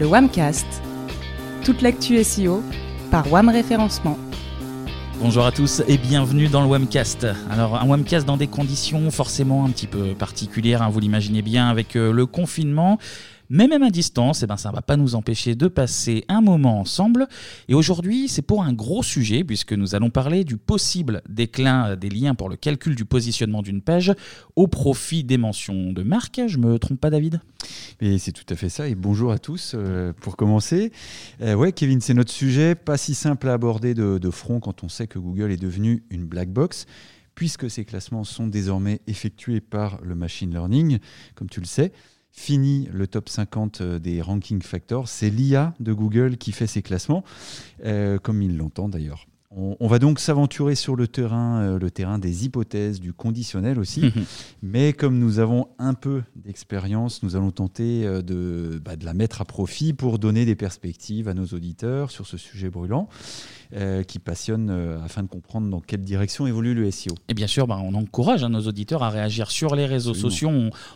le 0.00 0.06
Wamcast. 0.06 0.66
Toute 1.62 1.82
l'actu 1.82 2.24
SEO 2.24 2.62
par 3.10 3.30
Wam 3.30 3.50
Référencement. 3.50 4.16
Bonjour 5.20 5.44
à 5.44 5.52
tous 5.52 5.82
et 5.86 5.98
bienvenue 5.98 6.48
dans 6.48 6.62
le 6.62 6.68
Webcast. 6.68 7.26
Alors 7.50 7.76
un 7.76 7.86
Webcast 7.86 8.26
dans 8.26 8.38
des 8.38 8.46
conditions 8.46 9.10
forcément 9.10 9.66
un 9.66 9.68
petit 9.68 9.86
peu 9.86 10.14
particulières, 10.14 10.80
hein, 10.80 10.88
vous 10.88 11.00
l'imaginez 11.00 11.42
bien 11.42 11.68
avec 11.68 11.96
euh, 11.96 12.12
le 12.12 12.24
confinement. 12.24 12.98
Mais 13.50 13.66
même 13.66 13.82
à 13.82 13.90
distance, 13.90 14.44
eh 14.44 14.46
ben, 14.46 14.56
ça 14.56 14.70
ne 14.70 14.76
va 14.76 14.80
pas 14.80 14.96
nous 14.96 15.16
empêcher 15.16 15.56
de 15.56 15.66
passer 15.66 16.24
un 16.28 16.40
moment 16.40 16.78
ensemble. 16.78 17.26
Et 17.68 17.74
aujourd'hui, 17.74 18.28
c'est 18.28 18.42
pour 18.42 18.62
un 18.62 18.72
gros 18.72 19.02
sujet, 19.02 19.42
puisque 19.42 19.72
nous 19.72 19.96
allons 19.96 20.08
parler 20.08 20.44
du 20.44 20.56
possible 20.56 21.20
déclin 21.28 21.96
des 21.96 22.10
liens 22.10 22.36
pour 22.36 22.48
le 22.48 22.54
calcul 22.54 22.94
du 22.94 23.04
positionnement 23.04 23.62
d'une 23.62 23.82
page 23.82 24.14
au 24.54 24.68
profit 24.68 25.24
des 25.24 25.36
mentions 25.36 25.92
de 25.92 26.02
marque. 26.04 26.40
Je 26.46 26.58
me 26.58 26.78
trompe 26.78 27.00
pas, 27.00 27.10
David? 27.10 27.40
C'est 28.00 28.32
tout 28.32 28.46
à 28.48 28.54
fait 28.54 28.68
ça. 28.68 28.86
Et 28.86 28.94
bonjour 28.94 29.32
à 29.32 29.38
tous. 29.40 29.72
Euh, 29.74 30.12
pour 30.12 30.36
commencer, 30.36 30.92
euh, 31.42 31.54
ouais, 31.54 31.72
Kevin, 31.72 32.00
c'est 32.00 32.14
notre 32.14 32.32
sujet, 32.32 32.76
pas 32.76 32.96
si 32.96 33.14
simple 33.14 33.48
à 33.48 33.54
aborder 33.54 33.94
de, 33.94 34.18
de 34.18 34.30
front 34.30 34.60
quand 34.60 34.84
on 34.84 34.88
sait 34.88 35.08
que 35.08 35.18
Google 35.18 35.50
est 35.50 35.60
devenu 35.60 36.04
une 36.10 36.24
black 36.24 36.50
box 36.50 36.86
puisque 37.34 37.70
ces 37.70 37.84
classements 37.84 38.24
sont 38.24 38.46
désormais 38.46 39.00
effectués 39.06 39.60
par 39.60 39.98
le 40.02 40.14
machine 40.14 40.50
learning, 40.50 40.98
comme 41.34 41.48
tu 41.48 41.60
le 41.60 41.66
sais 41.66 41.90
fini 42.32 42.88
le 42.92 43.06
top 43.06 43.28
50 43.28 43.80
euh, 43.80 43.98
des 43.98 44.22
ranking 44.22 44.62
factors. 44.62 45.08
C'est 45.08 45.30
l'IA 45.30 45.74
de 45.80 45.92
Google 45.92 46.36
qui 46.36 46.52
fait 46.52 46.66
ces 46.66 46.82
classements, 46.82 47.24
euh, 47.84 48.18
comme 48.18 48.42
il 48.42 48.56
l'entend 48.56 48.88
d'ailleurs. 48.88 49.26
On, 49.52 49.88
va 49.88 49.98
donc 49.98 50.20
s'aventurer 50.20 50.76
sur 50.76 50.94
le 50.94 51.08
terrain, 51.08 51.60
euh, 51.60 51.78
le 51.80 51.90
terrain 51.90 52.20
des 52.20 52.44
hypothèses, 52.44 53.00
du 53.00 53.12
conditionnel 53.12 53.80
aussi. 53.80 54.12
Mais 54.62 54.92
comme 54.92 55.18
nous 55.18 55.40
avons 55.40 55.66
un 55.80 55.94
peu 55.94 56.22
d'expérience, 56.36 57.24
nous 57.24 57.34
allons 57.34 57.50
tenter 57.50 58.04
de, 58.22 58.80
bah, 58.84 58.94
de, 58.94 59.04
la 59.04 59.12
mettre 59.12 59.40
à 59.40 59.44
profit 59.44 59.92
pour 59.92 60.20
donner 60.20 60.44
des 60.44 60.54
perspectives 60.54 61.26
à 61.26 61.34
nos 61.34 61.46
auditeurs 61.46 62.12
sur 62.12 62.28
ce 62.28 62.36
sujet 62.36 62.70
brûlant. 62.70 63.08
Euh, 63.72 64.02
qui 64.02 64.18
passionne 64.18 64.68
euh, 64.68 64.98
afin 65.04 65.22
de 65.22 65.28
comprendre 65.28 65.70
dans 65.70 65.78
quelle 65.78 66.00
direction 66.00 66.44
évolue 66.44 66.74
le 66.74 66.90
SEO. 66.90 67.14
Et 67.28 67.34
bien 67.34 67.46
sûr, 67.46 67.68
bah, 67.68 67.78
on 67.80 67.94
encourage 67.94 68.42
hein, 68.42 68.48
nos 68.48 68.62
auditeurs 68.62 69.04
à 69.04 69.10
réagir 69.10 69.52
sur 69.52 69.76
les 69.76 69.86
réseaux 69.86 70.12
sociaux. 70.12 70.50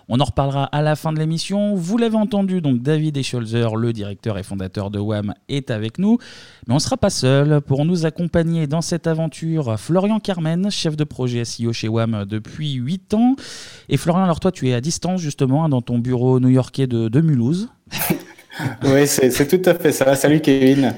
On, 0.09 0.19
en 0.19 0.25
reparlera 0.25 0.65
à 0.65 0.83
la 0.83 0.97
fin 0.97 1.13
de 1.13 1.21
l'émission. 1.21 1.77
Vous 1.77 1.97
l'avez 1.99 2.17
entendu, 2.17 2.61
donc 2.61 2.83
David 2.83 3.17
Escholzer, 3.17 3.77
le 3.77 3.93
directeur 3.93 4.39
et 4.39 4.43
fondateur 4.43 4.91
de 4.91 4.99
WAM, 4.99 5.35
est 5.49 5.71
avec 5.71 6.01
nous. 6.01 6.19
Mais 6.67 6.73
on 6.73 6.79
ne 6.79 6.81
sera 6.81 6.97
pas 6.97 7.11
seul. 7.11 7.61
Pour 7.61 7.85
nous 7.85 8.07
accompagner 8.07 8.67
dans 8.67 8.83
cette 8.83 9.07
aventure, 9.07 9.79
Florian 9.79 10.19
Carmen, 10.19 10.69
chef 10.69 10.97
de 10.97 11.05
projet 11.05 11.45
SEO 11.45 11.73
chez 11.73 11.87
WAM 11.87 12.25
depuis 12.25 12.73
8 12.73 13.15
ans. 13.15 13.37
Et 13.89 13.97
Florian, 13.97 14.25
alors 14.25 14.41
toi, 14.41 14.51
tu 14.51 14.69
es 14.69 14.75
à 14.75 14.81
distance 14.81 15.21
justement 15.21 15.65
hein, 15.65 15.69
dans 15.69 15.81
ton 15.81 16.01
bureau 16.01 16.41
new-yorkais 16.41 16.89
de, 16.89 17.07
de 17.07 17.21
Mulhouse. 17.21 17.69
oui, 18.83 19.07
c'est 19.07 19.47
tout 19.47 19.71
à 19.71 19.75
fait 19.75 19.93
ça. 19.93 20.17
Salut 20.17 20.41
Kevin. 20.41 20.93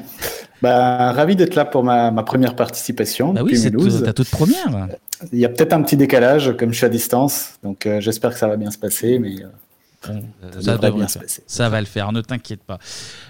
Bah, 0.62 1.12
ravi 1.12 1.36
d'être 1.36 1.54
là 1.54 1.64
pour 1.64 1.84
ma, 1.84 2.10
ma, 2.10 2.22
première 2.22 2.56
participation. 2.56 3.32
Bah 3.32 3.42
oui, 3.44 3.56
c'est 3.56 3.70
ta 4.02 4.12
toute 4.12 4.30
première. 4.30 4.88
Il 5.32 5.38
y 5.38 5.44
a 5.44 5.48
peut-être 5.48 5.72
un 5.72 5.82
petit 5.82 5.96
décalage, 5.96 6.56
comme 6.56 6.72
je 6.72 6.76
suis 6.76 6.86
à 6.86 6.90
distance, 6.90 7.54
donc 7.62 7.86
euh, 7.86 8.00
j'espère 8.00 8.32
que 8.32 8.38
ça 8.38 8.48
va 8.48 8.56
bien 8.56 8.70
se 8.70 8.78
passer, 8.78 9.18
mais 9.18 9.36
euh, 9.42 10.20
ça, 10.60 10.76
va 10.76 10.90
bien 10.90 11.08
se 11.08 11.18
passer. 11.18 11.42
Ça 11.46 11.68
va 11.68 11.80
le 11.80 11.86
faire, 11.86 12.12
ne 12.12 12.20
t'inquiète 12.20 12.62
pas. 12.62 12.78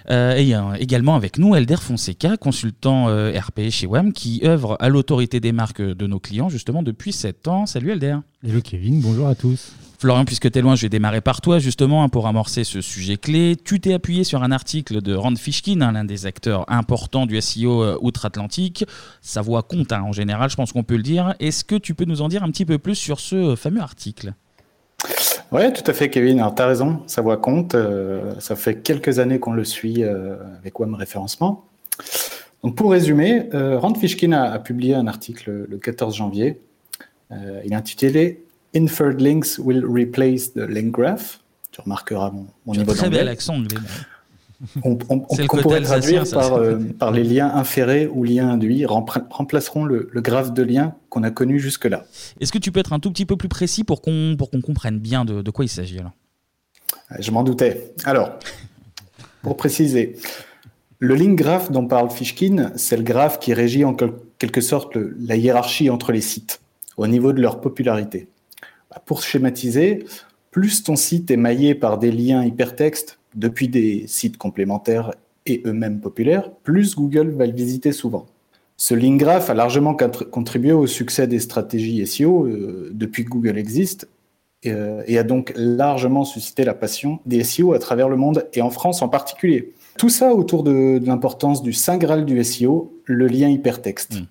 Euh, 0.09 0.35
et 0.35 0.53
également 0.81 1.15
avec 1.15 1.37
nous, 1.37 1.55
Elder 1.55 1.77
Fonseca, 1.77 2.37
consultant 2.37 3.07
RP 3.07 3.69
chez 3.69 3.87
WAM, 3.87 4.13
qui 4.13 4.41
œuvre 4.43 4.77
à 4.79 4.89
l'autorité 4.89 5.39
des 5.39 5.51
marques 5.51 5.81
de 5.81 6.07
nos 6.07 6.19
clients 6.19 6.49
justement 6.49 6.83
depuis 6.83 7.13
7 7.13 7.47
ans. 7.47 7.65
Salut 7.65 7.91
Elder. 7.91 8.17
Hello 8.45 8.61
Kevin, 8.61 9.01
bonjour 9.01 9.27
à 9.27 9.35
tous. 9.35 9.71
Florian, 9.99 10.25
puisque 10.25 10.51
tu 10.51 10.59
es 10.59 10.61
loin, 10.61 10.75
je 10.75 10.83
vais 10.83 10.89
démarrer 10.89 11.21
par 11.21 11.41
toi 11.41 11.57
justement 11.57 12.03
hein, 12.03 12.09
pour 12.09 12.27
amorcer 12.27 12.63
ce 12.63 12.81
sujet 12.81 13.17
clé. 13.17 13.55
Tu 13.55 13.79
t'es 13.79 13.93
appuyé 13.93 14.23
sur 14.23 14.43
un 14.43 14.51
article 14.51 15.01
de 15.01 15.15
Rand 15.15 15.35
Fishkin, 15.35 15.81
hein, 15.81 15.93
l'un 15.93 16.05
des 16.05 16.27
acteurs 16.27 16.65
importants 16.71 17.25
du 17.25 17.41
SEO 17.41 17.83
euh, 17.83 17.97
outre-Atlantique. 18.01 18.85
Sa 19.21 19.41
voix 19.41 19.63
compte 19.63 19.91
hein, 19.91 20.03
en 20.03 20.11
général, 20.11 20.51
je 20.51 20.55
pense 20.55 20.71
qu'on 20.71 20.83
peut 20.83 20.97
le 20.97 21.01
dire. 21.01 21.33
Est-ce 21.39 21.63
que 21.63 21.73
tu 21.73 21.95
peux 21.95 22.05
nous 22.05 22.21
en 22.21 22.27
dire 22.27 22.43
un 22.43 22.51
petit 22.51 22.65
peu 22.65 22.77
plus 22.77 22.93
sur 22.93 23.19
ce 23.19 23.35
euh, 23.35 23.55
fameux 23.55 23.81
article? 23.81 24.33
Oui, 25.51 25.73
tout 25.73 25.89
à 25.89 25.93
fait, 25.93 26.11
Kevin. 26.11 26.41
Alors, 26.41 26.53
tu 26.53 26.61
as 26.61 26.67
raison, 26.67 27.01
sa 27.07 27.23
voix 27.23 27.37
compte. 27.37 27.73
Euh, 27.73 28.35
ça 28.39 28.55
fait 28.55 28.83
quelques 28.83 29.17
années 29.17 29.39
qu'on 29.39 29.53
le 29.53 29.63
suit 29.63 30.03
avec 30.03 30.79
WAM 30.79 30.93
Référencement. 30.93 31.65
Donc, 32.63 32.75
pour 32.75 32.91
résumer, 32.91 33.49
Rand 33.53 33.95
Fishkin 33.95 34.33
a, 34.33 34.51
a, 34.51 34.59
publié 34.59 34.93
un 34.93 35.07
article 35.07 35.65
le 35.69 35.77
14 35.77 36.15
janvier. 36.15 36.59
il 37.31 37.71
est 37.71 37.75
intitulé 37.75 38.43
Inferred 38.77 39.19
links 39.19 39.57
will 39.57 39.83
replace 39.83 40.53
the 40.53 40.67
link 40.69 40.91
graph. 40.91 41.39
Tu 41.71 41.81
remarqueras 41.81 42.31
mon, 42.31 42.45
mon 42.65 42.73
niveau 42.73 42.93
Très 42.93 43.09
bel 43.09 43.27
accent 43.27 43.55
anglais. 43.55 43.77
On, 44.83 44.97
on, 45.09 45.25
on 45.29 45.45
pourrait 45.47 45.81
traduire 45.81 46.23
par, 46.31 46.53
euh, 46.53 46.79
par, 46.97 47.11
les 47.11 47.23
liens 47.23 47.51
inférés 47.53 48.07
ou 48.07 48.23
liens 48.23 48.49
induits 48.49 48.85
remplaceront 48.85 49.85
le, 49.85 50.09
le 50.11 50.21
graphe 50.21 50.51
de 50.53 50.63
liens 50.63 50.95
qu'on 51.09 51.21
a 51.23 51.29
connu 51.29 51.59
jusque-là. 51.59 52.05
Est-ce 52.39 52.51
que 52.51 52.57
tu 52.57 52.71
peux 52.71 52.79
être 52.79 52.93
un 52.93 52.99
tout 52.99 53.11
petit 53.11 53.25
peu 53.25 53.35
plus 53.35 53.49
précis 53.49 53.83
pour 53.83 54.01
qu'on 54.01 54.35
comprenne 54.63 54.97
bien 54.99 55.25
de, 55.25 55.43
de 55.43 55.51
quoi 55.51 55.65
il 55.65 55.69
s'agit 55.69 55.99
alors? 55.99 56.13
Je 57.19 57.29
m'en 57.31 57.43
doutais. 57.43 57.93
Alors, 58.03 58.31
pour 59.43 59.57
préciser, 59.57 60.17
le 60.99 61.13
link 61.13 61.37
graph 61.37 61.71
dont 61.71 61.85
parle 61.85 62.09
Fishkin, 62.09 62.71
c'est 62.75 62.97
le 62.97 63.03
graphe 63.03 63.39
qui 63.39 63.53
régit 63.53 63.85
en 63.85 63.95
quelque 64.39 64.61
sorte 64.61 64.95
le, 64.95 65.15
la 65.19 65.35
hiérarchie 65.35 65.91
entre 65.91 66.11
les 66.11 66.21
sites 66.21 66.61
au 66.97 67.05
niveau 67.05 67.31
de 67.31 67.41
leur 67.41 67.61
popularité. 67.61 68.27
Pour 69.05 69.21
schématiser, 69.21 70.05
plus 70.51 70.83
ton 70.83 70.95
site 70.95 71.29
est 71.31 71.37
maillé 71.37 71.75
par 71.75 71.97
des 71.97 72.11
liens 72.11 72.43
hypertextes 72.43 73.19
depuis 73.35 73.67
des 73.67 74.05
sites 74.07 74.37
complémentaires 74.37 75.13
et 75.45 75.61
eux-mêmes 75.65 75.99
populaires, 75.99 76.51
plus 76.63 76.95
Google 76.95 77.29
va 77.29 77.45
le 77.45 77.53
visiter 77.53 77.91
souvent. 77.91 78.25
Ce 78.75 78.93
link 78.93 79.19
graph 79.19 79.49
a 79.49 79.53
largement 79.53 79.95
contribué 79.95 80.71
au 80.71 80.87
succès 80.87 81.27
des 81.27 81.39
stratégies 81.39 82.05
SEO 82.05 82.45
euh, 82.45 82.91
depuis 82.93 83.25
que 83.25 83.29
Google 83.29 83.57
existe 83.57 84.07
euh, 84.65 85.03
et 85.07 85.17
a 85.17 85.23
donc 85.23 85.53
largement 85.55 86.25
suscité 86.25 86.63
la 86.63 86.73
passion 86.73 87.19
des 87.25 87.43
SEO 87.43 87.73
à 87.73 87.79
travers 87.79 88.09
le 88.09 88.17
monde 88.17 88.47
et 88.53 88.61
en 88.61 88.69
France 88.69 89.01
en 89.01 89.09
particulier. 89.09 89.73
Tout 89.97 90.09
ça 90.09 90.33
autour 90.33 90.63
de, 90.63 91.01
l'importance 91.03 91.63
du 91.63 91.73
saint 91.73 91.97
graal 91.97 92.25
du 92.25 92.43
SEO, 92.43 92.93
le 93.05 93.27
lien 93.27 93.47
hypertexte. 93.47 94.19
Hmm 94.19 94.25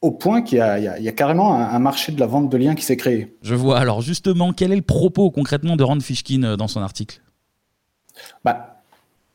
au 0.00 0.12
point 0.12 0.42
qu'il 0.42 0.58
y, 0.58 0.60
a 0.60 1.12
carrément 1.12 1.54
un, 1.54 1.78
marché 1.78 2.12
de 2.12 2.20
la 2.20 2.26
vente 2.26 2.48
de 2.48 2.56
liens 2.56 2.74
qui 2.74 2.84
s'est 2.84 2.96
créé. 2.96 3.36
Je 3.42 3.54
vois. 3.54 3.78
Alors 3.78 4.00
justement, 4.00 4.52
quel 4.52 4.72
est 4.72 4.76
le 4.76 4.82
propos 4.82 5.30
concrètement 5.30 5.76
de 5.76 5.82
Rand 5.82 6.00
Fishkin 6.00 6.42
euh, 6.44 6.56
dans 6.56 6.68
son 6.68 6.80
article? 6.80 7.20
Bah, 8.44 8.82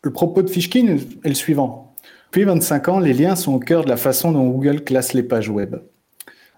Le 0.02 0.12
propos 0.12 0.42
de 0.42 0.50
Fishkin 0.50 0.98
est 1.24 1.30
le 1.30 1.36
suivant. 1.36 1.94
Depuis 2.28 2.46
25 2.46 2.88
ans, 2.90 3.00
les 3.00 3.14
liens 3.14 3.36
sont 3.36 3.54
au 3.54 3.60
cœur 3.60 3.84
de 3.84 3.90
la 3.90 3.98
façon 3.98 4.32
dont 4.32 4.48
Google 4.50 4.84
classe 4.84 5.14
les 5.14 5.24
pages 5.24 5.50
web. 5.50 5.76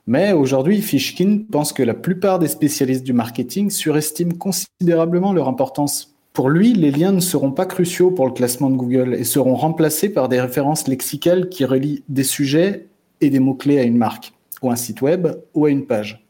Mais 0.08 0.34
aujourd'hui, 0.34 0.82
Fishkin 0.82 1.40
pense 1.52 1.74
que 1.74 1.82
la 1.82 1.96
plupart 1.96 2.38
des 2.38 2.48
spécialistes 2.48 3.04
du 3.04 3.14
marketing 3.14 3.72
surestiment 3.72 4.36
considérablement 4.36 5.34
leur 5.34 5.48
importance. 5.48 6.16
Pour 6.32 6.50
lui, 6.50 6.74
les 6.74 6.92
liens 6.92 7.12
ne 7.12 7.20
seront 7.20 7.52
pas 7.52 7.66
cruciaux 7.66 8.12
pour 8.12 8.28
le 8.28 8.34
classement 8.34 8.70
de 8.70 8.76
Google 8.76 9.16
et 9.16 9.24
seront 9.24 9.56
remplacés 9.56 10.10
par 10.10 10.30
des 10.30 10.40
références 10.40 10.88
lexicales 10.88 11.50
qui 11.50 11.66
relient 11.66 12.04
des 12.08 12.24
sujets 12.24 12.88
et 13.22 13.30
des 13.30 13.40
mots-clés 13.40 13.80
à 13.80 13.84
une 13.84 13.98
marque, 13.98 14.34
ou 14.62 14.72
un 14.72 14.76
site 14.76 15.02
web, 15.02 15.28
ou 15.54 15.66
à 15.66 15.70
une 15.70 15.86
page. 15.86 16.26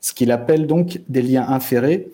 Ce 0.00 0.12
qu'il 0.12 0.32
appelle 0.32 0.66
donc 0.66 1.00
des 1.08 1.22
liens 1.22 1.46
inférés. 1.48 2.08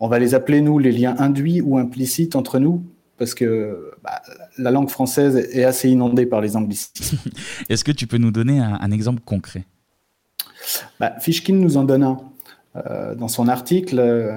On 0.00 0.08
va 0.08 0.18
les 0.18 0.34
appeler, 0.34 0.60
nous, 0.60 0.78
les 0.78 0.92
liens 0.92 1.14
induits 1.18 1.60
ou 1.60 1.78
implicites 1.78 2.36
entre 2.36 2.58
nous, 2.58 2.84
parce 3.18 3.34
que 3.34 3.92
bah, 4.02 4.22
la 4.58 4.70
langue 4.70 4.90
française 4.90 5.36
est 5.36 5.64
assez 5.64 5.88
inondée 5.88 6.26
par 6.26 6.40
les 6.40 6.56
anglicismes. 6.56 7.18
Est-ce 7.68 7.84
que 7.84 7.92
tu 7.92 8.06
peux 8.06 8.18
nous 8.18 8.30
donner 8.30 8.58
un, 8.60 8.90
exemple 8.90 9.20
concret? 9.24 9.64
Bah, 10.98 11.14
Fishkin 11.20 11.54
nous 11.54 11.76
en 11.76 11.84
donne 11.84 12.02
un. 12.02 12.18
Euh, 12.74 13.14
dans 13.14 13.28
son 13.28 13.48
article, 13.48 13.98
euh, 13.98 14.32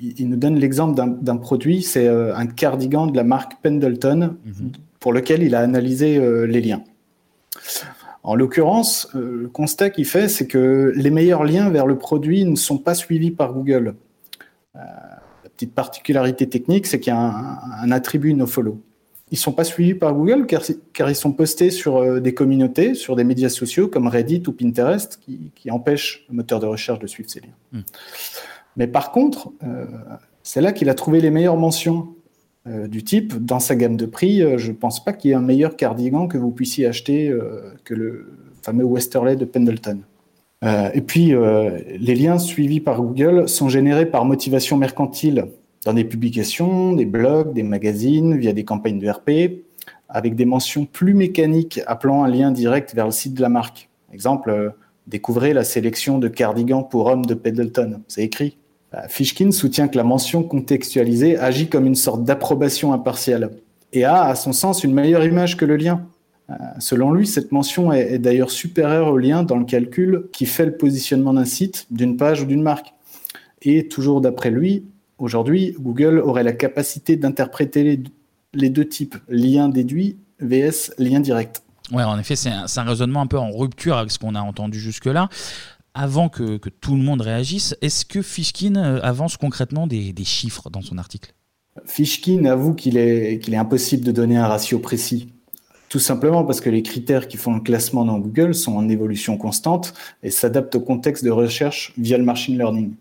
il, 0.00 0.28
nous 0.28 0.36
donne 0.36 0.56
l'exemple 0.56 1.00
d'un 1.22 1.36
produit, 1.38 1.82
c'est 1.82 2.06
euh, 2.06 2.36
un 2.36 2.46
cardigan 2.46 3.06
de 3.06 3.16
la 3.16 3.24
marque 3.24 3.54
Pendleton, 3.62 4.36
mhm. 4.44 4.72
pour 5.00 5.12
lequel 5.12 5.42
il 5.42 5.54
a 5.54 5.60
analysé 5.60 6.20
les 6.46 6.60
liens. 6.60 6.82
En 8.28 8.34
l'occurrence, 8.34 9.08
euh, 9.14 9.44
le 9.44 9.48
constat 9.48 9.88
qu'il 9.88 10.04
fait, 10.04 10.28
c'est 10.28 10.46
que 10.46 10.92
les 10.94 11.08
meilleurs 11.08 11.44
liens 11.44 11.70
vers 11.70 11.86
le 11.86 11.96
produit 11.96 12.44
ne 12.44 12.56
sont 12.56 12.76
pas 12.76 12.92
suivis 12.92 13.30
par 13.30 13.54
Google. 13.54 13.94
Euh, 14.76 14.80
la 15.44 15.48
petite 15.48 15.72
particularité 15.72 16.46
technique, 16.46 16.86
c'est 16.86 17.00
qu'il 17.00 17.10
y 17.10 17.16
a 17.16 17.18
un, 17.18 17.90
attribut 17.90 18.34
nofollow. 18.34 18.82
Ils 19.30 19.36
ne 19.36 19.38
sont 19.38 19.52
pas 19.52 19.64
suivis 19.64 19.94
par 19.94 20.12
Google 20.12 20.44
car, 20.44 21.08
ils 21.08 21.16
sont 21.16 21.32
postés 21.32 21.70
sur 21.70 21.96
euh, 21.96 22.20
des 22.20 22.34
communautés, 22.34 22.92
sur 22.92 23.16
des 23.16 23.24
médias 23.24 23.48
sociaux 23.48 23.88
comme 23.88 24.08
Reddit 24.08 24.42
ou 24.46 24.52
Pinterest, 24.52 25.18
qui, 25.22 25.70
empêchent 25.70 26.26
le 26.28 26.34
moteur 26.34 26.60
de 26.60 26.66
recherche 26.66 26.98
de 26.98 27.06
suivre 27.06 27.30
ces 27.30 27.40
liens. 27.40 27.48
Hmm. 27.72 27.82
Mais 28.76 28.88
par 28.88 29.10
contre, 29.10 29.52
c'est 30.42 30.60
là 30.60 30.72
qu'il 30.72 30.90
a 30.90 30.94
trouvé 30.94 31.22
les 31.22 31.30
meilleures 31.30 31.56
mentions. 31.56 32.14
Euh, 32.68 32.86
du 32.86 33.02
type, 33.02 33.44
dans 33.44 33.60
sa 33.60 33.76
gamme 33.76 33.96
de 33.96 34.06
prix, 34.06 34.42
euh, 34.42 34.58
je 34.58 34.70
ne 34.70 34.76
pense 34.76 35.02
pas 35.02 35.12
qu'il 35.12 35.30
y 35.30 35.32
ait 35.32 35.36
un 35.36 35.42
meilleur 35.42 35.76
cardigan 35.76 36.26
que 36.26 36.36
vous 36.36 36.50
puissiez 36.50 36.86
acheter 36.86 37.28
euh, 37.28 37.72
que 37.84 37.94
le 37.94 38.32
fameux 38.62 38.84
Westerley 38.84 39.36
de 39.36 39.44
Pendleton. 39.44 40.00
et 40.62 41.00
puis, 41.00 41.32
les 42.00 42.14
liens 42.16 42.38
suivis 42.38 42.80
par 42.80 43.00
Google 43.00 43.48
sont 43.48 43.68
générés 43.68 44.06
par 44.06 44.24
motivation 44.24 44.76
mercantile. 44.76 45.46
dans 45.86 45.94
des 45.94 46.04
publications, 46.04 46.92
des 46.92 47.06
blogs, 47.06 47.54
des 47.54 47.62
magazines, 47.62 48.36
via 48.36 48.52
des 48.52 48.64
campagnes 48.64 48.98
de 48.98 49.08
RP, 49.08 49.62
avec 50.08 50.34
des 50.34 50.44
mentions 50.44 50.84
plus 50.84 51.14
mécaniques 51.14 51.80
appelant 51.86 52.24
un 52.24 52.28
lien 52.28 52.50
direct 52.50 52.94
vers 52.94 53.06
le 53.06 53.12
site 53.12 53.34
de 53.34 53.40
la 53.40 53.48
marque. 53.48 53.88
Exemple, 54.12 54.74
découvrez 55.06 55.54
la 55.54 55.62
sélection 55.62 56.18
de 56.18 56.26
cardigans 56.26 56.82
pour 56.82 57.06
hommes 57.06 57.24
de 57.24 57.34
Pendleton. 57.34 58.02
C'est 58.08 58.24
écrit. 58.24 58.58
Bah, 58.92 59.06
Fishkin 59.08 59.50
soutient 59.50 59.88
que 59.88 59.96
la 59.96 60.04
mention 60.04 60.42
contextualisée 60.42 61.36
agit 61.38 61.68
comme 61.68 61.86
une 61.86 61.94
sorte 61.94 62.24
d'approbation 62.24 62.92
impartiale 62.92 63.50
et 63.92 64.04
a, 64.04 64.24
à 64.24 64.34
son 64.34 64.52
sens, 64.52 64.84
une 64.84 64.92
meilleure 64.92 65.24
image 65.24 65.56
que 65.56 65.64
le 65.64 65.76
lien. 65.76 66.06
Euh, 66.50 66.54
selon 66.78 67.12
lui, 67.12 67.26
cette 67.26 67.52
mention 67.52 67.92
est, 67.92 68.18
d'ailleurs 68.18 68.50
supérieure 68.50 69.08
au 69.08 69.18
lien 69.18 69.42
dans 69.42 69.56
le 69.56 69.64
calcul 69.64 70.24
qui 70.32 70.46
fait 70.46 70.66
le 70.66 70.76
positionnement 70.76 71.34
d'un 71.34 71.44
site, 71.44 71.86
d'une 71.90 72.16
page 72.16 72.42
ou 72.42 72.46
d'une 72.46 72.62
marque. 72.62 72.94
Et 73.62 73.88
toujours 73.88 74.20
d'après 74.20 74.50
lui, 74.50 74.84
aujourd'hui, 75.18 75.74
Google 75.78 76.18
aurait 76.18 76.44
la 76.44 76.52
capacité 76.52 77.16
d'interpréter 77.16 78.00
les, 78.54 78.70
deux 78.70 78.86
types, 78.86 79.16
lien 79.28 79.68
déduit 79.68 80.16
vs 80.40 80.92
lien 80.98 81.20
direct. 81.20 81.62
Ouais, 81.90 82.04
en 82.04 82.18
effet, 82.18 82.36
c'est 82.36 82.50
un, 82.50 82.82
raisonnement 82.82 83.22
un 83.22 83.26
peu 83.26 83.38
en 83.38 83.50
rupture 83.50 83.96
avec 83.96 84.10
ce 84.10 84.18
qu'on 84.18 84.34
a 84.34 84.40
entendu 84.40 84.78
jusque-là. 84.78 85.28
Avant 86.00 86.28
que, 86.28 86.60
tout 86.80 86.94
le 86.94 87.02
monde 87.02 87.22
réagisse, 87.22 87.74
est-ce 87.82 88.04
que 88.04 88.22
Fishkin 88.22 88.76
euh, 88.76 89.00
avance 89.02 89.36
concrètement 89.36 89.88
des, 89.88 90.14
chiffres 90.22 90.70
dans 90.70 90.80
son 90.80 90.96
article? 90.96 91.34
Fishkin 91.86 92.44
avoue 92.44 92.74
qu'il 92.74 92.96
est, 92.96 93.40
qu'il 93.40 93.52
est 93.52 93.56
impossible 93.56 94.04
de 94.04 94.12
donner 94.12 94.36
un 94.36 94.46
ratio 94.46 94.78
précis. 94.78 95.32
Tout 95.88 95.98
simplement 95.98 96.44
parce 96.44 96.60
que 96.60 96.70
les 96.70 96.84
critères 96.84 97.26
qui 97.26 97.36
font 97.36 97.52
le 97.52 97.60
classement 97.60 98.04
dans 98.04 98.20
Google 98.20 98.54
sont 98.54 98.76
en 98.76 98.88
évolution 98.88 99.36
constante 99.36 99.92
et 100.22 100.30
s'adaptent 100.30 100.76
au 100.76 100.80
contexte 100.80 101.24
de 101.24 101.32
recherche 101.32 101.92
via 101.98 102.16
le 102.16 102.24
machine 102.24 102.56
learning. 102.56 102.92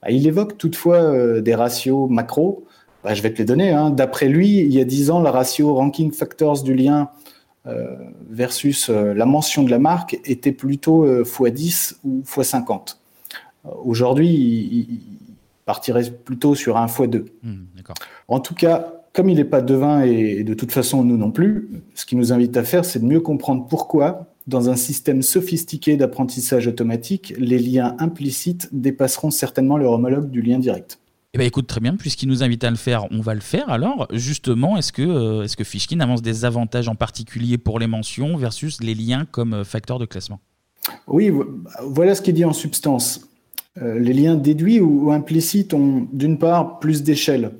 Bah, 0.00 0.12
il 0.12 0.24
évoque 0.28 0.56
toutefois 0.56 0.98
euh, 0.98 1.40
des 1.40 1.56
ratios 1.56 2.08
macro. 2.08 2.64
Bah, 3.02 3.14
je 3.14 3.22
vais 3.22 3.32
te 3.32 3.38
les 3.38 3.44
donner. 3.44 3.72
Hein. 3.72 3.90
D'après 3.90 4.28
lui, 4.28 4.58
il 4.58 4.72
y 4.72 4.80
a 4.80 4.84
10 4.84 5.10
ans, 5.10 5.20
le 5.20 5.30
ratio 5.30 5.74
ranking 5.74 6.12
factors 6.12 6.62
du 6.62 6.76
lien 6.76 7.10
versus 8.28 8.90
euh, 8.90 9.14
la 9.14 9.26
mention 9.26 9.62
de 9.62 9.70
la 9.70 9.78
marque 9.78 10.18
était 10.24 10.52
plutôt 10.52 11.06
x10 11.22 11.96
ou 12.04 12.22
x50. 12.26 12.96
Aujourd'hui, 13.84 14.28
il, 14.30 15.00
partirait 15.64 16.10
plutôt 16.10 16.54
sur 16.54 16.76
un 16.76 16.86
x2. 16.86 17.24
Mmh, 17.42 17.54
en 18.28 18.40
tout 18.40 18.54
cas, 18.54 18.92
comme 19.14 19.30
il 19.30 19.36
n'est 19.36 19.44
pas 19.44 19.62
devin 19.62 20.02
et 20.02 20.44
de 20.44 20.52
toute 20.52 20.72
façon 20.72 21.04
nous 21.04 21.16
non 21.16 21.30
plus, 21.30 21.70
ce 21.94 22.04
qui 22.04 22.16
nous 22.16 22.32
invite 22.34 22.56
à 22.58 22.64
faire, 22.64 22.84
c'est 22.84 22.98
de 22.98 23.06
mieux 23.06 23.20
comprendre 23.20 23.66
pourquoi, 23.66 24.26
dans 24.46 24.68
un 24.68 24.76
système 24.76 25.22
sophistiqué 25.22 25.96
d'apprentissage 25.96 26.66
automatique, 26.66 27.32
les 27.38 27.58
liens 27.58 27.96
implicites 27.98 28.68
dépasseront 28.72 29.30
certainement 29.30 29.78
leur 29.78 29.92
homologue 29.92 30.30
du 30.30 30.42
lien 30.42 30.58
direct. 30.58 30.98
Eh 31.34 31.38
bien, 31.38 31.48
écoute, 31.48 31.66
très 31.66 31.80
bien, 31.80 31.96
puisqu'il 31.96 32.28
nous 32.28 32.44
invite 32.44 32.62
à 32.62 32.70
le 32.70 32.76
faire, 32.76 33.10
on 33.10 33.20
va 33.20 33.34
le 33.34 33.40
faire. 33.40 33.68
Alors, 33.68 34.06
justement, 34.12 34.76
est-ce 34.76 34.92
que, 34.92 35.02
euh, 35.02 35.42
est 35.42 35.56
que 35.56 35.64
Fishkin 35.64 35.98
avance 35.98 36.22
des 36.22 36.44
avantages 36.44 36.88
en 36.88 36.94
particulier 36.94 37.58
pour 37.58 37.80
les 37.80 37.88
mentions 37.88 38.36
versus 38.36 38.80
les 38.80 38.94
liens 38.94 39.26
comme 39.28 39.52
euh, 39.52 39.64
facteur 39.64 39.98
de 39.98 40.06
classement? 40.06 40.38
Oui, 41.08 41.32
voilà 41.82 42.14
ce 42.14 42.22
qu'il 42.22 42.34
dit 42.34 42.44
en 42.44 42.52
substance. 42.52 43.28
Euh, 43.82 43.98
les 43.98 44.12
liens 44.12 44.36
déduits 44.36 44.78
ou 44.78 45.10
implicites 45.10 45.74
ont 45.74 46.06
d'une 46.12 46.38
part 46.38 46.78
plus 46.78 47.02
d'échelle. 47.02 47.50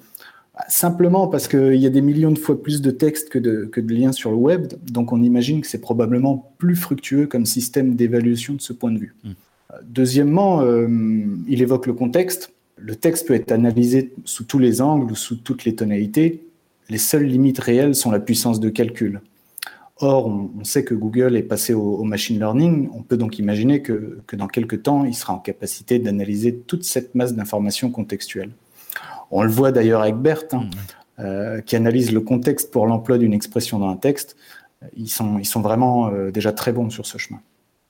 Simplement 0.69 1.27
parce 1.27 1.49
qu'il 1.49 1.75
y 1.75 1.87
a 1.87 1.91
des 1.91 2.01
millions 2.01 2.31
de 2.31 2.39
fois 2.39 2.63
plus 2.63 2.81
de 2.81 2.93
textes 2.93 3.29
que 3.29 3.41
de, 3.41 3.65
que 3.65 3.81
de 3.81 3.93
liens 3.93 4.13
sur 4.13 4.31
le 4.31 4.37
web, 4.37 4.73
donc 4.89 5.13
on 5.13 5.21
imagine 5.21 5.61
que 5.63 5.67
c'est 5.67 5.81
probablement 5.81 6.55
plus 6.59 6.77
fructueux 6.77 7.27
comme 7.27 7.45
système 7.45 7.97
d'évaluation 7.97 8.55
de 8.55 8.61
ce 8.61 8.73
point 8.73 8.93
de 8.93 8.99
vue. 8.99 9.17
Hmm. 9.25 9.33
Deuxièmement, 9.83 10.61
euh, 10.61 10.87
il 11.49 11.61
évoque 11.61 11.89
le 11.89 11.95
contexte. 11.95 12.54
Le 12.87 12.97
texte 12.97 13.27
peut 13.27 13.35
être 13.35 13.51
analysé 13.51 14.13
sous 14.27 14.45
tous 14.45 14.59
les 14.59 14.83
angles 14.83 15.11
ou 15.11 15.15
sous 15.15 15.37
toutes 15.37 15.65
les 15.65 15.75
tonalités. 15.75 16.47
Les 16.91 16.99
seules 16.99 17.25
limites 17.25 17.59
réelles 17.59 17.95
sont 17.95 18.11
la 18.11 18.21
puissance 18.21 18.61
de 18.61 18.69
calcul. 18.69 19.23
Or, 20.01 20.27
on, 20.27 20.65
sait 20.65 20.85
que 20.85 20.95
Google 20.95 21.35
est 21.35 21.45
passé 21.45 21.73
au, 21.73 21.81
au, 21.81 22.05
machine 22.05 22.39
learning. 22.39 22.91
On 22.93 23.01
peut 23.01 23.17
donc 23.17 23.39
imaginer 23.39 23.81
que, 23.81 24.19
que 24.27 24.37
dans 24.37 24.49
quelques 24.49 24.83
temps, 24.83 25.07
il 25.07 25.15
sera 25.15 25.33
en 25.33 25.39
capacité 25.39 25.99
d'analyser 25.99 26.55
toute 26.55 26.85
cette 26.85 27.15
masse 27.15 27.33
d'informations 27.33 27.91
contextuelles. 27.91 28.51
On 29.31 29.43
le 29.43 29.51
voit 29.51 29.73
d'ailleurs 29.73 30.03
avec 30.03 30.17
Berthe, 30.17 30.53
hein, 30.53 30.65
mmh. 30.65 31.21
euh, 31.21 31.61
qui 31.63 31.77
analyse 31.77 32.13
le 32.13 32.21
contexte 32.21 32.71
pour 32.71 32.87
l'emploi 32.87 33.17
d'une 33.17 33.33
expression 33.33 33.79
dans 33.79 33.89
un 33.89 33.97
texte. 33.97 34.37
Ils 34.95 35.09
sont, 35.09 35.39
ils 35.39 35.47
sont 35.47 35.63
vraiment 35.63 36.09
euh, 36.09 36.31
déjà 36.31 36.53
très 36.53 36.73
bons 36.75 36.91
sur 36.91 37.07
ce 37.07 37.17
chemin. 37.17 37.41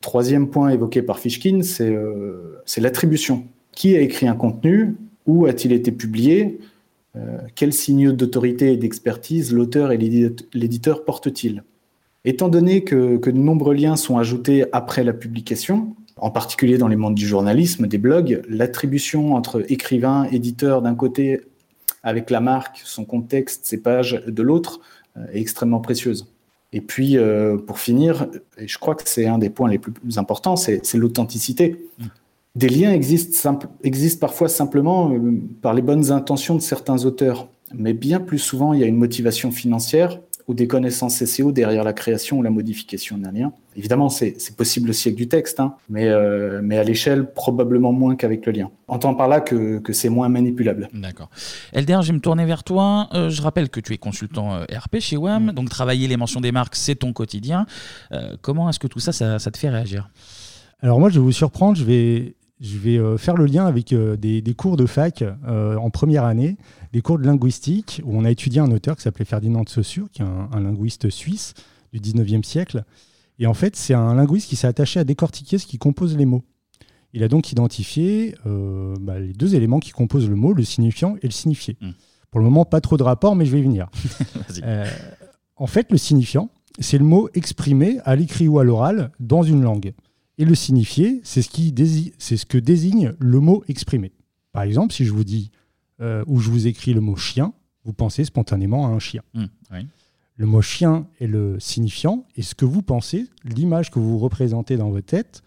Troisième 0.03 0.51
point 0.51 0.69
évoqué 0.69 1.03
par 1.03 1.19
Fishkin, 1.19 1.63
euh, 1.81 2.61
c'est 2.65 2.81
l'attribution. 2.81 3.45
Qui 3.75 3.97
a 3.97 4.01
écrit 4.01 4.27
un 4.29 4.37
contenu? 4.37 4.97
Où 5.27 5.47
a-t-il 5.47 5.73
été 5.73 5.91
publié? 5.93 6.61
Quels 7.55 7.73
signaux 7.73 8.13
d'autorité 8.13 8.73
et 8.73 8.77
d'expertise 8.77 9.53
l'auteur 9.53 9.93
et 9.93 9.97
l'éditeur 9.97 11.05
portent-ils? 11.05 11.63
Étant 12.25 12.49
donné 12.49 12.85
que, 12.85 13.19
de 13.19 13.39
nombreux 13.39 13.75
liens 13.75 13.97
sont 13.97 14.19
ajoutés 14.19 14.65
après 14.73 15.05
la 15.05 15.13
publication, 15.13 15.95
en 16.17 16.31
particulier 16.31 16.79
dans 16.79 16.89
les 16.89 16.97
mondes 16.97 17.15
du 17.15 17.27
journalisme, 17.27 17.87
des 17.87 17.99
blogs, 17.99 18.43
l'attribution 18.49 19.35
entre 19.35 19.65
écrivain, 19.71 20.25
éditeur 20.25 20.81
d'un 20.83 20.95
côté, 20.95 21.41
avec 22.03 22.31
la 22.31 22.41
marque, 22.41 22.81
son 22.85 23.05
contexte, 23.05 23.67
ses 23.67 23.79
pages 23.79 24.23
de 24.27 24.43
l'autre, 24.43 24.81
euh, 25.17 25.27
est 25.33 25.41
extrêmement 25.41 25.81
précieuse. 25.81 26.27
Et 26.73 26.81
puis, 26.81 27.17
euh, 27.17 27.57
pour 27.57 27.79
finir, 27.79 28.27
et 28.59 28.69
je 28.69 28.79
crois 28.79 28.95
que 28.95 29.03
c'est 29.07 29.27
un 29.27 29.39
des 29.39 29.51
points 29.51 29.71
les 29.71 29.79
plus 29.79 30.19
importants, 30.19 30.57
c'est 30.57 30.95
l'authenticité. 30.95 31.87
Des 32.55 32.69
liens 32.69 32.93
existent, 32.93 33.59
existent 33.83 34.21
parfois 34.21 34.49
simplement 34.49 35.13
euh, 35.13 35.43
par 35.61 35.75
les 35.75 35.83
bonnes 35.83 36.13
intentions 36.13 36.55
de 36.55 36.61
certains 36.61 37.05
auteurs, 37.05 37.49
mais 37.75 37.93
bien 37.93 38.21
plus 38.21 38.39
souvent, 38.39 38.73
il 38.73 38.81
y 38.81 38.85
a 38.85 38.87
une 38.87 38.97
motivation 38.97 39.51
financière 39.51 40.21
ou 40.47 40.55
des 40.55 40.69
connaissances 40.69 41.25
SEO 41.25 41.53
derrière 41.53 41.85
la 41.85 41.93
création 41.93 42.39
ou 42.39 42.43
la 42.43 42.51
modification 42.51 43.17
d'un 43.17 43.33
lien. 43.33 43.53
Évidemment, 43.77 44.09
c'est 44.09 44.57
possible 44.57 44.91
aussi 44.91 45.09
avec 45.09 45.17
du 45.17 45.27
texte, 45.27 45.59
hein, 45.59 45.75
mais, 45.89 46.09
euh, 46.09 46.61
mais 46.63 46.79
à 46.79 46.85
l'échelle, 46.85 47.33
probablement 47.33 47.93
moins 47.93 48.15
qu'avec 48.15 48.45
le 48.47 48.53
lien. 48.53 48.71
Entend 48.87 49.15
par 49.15 49.29
là 49.29 49.41
que, 49.41 49.79
que 49.79 49.93
c'est 49.93 50.11
moins 50.11 50.29
manipulable. 50.29 50.89
D'accord. 50.93 51.31
Elder, 51.73 51.99
je 52.03 52.09
vais 52.09 52.13
me 52.13 52.21
tourner 52.21 52.45
vers 52.45 52.63
toi. 52.63 53.09
Euh, 53.15 53.31
je 53.31 53.41
rappelle 53.41 53.71
que 53.71 53.81
tu 53.81 53.95
es 53.95 53.99
consultant 53.99 54.55
euh, 54.55 54.65
RP 54.71 55.01
chez 55.01 55.17
WAM, 55.17 55.47
mm. 55.47 55.53
donc 55.53 55.71
travailler 55.71 56.09
les 56.09 56.17
mentions 56.17 56.41
des 56.41 56.53
marques, 56.53 56.77
c'est 56.77 56.97
ton 56.97 57.13
quotidien. 57.13 57.67
comment 58.43 58.69
est-ce 58.69 58.79
que 58.79 58.87
tout 58.87 59.01
ça, 59.01 59.13
ça, 59.13 59.39
ça 59.39 59.51
te 59.51 59.59
fait 59.59 59.71
réagir? 59.71 60.11
Alors 60.81 61.01
moi, 61.01 61.09
je 61.09 61.15
vais 61.15 61.25
vous 61.25 61.33
surprendre, 61.33 61.79
je 61.79 61.85
vais, 61.85 62.35
je 62.61 62.79
vais 62.79 62.99
euh, 62.99 63.17
faire 63.19 63.37
le 63.37 63.47
lien 63.47 63.67
avec 63.67 63.93
euh, 63.93 64.17
des, 64.17 64.55
cours 64.55 64.77
de 64.77 64.87
fac 64.87 65.23
euh, 65.23 65.77
en 65.77 65.91
première 65.91 66.25
année, 66.25 66.57
des 66.93 67.03
cours 67.03 67.19
de 67.19 67.25
linguistique, 67.25 68.01
où 68.05 68.17
on 68.17 68.25
a 68.25 68.31
étudié 68.31 68.61
un 68.61 68.71
auteur 68.71 68.97
qui 68.97 69.03
s'appelait 69.03 69.25
Ferdinand 69.25 69.63
de 69.63 69.69
Saussure, 69.69 70.09
qui 70.13 70.23
est 70.23 70.25
un, 70.25 70.61
linguiste 70.61 71.11
suisse 71.11 71.55
du 71.93 72.01
19e 72.01 72.45
siècle. 72.45 72.85
Et 73.39 73.47
en 73.47 73.55
fait, 73.55 73.75
c'est 73.75 73.95
un 73.95 74.15
linguiste 74.15 74.49
qui 74.49 74.57
s'est 74.57 74.69
attaché 74.69 75.01
à 75.01 75.05
décortiquer 75.05 75.59
ce 75.59 75.67
qui 75.67 75.79
compose 75.79 76.17
les 76.17 76.27
mots. 76.27 76.45
Il 77.13 77.23
a 77.23 77.29
donc 77.29 77.53
identifié 77.53 78.35
bah, 78.45 79.21
les 79.21 79.33
deux 79.33 79.55
éléments 79.55 79.79
qui 79.79 79.91
composent 79.91 80.29
le 80.29 80.35
mot, 80.35 80.53
le 80.53 80.65
signifiant 80.65 81.17
et 81.23 81.27
le 81.27 81.33
signifié. 81.33 81.77
Hmm. 81.81 81.91
Pour 82.31 82.41
le 82.41 82.45
moment, 82.45 82.65
pas 82.65 82.81
trop 82.81 82.97
de 82.97 83.05
rapport, 83.05 83.37
mais 83.37 83.47
je 83.47 83.53
vais 83.53 83.61
y 83.61 83.63
venir. 83.63 83.89
en 85.57 85.67
fait, 85.67 85.93
le 85.93 85.99
signifiant, 85.99 86.51
c'est 86.81 86.99
le 86.99 87.05
mot 87.05 87.29
exprimé 87.35 87.99
à 88.05 88.17
l'écrit 88.17 88.49
ou 88.49 88.59
à 88.59 88.65
l'oral 88.65 89.13
dans 89.21 89.43
une 89.43 89.63
langue. 89.63 89.95
Et 90.39 90.45
le 90.45 90.55
signifié, 90.55 91.21
c'est 91.23 91.43
ce, 91.43 91.49
qui 91.49 91.75
c'est 92.19 92.37
ce 92.37 92.47
que 92.47 92.59
désigne 92.59 93.15
le 93.19 93.41
mot 93.41 93.63
exprimé. 93.69 94.13
Par 94.53 94.63
exemple, 94.63 94.93
si 94.93 95.05
je 95.05 95.13
vous 95.13 95.25
dis 95.25 95.51
euh, 96.01 96.25
ou 96.27 96.41
je 96.41 96.51
vous 96.51 96.67
écris 96.67 96.93
le 96.93 97.01
mot 97.01 97.17
chien, 97.17 97.53
vous 97.85 97.93
pensez 97.93 98.25
spontanément 98.25 98.87
à 98.87 98.91
un 98.91 98.99
chien. 98.99 99.23
Mmh, 99.35 99.45
le 100.37 100.47
mot 100.47 100.63
chien 100.63 101.07
est 101.21 101.29
le 101.29 101.61
signifiant, 101.61 102.27
et 102.35 102.43
ce 102.43 102.57
que 102.57 102.65
vous 102.65 102.83
pensez, 102.83 103.29
l'image 103.45 103.91
que 103.93 104.01
vous 104.01 104.19
représentez 104.19 104.77
dans 104.77 104.91
votre 104.91 105.07
tête, 105.07 105.43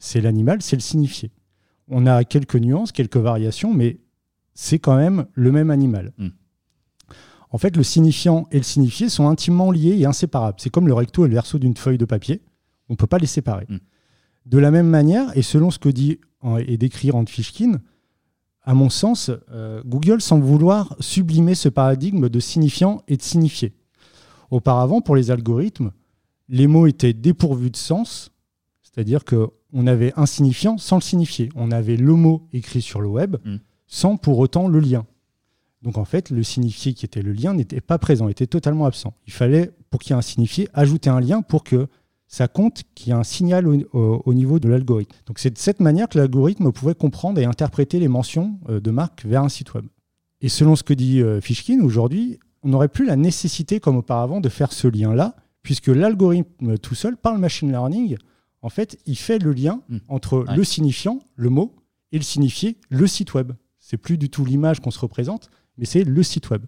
c'est 0.00 0.20
l'animal, 0.20 0.62
c'est 0.62 0.74
le 0.74 0.82
signifié. 0.82 1.30
On 1.86 2.06
a 2.06 2.24
quelques 2.24 2.56
nuances, 2.56 2.90
quelques 2.90 3.18
variations, 3.18 3.72
mais 3.72 4.00
c'est 4.54 4.80
quand 4.80 4.96
même 4.96 5.26
le 5.34 5.52
même 5.52 5.70
animal. 5.70 6.12
Mmh. 6.18 6.28
En 7.50 7.58
fait, 7.58 7.76
le 7.76 7.84
signifiant 7.84 8.48
et 8.50 8.56
le 8.56 8.62
signifié 8.64 9.08
sont 9.08 9.28
intimement 9.28 9.70
liés 9.70 9.96
et 9.98 10.06
inséparables. 10.06 10.58
C'est 10.58 10.70
comme 10.70 10.88
le 10.88 10.94
recto 10.94 11.24
et 11.24 11.28
le 11.28 11.34
verso 11.34 11.58
d'une 11.58 11.76
feuille 11.76 11.98
de 11.98 12.06
papier. 12.06 12.42
On 12.88 12.94
ne 12.94 12.96
peut 12.96 13.06
pas 13.06 13.18
les 13.18 13.26
séparer. 13.26 13.66
Mmh. 13.68 13.76
De 14.46 14.58
la 14.58 14.70
même 14.70 14.88
manière, 14.88 15.36
et 15.36 15.42
selon 15.42 15.70
ce 15.70 15.78
que 15.78 15.88
dit 15.88 16.18
et 16.66 16.76
décrit 16.76 17.10
Rand 17.10 17.28
Fishkin, 17.28 17.80
à 18.64 18.74
mon 18.74 18.90
sens, 18.90 19.30
euh, 19.50 19.82
Google 19.84 20.20
semble 20.20 20.44
vouloir 20.44 20.96
sublimer 21.00 21.54
ce 21.54 21.68
paradigme 21.68 22.28
de 22.28 22.40
signifiant 22.40 23.02
et 23.08 23.16
de 23.16 23.22
signifié. 23.22 23.72
Auparavant, 24.50 25.00
pour 25.00 25.16
les 25.16 25.30
algorithmes, 25.30 25.92
les 26.48 26.66
mots 26.66 26.86
étaient 26.86 27.12
dépourvus 27.12 27.70
de 27.70 27.76
sens, 27.76 28.30
c'est-à-dire 28.82 29.24
qu'on 29.24 29.86
avait 29.86 30.12
un 30.16 30.26
signifiant 30.26 30.78
sans 30.78 30.96
le 30.96 31.02
signifier. 31.02 31.48
On 31.54 31.70
avait 31.70 31.96
le 31.96 32.14
mot 32.14 32.46
écrit 32.52 32.82
sur 32.82 33.00
le 33.00 33.08
web 33.08 33.36
mm. 33.44 33.56
sans 33.86 34.16
pour 34.16 34.38
autant 34.38 34.68
le 34.68 34.78
lien. 34.78 35.06
Donc 35.82 35.98
en 35.98 36.04
fait, 36.04 36.30
le 36.30 36.42
signifié 36.42 36.94
qui 36.94 37.04
était 37.04 37.22
le 37.22 37.32
lien 37.32 37.54
n'était 37.54 37.80
pas 37.80 37.98
présent, 37.98 38.28
était 38.28 38.46
totalement 38.46 38.86
absent. 38.86 39.14
Il 39.26 39.32
fallait, 39.32 39.72
pour 39.90 40.00
qu'il 40.00 40.10
y 40.10 40.14
ait 40.14 40.18
un 40.18 40.22
signifié, 40.22 40.68
ajouter 40.74 41.10
un 41.10 41.20
lien 41.20 41.42
pour 41.42 41.64
que 41.64 41.88
ça 42.32 42.48
compte 42.48 42.82
qu'il 42.94 43.10
y 43.10 43.12
a 43.12 43.18
un 43.18 43.24
signal 43.24 43.66
au, 43.66 44.34
niveau 44.34 44.58
de 44.58 44.68
l'algorithme. 44.68 45.14
Donc 45.26 45.38
c'est 45.38 45.50
de 45.50 45.58
cette 45.58 45.80
manière 45.80 46.08
que 46.08 46.16
l'algorithme 46.16 46.72
pouvait 46.72 46.94
comprendre 46.94 47.38
et 47.38 47.44
interpréter 47.44 47.98
les 48.00 48.08
mentions 48.08 48.58
euh, 48.70 48.80
de 48.80 48.90
marque 48.90 49.26
vers 49.26 49.42
un 49.42 49.50
site 49.50 49.74
web. 49.74 49.84
Et 50.40 50.48
selon 50.48 50.74
ce 50.74 50.82
que 50.82 50.94
dit 50.94 51.22
Fishkin, 51.40 51.82
aujourd'hui, 51.82 52.40
on 52.62 52.70
n'aurait 52.70 52.88
plus 52.88 53.04
la 53.04 53.16
nécessité, 53.16 53.78
comme 53.78 53.96
auparavant, 53.96 54.40
de 54.40 54.48
faire 54.48 54.72
ce 54.72 54.88
lien-là, 54.88 55.36
puisque 55.62 55.88
l'algorithme 55.88 56.78
tout 56.78 56.94
seul, 56.94 57.16
par 57.16 57.34
le 57.34 57.38
machine 57.38 57.70
learning, 57.70 58.16
en 58.62 58.68
fait, 58.68 58.98
il 59.06 59.16
fait 59.16 59.38
le 59.38 59.52
lien 59.52 59.82
hmm. 59.88 59.98
entre 60.08 60.44
le 60.56 60.64
signifiant, 60.64 61.20
le 61.36 61.50
mot, 61.50 61.76
et 62.12 62.16
le 62.16 62.24
signifié, 62.24 62.78
le 62.88 63.06
site 63.06 63.34
web. 63.34 63.52
C'est 63.78 63.96
plus 63.96 64.18
du 64.18 64.30
tout 64.30 64.44
l'image 64.44 64.80
qu'on 64.80 64.90
se 64.90 65.00
représente, 65.00 65.50
mais 65.76 65.84
c'est 65.84 66.04
le 66.04 66.22
site 66.22 66.50
web. 66.50 66.64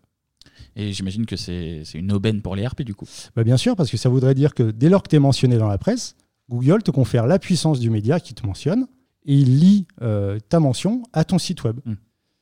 Et 0.77 0.93
j'imagine 0.93 1.27
que 1.27 1.37
c'est 1.37 1.85
une 1.95 2.13
aubaine 2.13 2.43
pour 2.43 2.57
les 2.57 2.67
RP 2.67 2.83
du 2.83 2.95
coup. 2.95 3.07
Bah 3.37 3.45
bien 3.45 3.57
sûr, 3.57 3.77
parce 3.77 3.91
que 3.91 3.97
ça 3.97 4.09
voudrait 4.09 4.35
dire 4.35 4.55
que 4.55 4.71
dès 4.71 4.89
lors 4.89 5.03
que 5.03 5.09
tu 5.09 5.17
es 5.17 5.21
mentionné 5.21 5.57
dans 5.57 5.69
la 5.69 5.79
presse, 5.79 6.17
Google 6.51 6.83
te 6.83 6.91
confère 6.91 7.27
la 7.27 7.39
puissance 7.39 7.81
du 7.81 7.91
média 7.91 8.21
qui 8.21 8.35
te 8.35 8.47
mentionne 8.47 8.87
et 9.25 9.35
il 9.35 9.59
lit 9.59 9.87
euh, 10.03 10.39
ta 10.49 10.61
mention 10.61 11.03
à 11.13 11.25
ton 11.25 11.39
site 11.39 11.65
web. 11.65 11.81
Hmm. 11.85 11.95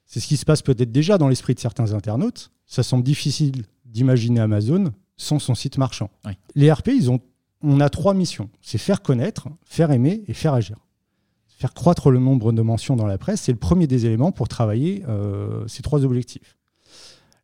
C'est 0.07 0.21
ce 0.21 0.27
qui 0.27 0.37
se 0.37 0.45
passe 0.45 0.62
peut-être 0.62 0.93
déjà 0.93 1.19
dans 1.19 1.29
l'esprit 1.29 1.55
de 1.55 1.61
certains 1.61 1.93
internautes. 1.93 2.51
Ça 2.67 2.83
semble 2.83 3.05
difficile 3.05 3.65
d'imaginer 3.85 4.41
Amazon 4.41 4.93
sans 5.17 5.39
son 5.39 5.55
site 5.55 5.79
marchand. 5.79 6.11
Les 6.55 6.73
RP, 6.73 6.89
ils 6.89 7.11
ont, 7.11 7.21
on 7.62 7.81
a 7.81 7.89
trois 7.89 8.15
missions. 8.15 8.51
C'est 8.61 8.79
faire 8.79 9.03
connaître, 9.03 9.49
faire 9.65 9.91
aimer 9.91 10.25
et 10.27 10.35
faire 10.35 10.55
agir. 10.55 10.77
Faire 11.47 11.75
croître 11.75 12.11
le 12.11 12.19
nombre 12.19 12.53
de 12.53 12.61
mentions 12.62 12.97
dans 12.97 13.07
la 13.07 13.19
presse, 13.19 13.43
c'est 13.43 13.53
le 13.53 13.59
premier 13.59 13.87
des 13.87 14.05
éléments 14.05 14.33
pour 14.33 14.49
travailler 14.49 15.05
euh, 15.09 15.67
ces 15.69 15.83
trois 15.83 16.05
objectifs. 16.05 16.59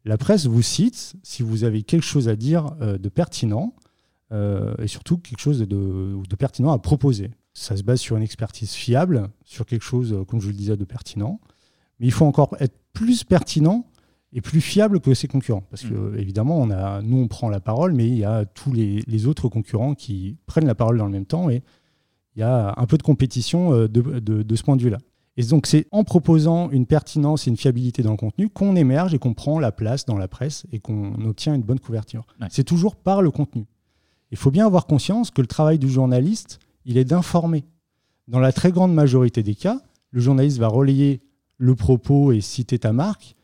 La 0.05 0.17
presse 0.17 0.47
vous 0.47 0.63
cite 0.63 1.15
si 1.23 1.43
vous 1.43 1.65
avez 1.65 1.83
quelque 1.83 2.05
chose 2.05 2.29
à 2.29 2.37
dire 2.37 2.75
euh, 2.81 2.99
de 2.99 3.09
pertinent 3.09 3.75
euh, 4.33 4.75
et 4.79 4.87
surtout 4.87 5.19
quelque 5.19 5.41
chose 5.41 5.59
de, 5.61 5.67
de, 5.67 6.37
pertinent 6.37 6.73
à 6.73 6.79
proposer. 6.79 7.31
Ça 7.55 7.77
se 7.77 7.83
base 7.83 8.01
sur 8.01 8.17
une 8.17 8.23
expertise 8.23 8.73
fiable, 8.73 9.29
sur 9.45 9.67
quelque 9.67 9.83
chose, 9.83 10.25
comme 10.29 10.41
je 10.41 10.49
le 10.49 10.55
disais, 10.55 10.77
de 10.77 10.85
pertinent. 10.85 11.41
Mais 11.99 12.07
il 12.07 12.13
faut 12.13 12.27
encore 12.27 12.57
être 12.61 12.77
plus 12.93 13.25
pertinent 13.25 13.87
et 14.33 14.41
plus 14.41 14.61
fiable 14.61 15.01
que 15.01 15.15
ses 15.15 15.29
concurrents. 15.29 15.65
Parce 15.71 15.83
que, 15.83 15.95
mmh. 15.95 16.19
évidemment, 16.19 16.59
on 16.59 16.71
a, 16.71 17.01
nous, 17.03 17.17
on 17.17 17.29
prend 17.29 17.49
la 17.49 17.61
parole, 17.61 17.95
mais 17.95 18.07
il 18.07 18.19
y 18.19 18.25
a 18.25 18.45
tous 18.45 18.73
les, 18.73 19.27
autres 19.27 19.49
concurrents 19.49 19.95
qui 19.95 20.37
prennent 20.47 20.67
la 20.67 20.75
parole 20.75 20.99
dans 20.99 21.07
le 21.07 21.13
même 21.13 21.27
temps 21.27 21.51
et 21.51 21.63
il 22.37 22.41
y 22.41 22.43
a 22.43 22.75
un 22.77 22.87
peu 22.87 22.99
de 22.99 23.03
compétition 23.03 23.73
euh, 23.73 23.89
de, 23.89 24.21
de 24.21 24.57
ce 24.57 24.63
point 24.63 24.77
de 24.77 24.83
vue-là. 24.83 24.99
Et 25.39 25.45
donc, 25.45 25.69
c'est 25.69 25.87
en 25.93 26.03
proposant 26.03 26.69
une 26.71 26.85
pertinence 26.85 27.47
et 27.47 27.51
une 27.51 27.57
fiabilité 27.57 28.03
dans 28.03 28.11
le 28.11 28.17
contenu 28.17 28.49
qu'on 28.49 28.75
émerge 28.75 29.15
et 29.15 29.21
qu'on 29.21 29.35
prend 29.35 29.61
la 29.61 29.71
place 29.71 30.05
dans 30.05 30.19
la 30.19 30.27
presse 30.27 30.67
et 30.73 30.81
qu'on 30.81 31.15
obtient 31.25 31.55
une 31.55 31.63
bonne 31.63 31.79
couverture. 31.79 32.27
C'est 32.51 32.65
toujours 32.65 32.97
par 32.97 33.23
le 33.23 33.31
contenu. 33.31 33.65
Il 34.33 34.37
faut 34.37 34.51
bien 34.51 34.67
avoir 34.67 34.87
conscience 34.87 35.31
que 35.31 35.41
le 35.41 35.47
travail 35.47 35.79
du 35.79 35.89
journaliste, 35.89 36.59
il 36.85 36.99
est 36.99 37.05
d'informer. 37.05 37.65
Dans 38.27 38.41
la 38.41 38.51
très 38.51 38.73
grande 38.73 38.93
majorité 38.93 39.45
des 39.45 39.55
cas, 39.55 39.81
le 40.11 40.21
journaliste 40.21 40.59
va 40.59 40.67
relayer 40.67 41.21
le 41.57 41.77
propos 41.77 42.33
et 42.33 42.41
citer 42.41 42.81
ta 42.81 42.93
marque, 42.93 43.37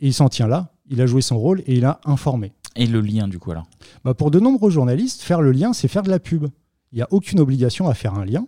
et 0.00 0.08
il 0.08 0.14
s'en 0.14 0.28
tient 0.28 0.48
là. 0.48 0.72
Il 0.88 1.00
a 1.00 1.06
joué 1.06 1.22
son 1.22 1.38
rôle 1.38 1.60
et 1.60 1.76
il 1.76 1.84
a 1.84 2.00
informé. 2.06 2.52
Et 2.74 2.88
le 2.88 3.00
lien, 3.00 3.28
du 3.28 3.38
coup, 3.38 3.52
alors? 3.52 3.68
Bah 4.04 4.14
Pour 4.14 4.32
de 4.32 4.40
nombreux 4.40 4.70
journalistes, 4.70 5.22
faire 5.22 5.42
le 5.42 5.52
lien, 5.52 5.72
c'est 5.74 5.86
faire 5.86 6.02
de 6.02 6.10
la 6.10 6.18
pub. 6.18 6.48
Il 6.90 6.96
n'y 6.96 7.02
a 7.02 7.08
aucune 7.12 7.38
obligation 7.38 7.88
à 7.88 7.94
faire 7.94 8.14
un 8.14 8.24
lien. 8.24 8.46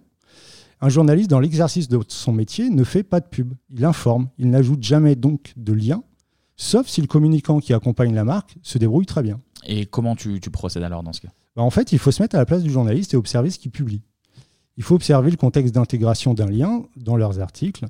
Un 0.85 0.89
journaliste, 0.89 1.31
dans 1.31 1.39
l'exercice 1.39 1.89
de 1.89 2.01
son 2.09 2.33
métier, 2.33 2.69
ne 2.69 2.83
fait 2.83 3.05
pas 3.05 3.21
de 3.21 3.27
pub. 3.27 3.55
Il 3.71 3.85
informe. 3.85 4.29
Il 4.37 4.51
n'ajoute 4.51 4.83
jamais 4.83 5.15
donc 5.15 5.53
de 5.57 5.73
lien, 5.73 6.03
sauf 6.57 6.89
si 6.89 7.01
le 7.01 7.07
communicant 7.07 7.61
qui 7.61 7.73
accompagne 7.73 8.12
la 8.12 8.25
marque 8.25 8.57
se 8.62 8.79
débrouille 8.79 9.07
très 9.07 9.23
bien. 9.23 9.41
Et 9.65 9.87
comment 9.87 10.17
tu, 10.17 10.41
procèdes 10.51 10.83
alors 10.83 11.05
dans 11.05 11.12
ce 11.12 11.21
cas? 11.21 11.29
Bah, 11.55 11.62
En 11.62 11.71
fait, 11.71 11.93
il 11.93 12.01
faut 12.01 12.11
se 12.11 12.21
mettre 12.21 12.35
à 12.35 12.41
la 12.41 12.47
place 12.47 12.65
du 12.65 12.71
journaliste 12.71 13.15
et 13.15 13.17
observer 13.17 13.51
ce 13.51 13.61
qu'il 13.61 13.71
publie. 13.71 14.03
Il 14.77 14.83
faut 14.83 14.97
observer 14.97 15.31
le 15.31 15.37
contexte 15.37 15.73
d'intégration 15.73 16.35
d'un 16.35 16.51
lien 16.51 16.83
dans 16.97 17.17
leurs 17.17 17.39
articles. 17.39 17.87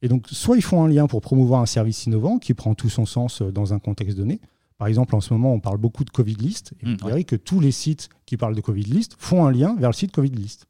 Et 0.00 0.06
donc, 0.06 0.28
soit 0.30 0.56
ils 0.56 0.62
font 0.62 0.84
un 0.84 0.88
lien 0.88 1.08
pour 1.08 1.22
promouvoir 1.22 1.60
un 1.60 1.66
service 1.66 2.06
innovant 2.06 2.38
qui 2.38 2.54
prend 2.54 2.76
tout 2.76 2.90
son 2.90 3.06
sens 3.06 3.42
euh, 3.42 3.50
dans 3.50 3.74
un 3.74 3.80
contexte 3.80 4.16
donné. 4.16 4.40
Par 4.78 4.86
exemple, 4.86 5.16
en 5.16 5.20
ce 5.20 5.34
moment, 5.34 5.52
on 5.52 5.58
parle 5.58 5.78
beaucoup 5.78 6.04
de 6.04 6.10
Covid 6.10 6.34
List. 6.34 6.74
Et 6.80 6.86
vous 6.86 6.92
mmh, 6.92 7.06
verrez 7.08 7.24
que 7.24 7.34
tous 7.34 7.58
les 7.58 7.72
sites 7.72 8.08
qui 8.24 8.36
parlent 8.36 8.54
de 8.54 8.60
Covid 8.60 8.84
List 8.84 9.16
font 9.18 9.44
un 9.44 9.50
lien 9.50 9.74
vers 9.76 9.90
le 9.90 9.94
site 9.94 10.12
Covid 10.12 10.30
List 10.30 10.69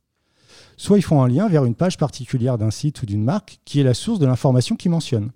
soit 0.77 0.99
ils 0.99 1.03
font 1.03 1.23
un 1.23 1.29
lien 1.29 1.49
vers 1.49 1.65
une 1.65 1.75
page 1.75 1.99
particulière 1.99 2.59
d'un 2.59 2.71
site 2.71 3.03
ou 3.03 3.07
d'une 3.07 3.25
marque 3.25 3.59
qui 3.65 3.81
est 3.81 3.85
la 3.85 3.95
source 3.95 4.19
de 4.19 4.27
l'information 4.27 4.77
qu'ils 4.77 4.91
mentionnent. 4.91 5.31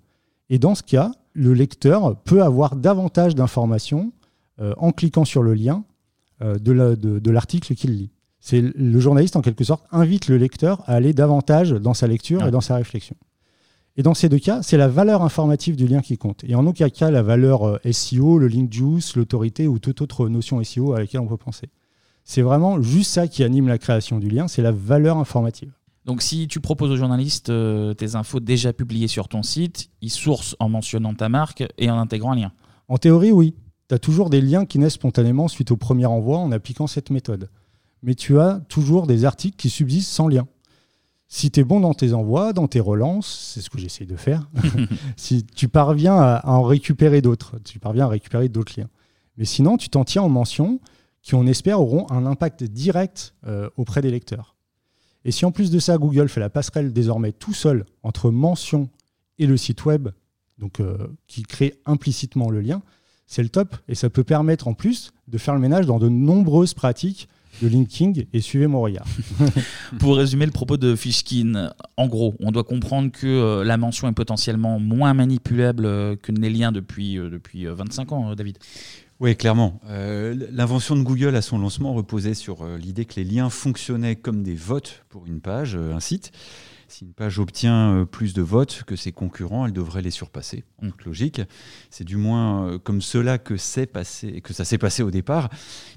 Et 0.49 0.59
dans 0.59 0.75
ce 0.75 0.83
cas, 0.83 1.11
le 1.33 1.53
lecteur 1.53 2.15
peut 2.23 2.43
avoir 2.43 2.75
davantage 2.75 3.35
d'informations 3.35 4.11
euh, 4.61 4.73
en 4.77 4.91
cliquant 4.91 5.25
sur 5.25 5.43
le 5.43 5.53
lien 5.53 5.83
euh, 6.41 6.57
de 6.57 7.31
l'article 7.31 7.75
qu'il 7.75 7.91
lit. 7.91 8.11
C'est 8.39 8.61
le 8.61 8.99
journaliste, 8.99 9.35
en 9.35 9.41
quelque 9.41 9.63
sorte, 9.63 9.85
invite 9.91 10.27
le 10.27 10.37
lecteur 10.37 10.83
à 10.85 10.93
aller 10.93 11.13
davantage 11.13 11.71
dans 11.71 11.95
sa 11.95 12.05
lecture 12.05 12.45
et 12.45 12.51
dans 12.51 12.61
sa 12.61 12.75
réflexion. 12.75 13.15
Et 13.97 14.03
dans 14.03 14.13
ces 14.13 14.29
deux 14.29 14.39
cas, 14.39 14.61
c'est 14.61 14.77
la 14.77 14.87
valeur 14.87 15.23
informative 15.23 15.75
du 15.75 15.87
lien 15.87 16.01
qui 16.01 16.17
compte. 16.17 16.43
Et 16.43 16.53
en 16.53 16.67
aucun 16.67 16.89
cas 16.89 17.09
la 17.09 17.23
valeur 17.23 17.67
euh, 17.67 17.91
SEO, 17.91 18.37
le 18.37 18.47
link 18.47 18.71
juice, 18.71 19.15
l'autorité 19.15 19.67
ou 19.67 19.79
toute 19.79 20.01
autre 20.01 20.27
notion 20.27 20.63
SEO 20.63 20.93
à 20.93 20.99
laquelle 20.99 21.21
on 21.21 21.27
peut 21.27 21.37
penser. 21.37 21.69
C'est 22.25 22.41
vraiment 22.41 22.81
juste 22.81 23.11
ça 23.11 23.27
qui 23.27 23.43
anime 23.43 23.67
la 23.67 23.77
création 23.77 24.17
du 24.17 24.29
lien, 24.29 24.47
c'est 24.47 24.63
la 24.63 24.71
valeur 24.71 25.17
informative. 25.17 25.71
Donc 26.05 26.23
si 26.23 26.47
tu 26.47 26.59
proposes 26.59 26.89
aux 26.91 26.97
journalistes 26.97 27.49
euh, 27.49 27.93
tes 27.93 28.15
infos 28.15 28.39
déjà 28.39 28.73
publiées 28.73 29.07
sur 29.07 29.27
ton 29.27 29.43
site, 29.43 29.89
ils 30.01 30.09
sourcent 30.09 30.55
en 30.59 30.67
mentionnant 30.67 31.13
ta 31.13 31.29
marque 31.29 31.63
et 31.77 31.89
en 31.89 31.97
intégrant 31.97 32.31
un 32.31 32.35
lien. 32.35 32.51
En 32.87 32.97
théorie, 32.97 33.31
oui. 33.31 33.55
Tu 33.89 33.95
as 33.95 33.99
toujours 33.99 34.31
des 34.31 34.41
liens 34.41 34.65
qui 34.65 34.79
naissent 34.79 34.93
spontanément 34.93 35.47
suite 35.47 35.69
au 35.69 35.77
premier 35.77 36.07
envoi 36.07 36.39
en 36.39 36.51
appliquant 36.51 36.87
cette 36.87 37.11
méthode. 37.11 37.49
Mais 38.01 38.15
tu 38.15 38.39
as 38.39 38.59
toujours 38.69 39.05
des 39.05 39.25
articles 39.25 39.55
qui 39.55 39.69
subsistent 39.69 40.11
sans 40.11 40.27
lien. 40.27 40.47
Si 41.27 41.51
tu 41.51 41.59
es 41.59 41.63
bon 41.63 41.79
dans 41.79 41.93
tes 41.93 42.13
envois, 42.13 42.53
dans 42.53 42.67
tes 42.67 42.79
relances, 42.79 43.51
c'est 43.53 43.61
ce 43.61 43.69
que 43.69 43.79
j'essaie 43.79 44.05
de 44.05 44.15
faire, 44.15 44.49
si 45.15 45.43
tu 45.43 45.67
parviens 45.67 46.15
à, 46.15 46.35
à 46.37 46.51
en 46.51 46.63
récupérer 46.63 47.21
d'autres, 47.21 47.57
tu 47.63 47.79
parviens 47.79 48.05
à 48.05 48.09
récupérer 48.09 48.49
d'autres 48.49 48.79
liens. 48.79 48.89
Mais 49.37 49.45
sinon, 49.45 49.77
tu 49.77 49.89
t'en 49.89 50.03
tiens 50.03 50.23
en 50.23 50.29
mention 50.29 50.79
qui, 51.25 51.33
on 51.33 51.47
espère, 51.47 51.81
auront 51.81 52.05
un 52.11 52.27
impact 52.27 52.63
direct 52.63 53.33
euh, 53.47 53.67
auprès 53.77 54.03
des 54.03 54.11
lecteurs. 54.11 54.55
Et 55.25 55.31
si 55.31 55.43
en 55.43 55.51
plus 55.51 55.71
de 55.71 55.79
ça, 55.79 55.97
Google 55.97 56.29
fait 56.29 56.39
la 56.39 56.51
passerelle 56.51 56.93
désormais 56.93 57.31
tout 57.31 57.53
seul 57.53 57.85
entre 58.03 58.29
mention 58.29 58.89
et 59.39 59.47
le 59.47 59.57
site 59.57 59.85
web, 59.85 60.09
donc 60.59 60.79
euh, 60.79 61.07
qui 61.25 61.41
crée 61.41 61.73
implicitement 61.87 62.51
le 62.51 62.61
lien, 62.61 62.83
c'est 63.25 63.41
le 63.41 63.49
top. 63.49 63.75
Et 63.87 63.95
ça 63.95 64.11
peut 64.11 64.23
permettre 64.23 64.67
en 64.67 64.75
plus 64.75 65.13
de 65.27 65.39
faire 65.39 65.55
le 65.55 65.59
ménage 65.59 65.87
dans 65.87 65.97
de 65.97 66.09
nombreuses 66.09 66.75
pratiques 66.75 67.27
de 67.61 67.69
linking 67.69 68.25
et 68.31 68.41
suivez 68.41 68.67
mon 68.67 68.81
regard. 68.81 69.07
Pour 69.99 70.17
résumer 70.17 70.45
le 70.45 70.51
propos 70.51 70.77
de 70.77 70.95
Fishkin, 70.95 71.71
en 71.97 72.07
gros, 72.07 72.35
on 72.39 72.51
doit 72.51 72.65
comprendre 72.65 73.11
que 73.11 73.25
euh, 73.25 73.63
la 73.63 73.77
mention 73.77 74.07
est 74.07 74.13
potentiellement 74.13 74.79
moins 74.79 75.15
manipulable 75.15 76.17
que 76.17 76.31
les 76.31 76.49
liens 76.51 76.71
depuis, 76.71 77.15
depuis 77.15 77.65
25 77.65 78.11
ans, 78.11 78.35
David. 78.35 78.59
Oui, 79.21 79.37
clairement. 79.37 79.79
Euh, 79.87 80.35
l'invention 80.51 80.95
de 80.97 81.01
Google 81.01 81.35
à 81.35 81.41
son 81.41 81.57
lancement 81.57 81.93
reposait 81.93 82.33
sur 82.33 82.63
euh, 82.63 82.77
l'idée 82.77 83.05
que 83.05 83.15
les 83.15 83.23
liens 83.23 83.49
fonctionnaient 83.49 84.17
comme 84.17 84.43
des 84.43 84.55
votes 84.55 85.05
pour 85.07 85.25
une 85.25 85.39
page, 85.39 85.75
euh, 85.75 85.93
un 85.93 86.01
site. 86.01 86.33
Si 86.87 87.05
une 87.05 87.13
page 87.13 87.39
obtient 87.39 88.07
plus 88.11 88.33
de 88.33 88.41
votes 88.41 88.83
que 88.85 88.95
ses 88.95 89.11
concurrents, 89.11 89.65
elle 89.65 89.73
devrait 89.73 90.01
les 90.01 90.11
surpasser. 90.11 90.63
Donc 90.81 91.05
logique. 91.05 91.41
C'est 91.89 92.03
du 92.03 92.17
moins 92.17 92.79
comme 92.79 93.01
cela 93.01 93.37
que, 93.37 93.55
passé, 93.85 94.41
que 94.41 94.53
ça 94.53 94.65
s'est 94.65 94.77
passé 94.77 95.03
au 95.03 95.11
départ. 95.11 95.49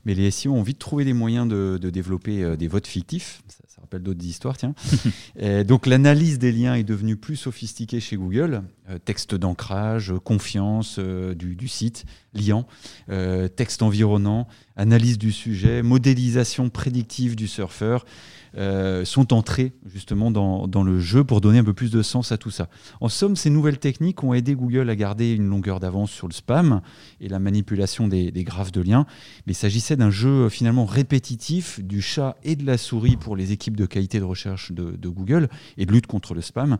Mais 0.04 0.14
les 0.14 0.30
SEO 0.30 0.52
ont 0.52 0.62
vite 0.62 0.78
trouvé 0.78 1.04
des 1.04 1.12
moyens 1.12 1.48
de, 1.48 1.78
développer 1.90 2.56
des 2.56 2.68
votes 2.68 2.86
fictifs. 2.86 3.42
Ça, 3.48 3.82
rappelle 3.82 4.02
d'autres 4.02 4.24
histoires, 4.24 4.56
tiens. 4.56 4.74
donc 5.64 5.86
l'analyse 5.86 6.38
des 6.38 6.52
liens 6.52 6.74
est 6.74 6.84
devenue 6.84 7.16
plus 7.16 7.36
sophistiquée 7.36 8.00
chez 8.00 8.16
Google. 8.16 8.62
texte 9.04 9.34
d'ancrage, 9.34 10.12
confiance 10.24 10.98
du, 10.98 11.54
du 11.54 11.68
site 11.68 12.04
liant, 12.34 12.66
euh, 13.10 13.48
texte 13.48 13.82
environnant, 13.82 14.46
analyse 14.76 15.18
du 15.18 15.32
sujet, 15.32 15.82
modélisation 15.82 16.70
prédictive 16.70 17.36
du 17.36 17.48
surfeur, 17.48 18.04
euh, 18.56 19.04
sont 19.04 19.32
entrés 19.32 19.72
justement 19.86 20.30
dans, 20.30 20.82
le 20.82 21.00
jeu 21.00 21.24
pour 21.24 21.40
donner 21.40 21.58
un 21.58 21.64
peu 21.64 21.74
plus 21.74 21.90
de 21.90 22.02
sens 22.02 22.32
à 22.32 22.38
tout 22.38 22.50
ça. 22.50 22.68
En 23.00 23.08
somme, 23.08 23.36
ces 23.36 23.50
nouvelles 23.50 23.78
techniques 23.78 24.22
ont 24.22 24.32
aidé 24.32 24.54
Google 24.54 24.88
à 24.90 24.96
garder 24.96 25.32
une 25.32 25.48
longueur 25.48 25.80
d'avance 25.80 26.10
sur 26.10 26.28
le 26.28 26.32
spam 26.32 26.80
et 27.20 27.28
la 27.28 27.38
manipulation 27.38 28.08
des, 28.08 28.30
graphes 28.44 28.72
de 28.72 28.80
liens, 28.80 29.06
mais 29.46 29.52
il 29.52 29.56
s'agissait 29.56 29.96
d'un 29.96 30.10
jeu 30.10 30.48
finalement 30.48 30.86
répétitif 30.86 31.80
du 31.80 32.00
chat 32.00 32.36
et 32.44 32.56
de 32.56 32.64
la 32.64 32.78
souris 32.78 33.16
pour 33.16 33.36
les 33.36 33.52
équipes 33.52 33.76
de 33.76 33.86
qualité 33.86 34.20
de 34.20 34.24
recherche 34.24 34.72
de, 34.72 35.08
Google 35.08 35.48
et 35.76 35.86
de 35.86 35.92
lutte 35.92 36.06
contre 36.06 36.34
le 36.34 36.40
spam. 36.40 36.78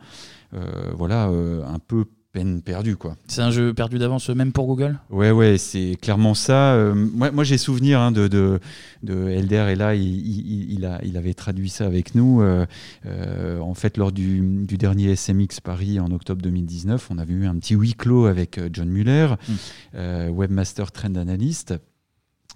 Euh, 0.55 0.93
voilà, 0.95 1.25
un 1.25 1.79
peu 1.79 2.05
peine 2.33 2.63
perdue. 2.63 2.97
quoi. 2.97 3.17
C'est 3.27 3.41
un 3.41 3.51
jeu 3.51 3.73
perdu 3.73 3.99
d'avance 3.99 4.29
même 4.29 4.53
pour 4.53 4.67
Google? 4.67 4.99
Ouais, 5.11 5.31
ouais, 5.31 5.59
c'est 5.59 5.97
clairement 6.01 6.35
ça. 6.35 6.75
Euh, 6.75 6.95
moi, 6.95 7.31
moi 7.31 7.45
j'ai 7.45 7.59
souvenir 7.59 8.01
hein, 8.01 8.13
de, 8.13 8.29
de, 8.29 8.61
de, 9.03 9.29
Elder, 9.29 9.69
et 9.71 9.77
là, 9.77 9.95
il, 9.95 10.73
il, 10.73 10.85
a, 10.85 11.01
il 11.05 11.17
avait 11.17 11.35
traduit 11.35 11.71
ça 11.71 11.87
avec 11.87 12.15
nous. 12.15 12.43
Euh, 12.43 12.67
euh, 13.07 13.59
en 13.61 13.75
fait, 13.75 13.97
lors 13.97 14.13
du, 14.13 14.41
du, 14.67 14.77
dernier 14.77 15.17
SMX 15.17 15.61
Paris 15.63 16.01
en 16.01 16.11
octobre 16.11 16.43
2019, 16.43 17.09
on 17.11 17.19
avait 17.19 17.35
eu 17.35 17.47
un 17.47 17.57
petit 17.57 17.75
huis 17.75 17.95
clos 17.95 18.27
avec 18.27 18.61
John 18.73 18.89
Muller, 18.89 19.35
mm. 19.49 20.29
Webmaster 20.31 20.93
Trend 20.93 21.15
Analyst. 21.17 21.75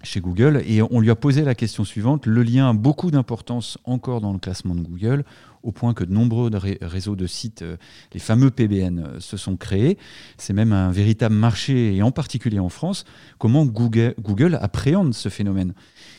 Chez 0.03 0.19
Google 0.19 0.61
et 0.67 0.81
on 0.81 0.99
lui 0.99 1.09
a 1.09 1.15
posé 1.15 1.43
la 1.43 1.55
question 1.55 1.83
suivante. 1.83 2.25
Le 2.25 2.43
lien 2.43 2.69
a 2.69 2.73
beaucoup 2.73 3.09
d'importance 3.09 3.77
encore 3.85 4.21
dans 4.21 4.33
le 4.33 4.39
classement 4.39 4.75
de 4.75 4.81
Google, 4.81 5.23
au 5.63 5.71
point 5.71 5.93
que 5.93 6.03
de 6.03 6.11
nombreux 6.11 6.51
réseaux 6.81 7.15
de 7.15 7.25
sites, 7.25 7.61
euh, 7.61 7.77
les 8.13 8.19
fameux 8.19 8.51
PBN, 8.51 8.99
euh, 8.99 9.19
se 9.19 9.37
sont 9.37 9.55
créés. 9.55 9.97
C'est 10.37 10.53
même 10.53 10.73
un 10.73 10.91
véritable 10.91 11.35
marché, 11.35 11.95
et 11.95 12.03
en 12.03 12.11
particulier 12.11 12.59
en 12.59 12.69
France. 12.69 13.05
Comment 13.37 13.65
Google, 13.65 14.13
Google 14.21 14.59
appréhende 14.61 15.13
ce 15.13 15.29
phénomène 15.29 15.73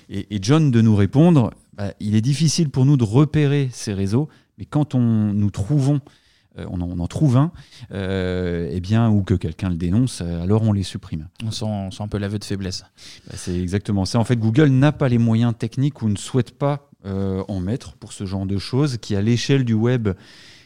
et, 0.08 0.38
John 0.42 0.70
de 0.70 0.80
nous 0.82 0.96
répondre, 0.96 1.50
bah, 1.74 1.94
il 1.98 2.14
est 2.14 2.20
difficile 2.20 2.68
pour 2.68 2.84
nous 2.84 2.96
de 2.96 3.04
repérer 3.04 3.68
ces 3.72 3.94
réseaux, 3.94 4.28
mais 4.58 4.66
quand 4.66 4.94
on 4.94 5.00
nous 5.00 5.50
trouvons 5.50 6.00
euh, 6.58 6.66
on 6.70 6.80
en, 6.80 7.06
trouve 7.08 7.37
un, 7.37 7.50
euh, 7.92 8.68
eh 8.70 8.80
bien, 8.80 9.11
ou 9.11 9.23
que 9.23 9.34
quelqu'un 9.34 9.70
le 9.70 9.75
dénonce, 9.75 10.20
euh, 10.23 10.42
alors 10.42 10.62
on 10.62 10.73
les 10.73 10.84
supprime. 10.84 11.28
On 11.44 11.50
sent, 11.50 11.66
un 11.99 12.08
peu 12.08 12.18
l'aveu 12.18 12.38
de 12.38 12.44
faiblesse. 12.44 12.84
Bah, 13.26 13.34
c'est 13.37 13.58
exactement 13.61 14.04
ça. 14.04 14.20
En 14.20 14.25
fait, 14.25 14.37
Google 14.37 14.68
n'a 14.68 14.92
pas 14.92 15.08
les 15.08 15.18
moyens 15.18 15.54
techniques 15.58 16.02
ou 16.02 16.08
ne 16.08 16.16
souhaite 16.16 16.56
pas 16.56 16.90
en 17.06 17.61
mettre 17.61 17.96
pour 17.96 18.14
ce 18.14 18.25
genre 18.25 18.46
de 18.46 18.56
choses 18.56 18.96
qui, 18.96 19.14
à 19.14 19.20
l'échelle 19.20 19.66
du 19.66 19.75
web, 19.75 20.08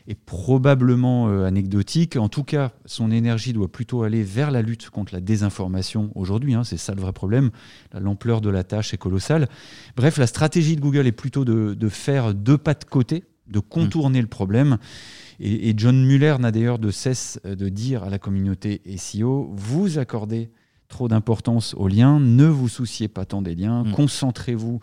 est 0.07 0.15
probablement 0.15 1.27
anecdotique. 1.43 2.15
En 2.15 2.29
tout 2.29 2.45
cas, 2.45 2.71
son 2.87 3.11
énergie 3.11 3.53
doit 3.53 3.67
plutôt 3.67 4.05
aller 4.05 4.23
vers 4.23 4.53
la 4.53 4.63
lutte 4.63 4.89
contre 4.91 5.13
la 5.13 5.21
désinformation 5.21 6.13
aujourd'hui. 6.15 6.55
Hein. 6.55 6.63
c'est 6.63 6.77
ça 6.77 6.95
le 6.95 7.01
vrai 7.01 7.13
problème. 7.13 7.51
L'ampleur 7.93 8.41
de 8.41 8.51
la 8.51 8.63
tâche 8.63 8.95
est 8.95 8.99
colossale. 8.99 9.49
Bref, 9.97 10.17
la 10.17 10.29
stratégie 10.29 10.77
de 10.77 10.81
Google 10.81 11.09
est 11.09 11.13
plutôt 11.13 11.45
de, 11.45 11.89
faire 11.89 12.35
deux 12.35 12.57
pas 12.57 12.75
de 12.75 12.85
côté, 12.85 13.25
de 13.49 13.61
contourner 13.61 14.21
le 14.21 14.27
problème. 14.27 14.79
Et, 15.41 15.73
John 15.77 16.05
Muller 16.05 16.37
n'a 16.41 16.51
d'ailleurs 16.51 16.79
de 16.79 16.91
cesse 16.91 17.41
de 17.45 17.69
dire 17.69 18.03
à 18.03 18.11
la 18.11 18.19
communauté 18.19 18.83
SEO, 18.97 19.51
vous 19.55 19.99
accordez 19.99 20.51
trop 20.89 21.09
d'importance 21.09 21.75
aux 21.75 21.87
liens, 21.87 22.19
ne 22.19 22.47
vous 22.47 22.69
souciez 22.69 23.09
pas 23.09 23.25
tant 23.25 23.43
des 23.43 23.55
liens, 23.55 23.85
mm. 23.85 23.93
concentrez-vous 23.93 24.81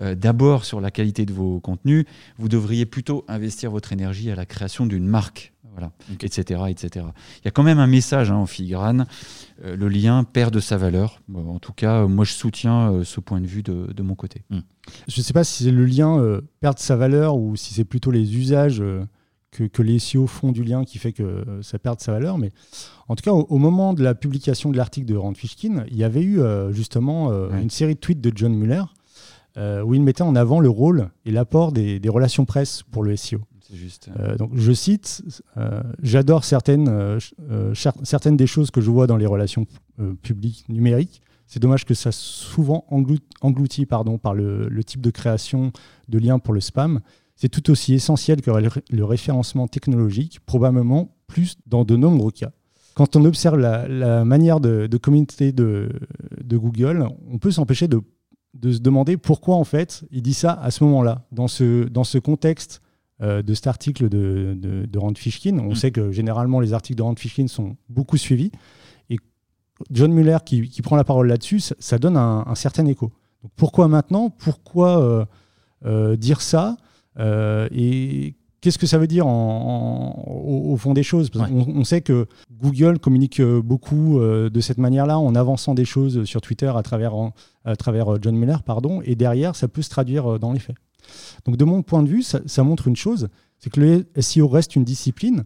euh, 0.00 0.14
d'abord 0.14 0.64
sur 0.64 0.80
la 0.80 0.90
qualité 0.90 1.26
de 1.26 1.32
vos 1.32 1.60
contenus, 1.60 2.04
vous 2.38 2.48
devriez 2.48 2.86
plutôt 2.86 3.24
investir 3.28 3.70
votre 3.70 3.92
énergie 3.92 4.30
à 4.30 4.36
la 4.36 4.46
création 4.46 4.86
d'une 4.86 5.06
marque, 5.06 5.52
voilà, 5.72 5.90
etc., 6.20 6.62
etc. 6.68 7.06
Il 7.40 7.44
y 7.44 7.48
a 7.48 7.50
quand 7.50 7.64
même 7.64 7.80
un 7.80 7.86
message 7.88 8.30
hein, 8.30 8.36
en 8.36 8.46
filigrane, 8.46 9.06
euh, 9.64 9.76
le 9.76 9.88
lien 9.88 10.24
perd 10.24 10.54
de 10.54 10.60
sa 10.60 10.76
valeur. 10.76 11.20
en 11.34 11.58
tout 11.58 11.72
cas, 11.72 12.06
moi 12.06 12.24
je 12.24 12.32
soutiens 12.32 13.02
ce 13.04 13.20
point 13.20 13.40
de 13.40 13.46
vue 13.46 13.62
de, 13.62 14.02
mon 14.02 14.14
côté. 14.14 14.42
Mm. 14.50 14.60
Je 15.08 15.20
ne 15.20 15.24
sais 15.24 15.32
pas 15.32 15.44
si 15.44 15.70
le 15.70 15.84
lien 15.84 16.40
perd 16.60 16.78
sa 16.78 16.96
valeur 16.96 17.36
ou 17.36 17.56
si 17.56 17.74
c'est 17.74 17.84
plutôt 17.84 18.10
les 18.10 18.36
usages 18.36 18.82
que, 19.50 19.82
les 19.82 19.98
SEO 19.98 20.26
font 20.26 20.52
du 20.52 20.62
lien 20.62 20.84
qui 20.84 20.98
fait 20.98 21.12
que 21.12 21.44
ça 21.62 21.78
perd 21.78 22.00
sa 22.00 22.12
valeur. 22.12 22.38
Mais 22.38 22.52
en 23.08 23.16
tout 23.16 23.22
cas, 23.22 23.32
au, 23.32 23.58
moment 23.58 23.94
de 23.94 24.02
la 24.02 24.14
publication 24.14 24.70
de 24.70 24.76
l'article 24.76 25.06
de 25.06 25.16
Rand 25.16 25.34
Fishkin, 25.34 25.84
il 25.90 25.96
y 25.96 26.04
avait 26.04 26.22
eu 26.22 26.40
euh, 26.40 26.72
justement 26.72 27.30
euh, 27.30 27.50
une 27.60 27.70
série 27.70 27.94
de 27.94 28.00
tweets 28.00 28.20
de 28.20 28.32
John 28.34 28.54
Muller 28.54 28.82
euh, 29.56 29.82
où 29.82 29.94
il 29.94 30.02
mettait 30.02 30.22
en 30.22 30.36
avant 30.36 30.60
le 30.60 30.68
rôle 30.68 31.10
et 31.24 31.30
l'apport 31.30 31.72
des, 31.72 32.00
relations 32.08 32.44
presse 32.44 32.82
pour 32.90 33.02
le 33.02 33.16
SEO. 33.16 33.40
Juste. 33.70 34.08
donc 34.38 34.52
je 34.54 34.72
cite, 34.72 35.22
j'adore 36.02 36.42
certaines, 36.44 37.18
certaines 37.74 38.38
des 38.38 38.46
choses 38.46 38.70
que 38.70 38.80
je 38.80 38.90
vois 38.90 39.06
dans 39.06 39.18
les 39.18 39.26
relations 39.26 39.66
publiques 40.22 40.64
numériques. 40.70 41.20
C'est 41.46 41.60
dommage 41.60 41.84
que 41.84 41.92
ça 41.92 42.10
soit 42.10 42.12
souvent 42.12 42.86
englouti, 43.42 43.84
pardon, 43.84 44.16
par 44.16 44.32
le, 44.32 44.70
le, 44.70 44.84
type 44.84 45.02
de 45.02 45.10
création 45.10 45.70
de 46.08 46.18
liens 46.18 46.38
pour 46.38 46.54
le 46.54 46.60
spam 46.60 47.02
c'est 47.38 47.48
tout 47.48 47.70
aussi 47.70 47.94
essentiel 47.94 48.42
que 48.42 48.50
le 48.50 49.04
référencement 49.04 49.68
technologique, 49.68 50.40
probablement 50.44 51.14
plus 51.28 51.56
dans 51.66 51.84
de 51.84 51.96
nombreux 51.96 52.32
cas. 52.32 52.50
Quand 52.94 53.14
on 53.14 53.24
observe 53.24 53.56
la, 53.56 54.24
manière 54.24 54.58
de, 54.58 54.96
communauté 54.96 55.52
de, 55.52 55.88
Google, 56.50 57.06
on 57.30 57.38
peut 57.38 57.52
s'empêcher 57.52 57.86
de, 57.86 58.02
se 58.60 58.78
demander 58.78 59.16
pourquoi 59.16 59.54
en 59.54 59.62
fait 59.62 60.04
il 60.10 60.20
dit 60.22 60.34
ça 60.34 60.52
à 60.52 60.72
ce 60.72 60.82
moment-là, 60.82 61.26
dans 61.30 61.46
ce, 61.46 61.84
dans 61.84 62.02
ce 62.02 62.18
contexte 62.18 62.82
euh, 63.22 63.40
de 63.40 63.54
cet 63.54 63.68
article 63.68 64.08
de, 64.08 64.58
de, 64.58 64.98
Rand 64.98 65.16
Fishkin. 65.16 65.60
On 65.60 65.70
mm. 65.70 65.76
sait 65.76 65.92
que 65.92 66.10
généralement 66.10 66.58
les 66.58 66.72
articles 66.72 66.98
de 66.98 67.02
Rand 67.02 67.16
Fishkin 67.16 67.46
sont 67.46 67.76
beaucoup 67.88 68.16
suivis. 68.16 68.50
Et 69.10 69.18
John 69.92 70.12
Muller 70.12 70.38
qui, 70.44 70.82
prend 70.82 70.96
la 70.96 71.04
parole 71.04 71.28
là-dessus, 71.28 71.60
ça, 71.78 71.98
donne 72.00 72.16
un, 72.16 72.54
certain 72.56 72.84
écho. 72.86 73.12
pourquoi 73.54 73.86
maintenant? 73.86 74.28
Pourquoi 74.28 75.00
euh, 75.00 75.24
euh, 75.84 76.16
dire 76.16 76.40
ça? 76.40 76.76
Et 77.18 78.34
qu'est-ce 78.60 78.78
que 78.78 78.86
ça 78.86 78.98
veut 78.98 79.06
dire 79.06 79.26
au, 79.26 80.76
fond 80.78 80.94
des 80.94 81.02
choses? 81.02 81.30
On, 81.34 81.84
sait 81.84 82.00
que 82.00 82.26
Google 82.60 82.98
communique 82.98 83.40
euh, 83.40 83.62
beaucoup 83.62 84.18
euh, 84.18 84.50
de 84.50 84.60
cette 84.60 84.78
manière-là 84.78 85.18
en 85.18 85.34
avançant 85.34 85.74
des 85.74 85.84
choses 85.84 86.24
sur 86.24 86.40
Twitter 86.40 86.70
à 86.74 86.82
travers, 86.82 87.12
à 87.64 87.76
travers 87.76 88.20
John 88.20 88.36
Miller, 88.36 88.62
pardon, 88.62 89.00
et 89.02 89.14
derrière, 89.14 89.56
ça 89.56 89.68
peut 89.68 89.82
se 89.82 89.90
traduire 89.90 90.38
dans 90.38 90.52
les 90.52 90.58
faits. 90.58 90.76
Donc 91.46 91.56
de 91.56 91.64
mon 91.64 91.82
point 91.82 92.02
de 92.02 92.08
vue, 92.08 92.22
ça, 92.22 92.64
montre 92.64 92.88
une 92.88 92.96
chose, 92.96 93.28
c'est 93.58 93.70
que 93.70 93.80
le 93.80 94.06
SEO 94.20 94.48
reste 94.48 94.76
une 94.76 94.84
discipline, 94.84 95.44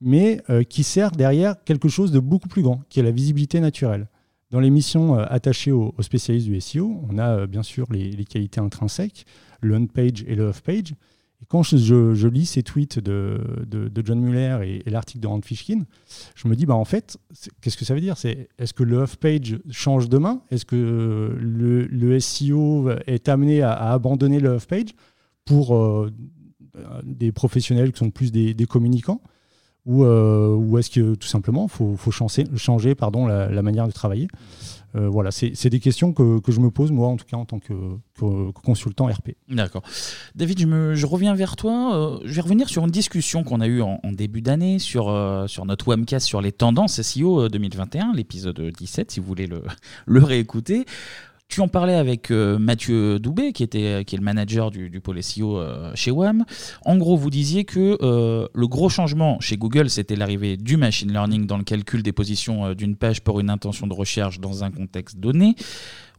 mais 0.00 0.42
qui 0.70 0.82
sert 0.82 1.10
derrière 1.10 1.62
quelque 1.64 1.88
chose 1.88 2.10
de 2.10 2.20
beaucoup 2.20 2.48
plus 2.48 2.62
grand, 2.62 2.80
qui 2.88 3.00
est 3.00 3.02
la 3.02 3.10
visibilité 3.10 3.60
naturelle. 3.60 4.08
Dans 4.50 4.60
les 4.60 4.70
missions 4.70 5.18
attachées 5.18 5.72
aux, 5.72 5.94
spécialistes 6.00 6.46
du 6.46 6.58
SEO, 6.60 7.02
on 7.10 7.18
a 7.18 7.46
bien 7.46 7.62
sûr 7.62 7.86
les, 7.90 8.12
les 8.12 8.24
qualités 8.24 8.60
intrinsèques, 8.60 9.26
le 9.60 9.76
on-page 9.76 10.24
et 10.26 10.34
le 10.34 10.44
off-page. 10.44 10.94
Et 11.42 11.46
quand 11.46 11.62
je, 11.62 12.26
lis 12.28 12.46
ces 12.46 12.62
tweets 12.62 12.98
de, 12.98 13.90
John 14.04 14.20
Muller 14.20 14.80
et, 14.86 14.90
l'article 14.90 15.20
de 15.20 15.26
Rand 15.26 15.40
Fishkin, 15.42 15.82
je 16.34 16.48
me 16.48 16.56
dis, 16.56 16.64
bah, 16.64 16.74
en 16.74 16.84
fait, 16.84 17.18
qu'est-ce 17.60 17.76
que 17.76 17.84
ça 17.84 17.94
veut 17.94 18.00
dire? 18.00 18.16
C'est, 18.16 18.48
Est-ce 18.58 18.72
que 18.72 18.82
le 18.82 18.98
off-page 18.98 19.58
change 19.70 20.08
demain? 20.08 20.42
Est-ce 20.50 20.64
que 20.64 21.36
le, 21.38 22.20
SEO 22.20 22.88
est 23.06 23.28
amené 23.28 23.62
à, 23.62 23.72
abandonner 23.72 24.40
le 24.40 24.50
off-page 24.50 24.94
pour 25.44 25.76
euh, 25.76 26.10
des 27.02 27.32
professionnels 27.32 27.92
qui 27.92 27.98
sont 27.98 28.10
plus 28.10 28.32
des, 28.32 28.66
communicants? 28.66 29.20
Ou, 29.86 30.04
euh, 30.04 30.78
est-ce 30.78 30.90
que 30.90 31.14
tout 31.14 31.28
simplement 31.28 31.66
il 31.66 31.96
faut, 31.96 32.10
changer, 32.10 32.44
changer 32.56 32.94
pardon, 32.94 33.26
la, 33.26 33.62
manière 33.62 33.86
de 33.86 33.92
travailler 33.92 34.28
euh, 34.96 35.08
voilà, 35.08 35.30
c'est 35.32 35.68
des 35.68 35.80
questions 35.80 36.12
que, 36.12 36.40
je 36.46 36.60
me 36.60 36.70
pose, 36.70 36.92
moi, 36.92 37.08
en 37.08 37.16
tout 37.16 37.24
cas, 37.24 37.36
en 37.36 37.44
tant 37.44 37.58
que, 37.58 37.72
consultant 38.62 39.06
RP. 39.06 39.30
D'accord. 39.48 39.82
David, 40.36 40.60
je, 40.94 41.06
reviens 41.06 41.34
vers 41.34 41.56
toi. 41.56 41.96
Euh, 41.96 42.18
je 42.24 42.32
vais 42.34 42.40
revenir 42.40 42.68
sur 42.68 42.84
une 42.84 42.92
discussion 42.92 43.42
qu'on 43.42 43.60
a 43.60 43.66
eue 43.66 43.82
en, 43.82 43.98
début 44.12 44.40
d'année 44.40 44.78
sur, 44.78 45.08
euh, 45.08 45.48
sur 45.48 45.64
notre 45.64 45.88
webcast 45.88 46.26
sur 46.26 46.40
les 46.40 46.52
tendances 46.52 47.02
SEO 47.02 47.48
2021, 47.48 48.12
l'épisode 48.14 48.60
17, 48.60 49.10
si 49.10 49.20
vous 49.20 49.26
voulez 49.26 49.48
le, 49.48 49.62
le 50.06 50.22
réécouter. 50.22 50.84
Tu 51.48 51.60
en 51.60 51.68
parlais 51.68 51.94
avec 51.94 52.30
euh, 52.30 52.58
Mathieu 52.58 53.18
Doubé, 53.18 53.52
qui, 53.52 53.62
était, 53.62 54.04
qui 54.04 54.16
est 54.16 54.18
le 54.18 54.24
manager 54.24 54.70
du, 54.70 54.90
du 54.90 55.00
pôle 55.00 55.22
SEO 55.22 55.58
euh, 55.58 55.92
chez 55.94 56.10
WAM. 56.10 56.44
En 56.84 56.96
gros, 56.96 57.16
vous 57.16 57.30
disiez 57.30 57.64
que 57.64 57.96
euh, 58.02 58.48
le 58.52 58.66
gros 58.66 58.88
changement 58.88 59.38
chez 59.40 59.56
Google, 59.56 59.88
c'était 59.88 60.16
l'arrivée 60.16 60.56
du 60.56 60.76
machine 60.76 61.12
learning 61.12 61.46
dans 61.46 61.58
le 61.58 61.64
calcul 61.64 62.02
des 62.02 62.12
positions 62.12 62.74
d'une 62.74 62.96
page 62.96 63.20
pour 63.20 63.40
une 63.40 63.50
intention 63.50 63.86
de 63.86 63.94
recherche 63.94 64.40
dans 64.40 64.64
un 64.64 64.70
contexte 64.70 65.18
donné 65.18 65.54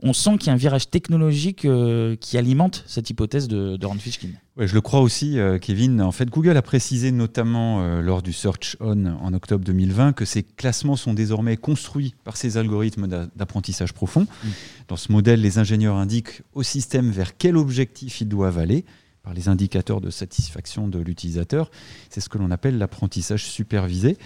on 0.02 0.14
sent 0.14 0.38
qu'il 0.38 0.48
y 0.48 0.50
a 0.50 0.54
un 0.54 0.58
virage 0.58 0.90
technologique 0.90 1.66
euh, 1.66 2.16
qui 2.16 2.38
alimente 2.38 2.84
cette 2.86 3.10
hypothèse 3.10 3.48
de, 3.48 3.78
de 3.78 3.86
Rand 3.86 3.98
Fishkin. 3.98 4.30
Ouais, 4.58 4.68
je 4.68 4.74
le 4.74 4.82
crois 4.82 5.02
aussi, 5.02 5.40
euh, 5.40 5.58
Kevin. 5.58 6.02
En 6.02 6.12
fait, 6.12 6.30
Google 6.30 6.58
a 6.58 6.62
précisé 6.62 7.12
notamment 7.12 7.82
euh, 7.82 8.02
lors 8.02 8.22
du 8.22 8.34
Search 8.34 8.78
On 8.80 9.06
en 9.06 9.34
octobre 9.34 9.64
2020 9.64 10.14
que 10.14 10.26
ces 10.26 10.44
classements 10.44 10.96
sont 10.96 11.14
désormais 11.14 11.58
construits 11.58 12.16
par 12.24 12.38
ces 12.38 12.58
algorithmes 12.58 13.08
d'apprentissage 13.36 13.94
profond. 13.94 14.22
Mm. 14.22 14.48
Dans 14.88 14.98
ce 14.98 15.12
modèle, 15.12 15.42
les 15.42 15.58
ingénieurs 15.58 15.96
indiquent 15.96 16.42
au 16.54 16.64
système 16.64 17.12
vers 17.12 17.38
quel 17.38 17.58
objectif 17.58 18.22
ils 18.22 18.30
doivent 18.30 18.60
aller 18.60 18.86
par 19.24 19.34
les 19.34 19.50
indicateurs 19.50 20.02
de 20.02 20.12
satisfaction 20.12 20.88
de 20.88 21.00
l'utilisateur. 21.00 21.72
C'est 22.12 22.22
ce 22.22 22.30
que 22.30 22.38
l'on 22.38 22.52
appelle 22.52 22.78
l'apprentissage 22.78 23.44
supervisé. 23.46 24.18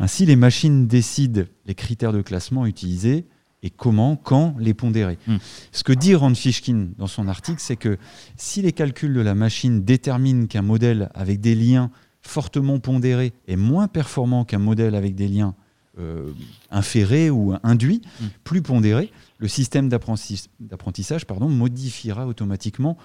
Ainsi, 0.00 0.26
les 0.26 0.34
machines 0.34 0.88
décident 0.88 1.44
les 1.66 1.74
critères 1.76 2.12
de 2.12 2.22
classement 2.22 2.66
utilisés 2.66 3.24
et 3.62 3.70
comment, 3.70 4.16
quand 4.16 4.54
les 4.58 4.74
pondérer. 4.74 5.18
Hmm. 5.26 5.36
Ce 5.72 5.82
que 5.82 5.92
dit 5.92 6.14
Rand 6.14 6.34
Fishkin 6.34 6.88
dans 6.96 7.06
son 7.06 7.28
article, 7.28 7.60
c'est 7.60 7.76
que 7.76 7.98
si 8.36 8.62
les 8.62 8.72
calculs 8.72 9.14
de 9.14 9.20
la 9.20 9.34
machine 9.34 9.84
déterminent 9.84 10.46
qu'un 10.46 10.62
modèle 10.62 11.10
avec 11.14 11.40
des 11.40 11.54
liens 11.54 11.90
fortement 12.22 12.78
pondérés 12.78 13.32
est 13.46 13.56
moins 13.56 13.88
performant 13.88 14.44
qu'un 14.44 14.58
modèle 14.58 14.94
avec 14.94 15.14
des 15.14 15.28
liens 15.28 15.54
euh, 15.98 16.30
inférés 16.70 17.30
ou 17.30 17.54
induits, 17.62 18.02
hmm. 18.20 18.26
plus 18.44 18.62
pondérés, 18.62 19.10
le 19.38 19.48
système 19.48 19.88
d'apprentissage 19.88 21.22
modifiera 21.40 22.26
automatiquement 22.26 22.96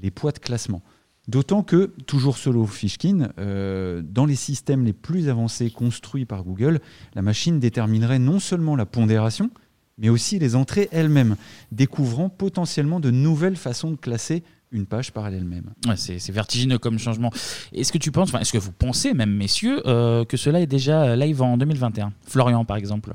les 0.00 0.10
poids 0.10 0.32
de 0.32 0.38
classement. 0.38 0.82
D'autant 1.28 1.64
que, 1.64 1.92
toujours 2.06 2.38
selon 2.38 2.66
Fishkin, 2.66 3.30
euh, 3.38 4.00
dans 4.00 4.26
les 4.26 4.36
systèmes 4.36 4.84
les 4.84 4.92
plus 4.92 5.28
avancés 5.28 5.70
construits 5.70 6.24
par 6.24 6.44
Google, 6.44 6.80
la 7.14 7.22
machine 7.22 7.58
déterminerait 7.58 8.20
non 8.20 8.38
seulement 8.38 8.76
la 8.76 8.86
pondération, 8.86 9.50
mais 9.98 10.08
aussi 10.08 10.38
les 10.38 10.56
entrées 10.56 10.88
elles-mêmes, 10.92 11.36
découvrant 11.72 12.28
potentiellement 12.28 13.00
de 13.00 13.10
nouvelles 13.10 13.56
façons 13.56 13.90
de 13.90 13.96
classer 13.96 14.42
une 14.72 14.86
page 14.86 15.12
par 15.12 15.26
elle-même. 15.28 15.72
Ouais, 15.86 15.96
c'est 15.96 16.30
vertigineux 16.30 16.78
comme 16.78 16.98
changement. 16.98 17.30
Est-ce 17.72 17.92
que 17.92 17.98
tu 17.98 18.10
penses, 18.10 18.32
est-ce 18.34 18.52
que 18.52 18.58
vous 18.58 18.72
pensez 18.72 19.14
même, 19.14 19.30
messieurs, 19.30 19.82
euh, 19.86 20.24
que 20.24 20.36
cela 20.36 20.60
est 20.60 20.66
déjà 20.66 21.16
live 21.16 21.42
en 21.42 21.56
2021 21.56 22.12
Florian, 22.26 22.64
par 22.64 22.76
exemple 22.76 23.14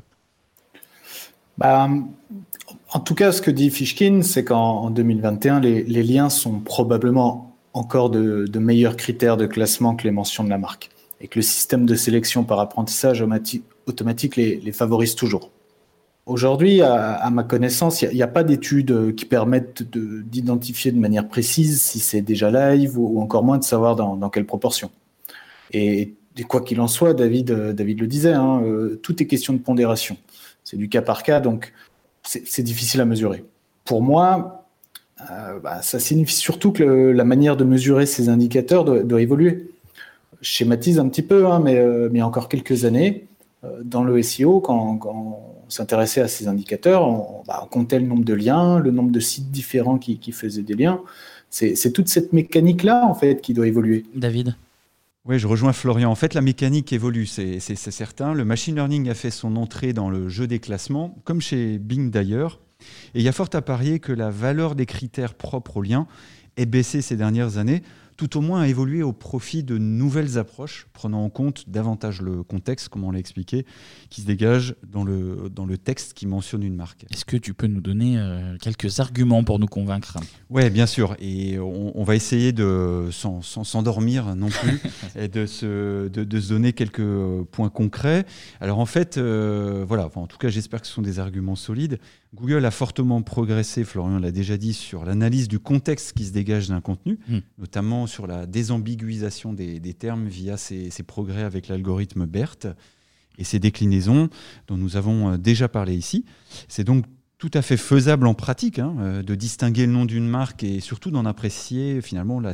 bah, 1.57 1.89
En 2.93 2.99
tout 2.99 3.15
cas, 3.15 3.31
ce 3.31 3.41
que 3.41 3.51
dit 3.51 3.69
Fishkin, 3.69 4.21
c'est 4.23 4.45
qu'en 4.45 4.89
2021, 4.89 5.59
les, 5.59 5.83
liens 6.03 6.29
sont 6.29 6.59
probablement 6.59 7.55
encore 7.73 8.09
de, 8.09 8.59
meilleurs 8.59 8.95
critères 8.95 9.37
de 9.37 9.45
classement 9.45 9.95
que 9.95 10.03
les 10.03 10.11
mentions 10.11 10.43
de 10.43 10.49
la 10.49 10.57
marque. 10.57 10.89
Et 11.19 11.27
que 11.27 11.37
le 11.37 11.43
système 11.43 11.85
de 11.85 11.93
sélection 11.93 12.43
par 12.43 12.59
apprentissage 12.59 13.23
automatique 13.85 14.35
les, 14.35 14.71
favorise 14.71 15.15
toujours. 15.15 15.51
Aujourd'hui, 16.27 16.81
à, 16.81 17.29
ma 17.31 17.43
connaissance, 17.43 18.03
il 18.03 18.13
n'y 18.13 18.21
a, 18.21 18.27
pas 18.27 18.43
d'études 18.43 19.15
qui 19.15 19.25
permettent 19.25 19.83
d'identifier 19.83 20.91
de, 20.91 20.99
manière 20.99 21.27
précise 21.27 21.81
si 21.81 21.99
c'est 21.99 22.21
déjà 22.21 22.51
live 22.51 22.97
ou, 22.97 23.19
encore 23.21 23.43
moins 23.43 23.57
de 23.57 23.63
savoir 23.63 23.95
dans, 23.95 24.29
quelle 24.29 24.45
proportion. 24.45 24.91
Et 25.73 26.13
quoi 26.47 26.61
qu'il 26.61 26.79
en 26.81 26.87
soit, 26.87 27.13
David, 27.13 27.51
euh, 27.51 27.73
David 27.73 27.99
le 27.99 28.07
disait, 28.07 28.33
hein, 28.33 28.61
euh, 28.63 28.99
tout 29.01 29.21
est 29.21 29.27
question 29.27 29.53
de 29.53 29.59
pondération. 29.59 30.17
C'est 30.63 30.77
du 30.77 30.89
cas 30.89 31.01
par 31.01 31.23
cas, 31.23 31.39
donc 31.39 31.73
c'est 32.23 32.61
difficile 32.61 33.01
à 33.01 33.05
mesurer. 33.05 33.43
Pour 33.83 34.01
moi, 34.01 34.65
euh, 35.31 35.59
bah, 35.59 35.81
ça 35.81 35.99
signifie 35.99 36.35
surtout 36.35 36.71
que 36.71 36.83
la 36.83 37.23
manière 37.23 37.57
de 37.57 37.63
mesurer 37.63 38.05
ces 38.05 38.29
indicateurs 38.29 38.85
doit, 38.85 39.21
évoluer. 39.21 39.71
Je 40.41 40.49
schématise 40.49 40.99
un 40.99 41.09
petit 41.09 41.23
peu, 41.23 41.47
hein, 41.47 41.59
mais, 41.59 41.73
il 41.73 42.17
y 42.17 42.21
a 42.21 42.27
encore 42.27 42.47
quelques 42.47 42.85
années, 42.85 43.25
dans 43.83 44.03
le 44.03 44.21
SEO, 44.21 44.59
quand, 44.59 44.99
on 45.03 45.35
s'intéressait 45.71 46.21
à 46.21 46.27
ces 46.27 46.47
indicateurs, 46.47 47.01
bah, 47.47 47.61
on, 47.63 47.67
comptait 47.67 47.99
le 47.99 48.05
nombre 48.05 48.25
de 48.25 48.33
liens, 48.33 48.79
le 48.79 48.91
nombre 48.91 49.11
de 49.11 49.19
sites 49.19 49.51
différents 49.51 49.97
qui, 49.97 50.17
qui 50.19 50.31
faisaient 50.31 50.63
des 50.63 50.75
liens. 50.75 51.01
C'est 51.49 51.91
toute 51.91 52.07
cette 52.07 52.31
mécanique-là, 52.31 53.05
en 53.05 53.13
fait, 53.13 53.41
qui 53.41 53.53
doit 53.53 53.67
évoluer. 53.67 54.05
David? 54.15 54.55
Oui, 55.25 55.37
je 55.37 55.47
rejoins 55.47 55.73
Florian. 55.73 56.09
En 56.09 56.15
fait, 56.15 56.33
la 56.33 56.41
mécanique 56.41 56.91
évolue, 56.93 57.25
c'est 57.25 57.59
certain. 57.59 58.33
Le 58.33 58.43
machine 58.43 58.75
learning 58.75 59.09
a 59.09 59.13
fait 59.13 59.29
son 59.29 59.55
entrée 59.55 59.93
dans 59.93 60.09
le 60.09 60.29
jeu 60.29 60.47
des 60.47 60.59
classements, 60.59 61.15
comme 61.25 61.41
chez 61.41 61.77
Bing 61.77 62.09
d'ailleurs. 62.09 62.59
Et 63.13 63.19
il 63.19 63.21
y 63.21 63.27
a 63.27 63.31
fort 63.31 63.49
à 63.53 63.61
parier 63.61 63.99
que 63.99 64.11
la 64.11 64.31
valeur 64.31 64.73
des 64.73 64.87
critères 64.87 65.35
propres 65.35 65.77
au 65.77 65.81
lien 65.83 66.07
ait 66.57 66.65
baissé 66.65 67.01
ces 67.01 67.15
dernières 67.15 67.57
années, 67.57 67.83
tout 68.21 68.37
au 68.37 68.41
moins 68.41 68.61
à 68.61 68.67
évoluer 68.67 69.01
au 69.01 69.13
profit 69.13 69.63
de 69.63 69.79
nouvelles 69.79 70.37
approches, 70.37 70.85
prenant 70.93 71.23
en 71.23 71.31
compte 71.31 71.67
davantage 71.67 72.21
le 72.21 72.43
contexte, 72.43 72.89
comme 72.89 73.03
on 73.03 73.09
l'a 73.09 73.17
expliqué, 73.17 73.65
qui 74.11 74.21
se 74.21 74.27
dégage 74.27 74.75
dans 74.87 75.03
le, 75.03 75.49
dans 75.49 75.65
le 75.65 75.75
texte 75.79 76.13
qui 76.13 76.27
mentionne 76.27 76.61
une 76.61 76.75
marque. 76.75 77.07
Est-ce 77.11 77.25
que 77.25 77.35
tu 77.35 77.55
peux 77.55 77.65
nous 77.65 77.81
donner 77.81 78.19
euh, 78.19 78.57
quelques 78.61 78.99
arguments 78.99 79.43
pour 79.43 79.57
nous 79.57 79.65
convaincre? 79.65 80.17
Oui, 80.51 80.69
bien 80.69 80.85
sûr. 80.85 81.15
Et 81.19 81.57
on, 81.57 82.03
va 82.03 82.15
essayer 82.15 82.51
de, 82.51 83.09
sans 83.09 83.41
s'endormir 83.41 84.35
non 84.35 84.49
plus, 84.49 84.79
et 85.15 85.27
de 85.27 85.47
se, 85.47 86.07
de, 86.07 86.39
se 86.39 86.49
donner 86.49 86.73
quelques 86.73 87.01
points 87.49 87.69
concrets. 87.69 88.27
Alors 88.59 88.77
en 88.77 88.85
fait, 88.85 89.17
euh, 89.17 89.83
voilà, 89.87 90.11
en 90.13 90.27
tout 90.27 90.37
cas 90.37 90.49
j'espère 90.49 90.81
que 90.81 90.85
ce 90.85 90.93
sont 90.93 91.01
des 91.01 91.17
arguments 91.17 91.55
solides. 91.55 91.97
Google 92.33 92.63
a 92.65 92.71
fortement 92.71 93.21
progressé, 93.23 93.83
Florian 93.83 94.17
l'a 94.17 94.31
déjà 94.31 94.55
dit, 94.55 94.73
sur 94.73 95.03
l'analyse 95.03 95.49
du 95.49 95.59
contexte 95.59 96.13
qui 96.13 96.25
se 96.25 96.31
dégage 96.31 96.69
d'un 96.69 96.79
contenu, 96.79 97.19
hmm. 97.27 97.39
notamment 97.57 98.07
sur 98.11 98.27
la 98.27 98.45
désambiguisation 98.45 99.53
des, 99.53 99.79
termes 99.93 100.27
via 100.27 100.57
ses, 100.57 100.91
progrès 101.07 101.43
avec 101.43 101.67
l'algorithme 101.67 102.25
BERT 102.25 102.67
et 103.37 103.43
ses 103.43 103.59
déclinaisons 103.59 104.29
dont 104.67 104.77
nous 104.77 104.97
avons 104.97 105.31
euh, 105.31 105.37
déjà 105.37 105.67
parlé 105.67 105.95
ici. 105.95 106.25
C'est 106.67 106.83
donc 106.83 107.05
tout 107.37 107.49
à 107.53 107.61
fait 107.61 107.77
faisable 107.77 108.27
en 108.27 108.33
pratique 108.33 108.77
hein, 108.77 108.95
euh, 108.99 109.23
de 109.23 109.33
distinguer 109.33 109.85
le 109.85 109.93
nom 109.93 110.05
d'une 110.05 110.27
marque 110.27 110.63
et 110.63 110.79
surtout 110.79 111.09
d'en 111.09 111.25
apprécier 111.25 112.01
finalement 112.01 112.39
la 112.39 112.53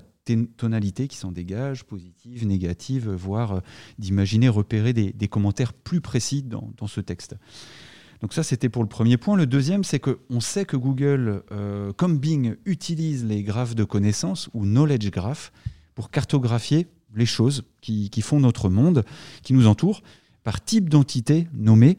tonalité 0.58 1.08
qui 1.08 1.18
s'en 1.18 1.32
dégage, 1.32 1.84
positive, 1.84 2.46
négative, 2.46 3.10
voire 3.10 3.52
euh, 3.54 3.60
d'imaginer 3.98 4.50
repérer 4.50 4.94
des, 4.94 5.28
commentaires 5.28 5.74
plus 5.74 6.02
précis 6.02 6.44
dans 6.44 6.88
ce 6.88 7.02
texte. 7.02 7.36
Donc 8.22 8.34
ça, 8.34 8.44
c'était 8.44 8.70
pour 8.70 8.84
le 8.84 8.90
premier 8.90 9.18
point. 9.18 9.36
Le 9.36 9.46
deuxième, 9.46 9.84
c'est 9.84 10.00
qu'on 10.00 10.40
sait 10.40 10.66
que 10.66 10.76
Google, 10.76 11.44
euh, 11.52 11.94
comme 11.94 12.18
Bing, 12.18 12.56
utilise 12.66 13.26
les 13.26 13.44
graphes 13.44 13.76
de 13.76 13.84
connaissances 13.84 14.50
ou 14.54 14.66
knowledge 14.66 15.10
graph 15.12 15.52
pour 15.96 16.10
cartographier 16.10 16.88
les 17.16 17.26
choses 17.26 17.64
qui, 17.82 18.10
font 18.22 18.40
notre 18.40 18.70
monde, 18.70 19.04
qui 19.44 19.54
nous 19.54 19.68
entoure, 19.68 20.02
par 20.44 20.64
type 20.64 20.90
d'entité 20.90 21.48
nommée 21.54 21.98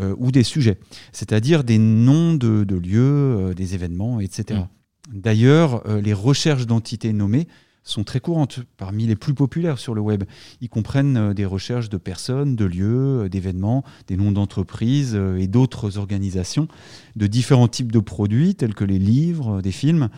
euh, 0.00 0.14
ou 0.18 0.32
des 0.32 0.42
sujets, 0.42 0.78
c'est-à-dire 1.12 1.62
des 1.64 1.78
noms 1.78 2.34
de, 2.34 2.64
lieux, 2.74 3.00
euh, 3.00 3.54
des 3.54 3.74
événements, 3.74 4.20
etc. 4.20 4.60
Mmh. 4.60 5.20
D'ailleurs, 5.20 5.86
les 5.86 6.14
recherches 6.14 6.66
d'entités 6.66 7.12
nommées 7.12 7.46
sont 7.84 8.02
très 8.02 8.20
courantes, 8.20 8.60
parmi 8.76 9.06
les 9.06 9.14
plus 9.14 9.34
populaires 9.34 9.78
sur 9.78 9.94
le 9.94 10.00
web. 10.00 10.24
Ils 10.60 10.70
comprennent 10.70 11.16
euh, 11.16 11.34
des 11.34 11.44
recherches 11.44 11.90
de 11.90 11.98
personnes, 11.98 12.56
de 12.56 12.64
lieux, 12.64 13.24
euh, 13.24 13.28
d'événements, 13.28 13.84
des 14.08 14.16
noms 14.16 14.32
d'entreprises 14.32 15.14
euh, 15.14 15.36
et 15.36 15.46
d'autres 15.46 15.98
organisations, 15.98 16.66
de 17.14 17.26
différents 17.26 17.68
types 17.68 17.92
de 17.92 18.00
produits 18.00 18.54
tels 18.54 18.74
que 18.74 18.84
les 18.84 18.98
livres, 18.98 19.60
des 19.60 19.72
films. 19.72 20.08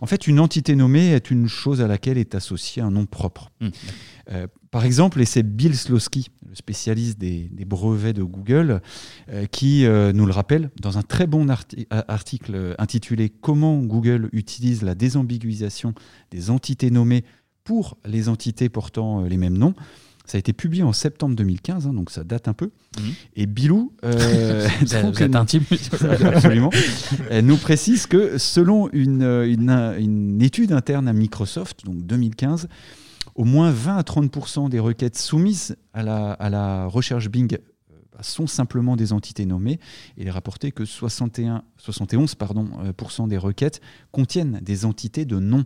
En 0.00 0.06
fait, 0.06 0.26
une 0.26 0.40
entité 0.40 0.76
nommée 0.76 1.12
est 1.12 1.30
une 1.30 1.46
chose 1.46 1.82
à 1.82 1.86
laquelle 1.86 2.16
est 2.16 2.34
associé 2.34 2.80
un 2.80 2.90
nom 2.90 3.06
propre. 3.06 3.50
Mmh. 3.60 3.68
Euh, 4.32 4.46
par 4.70 4.84
exemple, 4.84 5.20
et 5.20 5.24
c'est 5.24 5.42
Bill 5.42 5.76
Slosky, 5.76 6.28
le 6.50 6.56
spécialiste 6.56 7.18
des, 7.18 7.48
brevets 7.64 8.12
de 8.12 8.24
Google, 8.24 8.82
euh, 9.30 9.46
qui 9.46 9.86
euh, 9.86 10.12
nous 10.12 10.26
le 10.26 10.32
rappelle 10.32 10.70
dans 10.80 10.98
un 10.98 11.02
très 11.02 11.28
bon 11.28 11.46
article 12.08 12.74
intitulé 12.78 13.30
Comment 13.30 13.78
Google 13.78 14.28
utilise 14.32 14.82
la 14.82 14.96
désambiguisation 14.96 15.94
des 16.32 16.50
entités 16.50 16.90
nommées 16.90 17.24
pour 17.62 17.96
les 18.04 18.28
entités 18.28 18.68
portant 18.68 19.22
les 19.22 19.36
mêmes 19.36 19.56
noms. 19.56 19.74
Ça 20.30 20.36
a 20.36 20.38
été 20.38 20.52
publié 20.52 20.84
en 20.84 20.92
septembre 20.92 21.34
2015, 21.34 21.88
hein, 21.88 21.92
donc 21.92 22.10
ça 22.10 22.22
date 22.22 22.46
un 22.46 22.52
peu. 22.52 22.70
Mhm. 22.98 23.12
Et 23.34 23.46
Bilou, 23.46 23.92
euh, 24.04 24.68
absolument, 26.24 26.70
elle 27.30 27.46
nous 27.46 27.56
précise 27.56 28.06
que 28.06 28.38
selon 28.38 28.88
une, 28.92 29.22
une, 29.22 30.40
étude 30.40 30.72
interne 30.72 31.08
à 31.08 31.12
Microsoft, 31.12 31.84
donc 31.84 32.06
2015, 32.06 32.68
au 33.40 33.44
moins 33.44 33.70
20 33.70 33.96
à 33.96 34.02
30% 34.02 34.68
des 34.68 34.78
requêtes 34.78 35.16
soumises 35.16 35.74
à 35.94 36.02
la, 36.02 36.32
à 36.32 36.50
la 36.50 36.84
recherche 36.84 37.30
Bing 37.30 37.54
euh, 37.54 37.96
sont 38.20 38.46
simplement 38.46 38.96
des 38.96 39.14
entités 39.14 39.46
nommées. 39.46 39.80
Et 40.18 40.22
il 40.22 40.26
est 40.26 40.30
rapporté 40.30 40.72
que 40.72 40.84
61, 40.84 41.62
71 41.78 42.34
pardon, 42.34 42.68
euh, 42.84 43.26
des 43.26 43.38
requêtes 43.38 43.80
contiennent 44.12 44.60
des 44.60 44.84
entités 44.84 45.24
de 45.24 45.38
nom. 45.38 45.64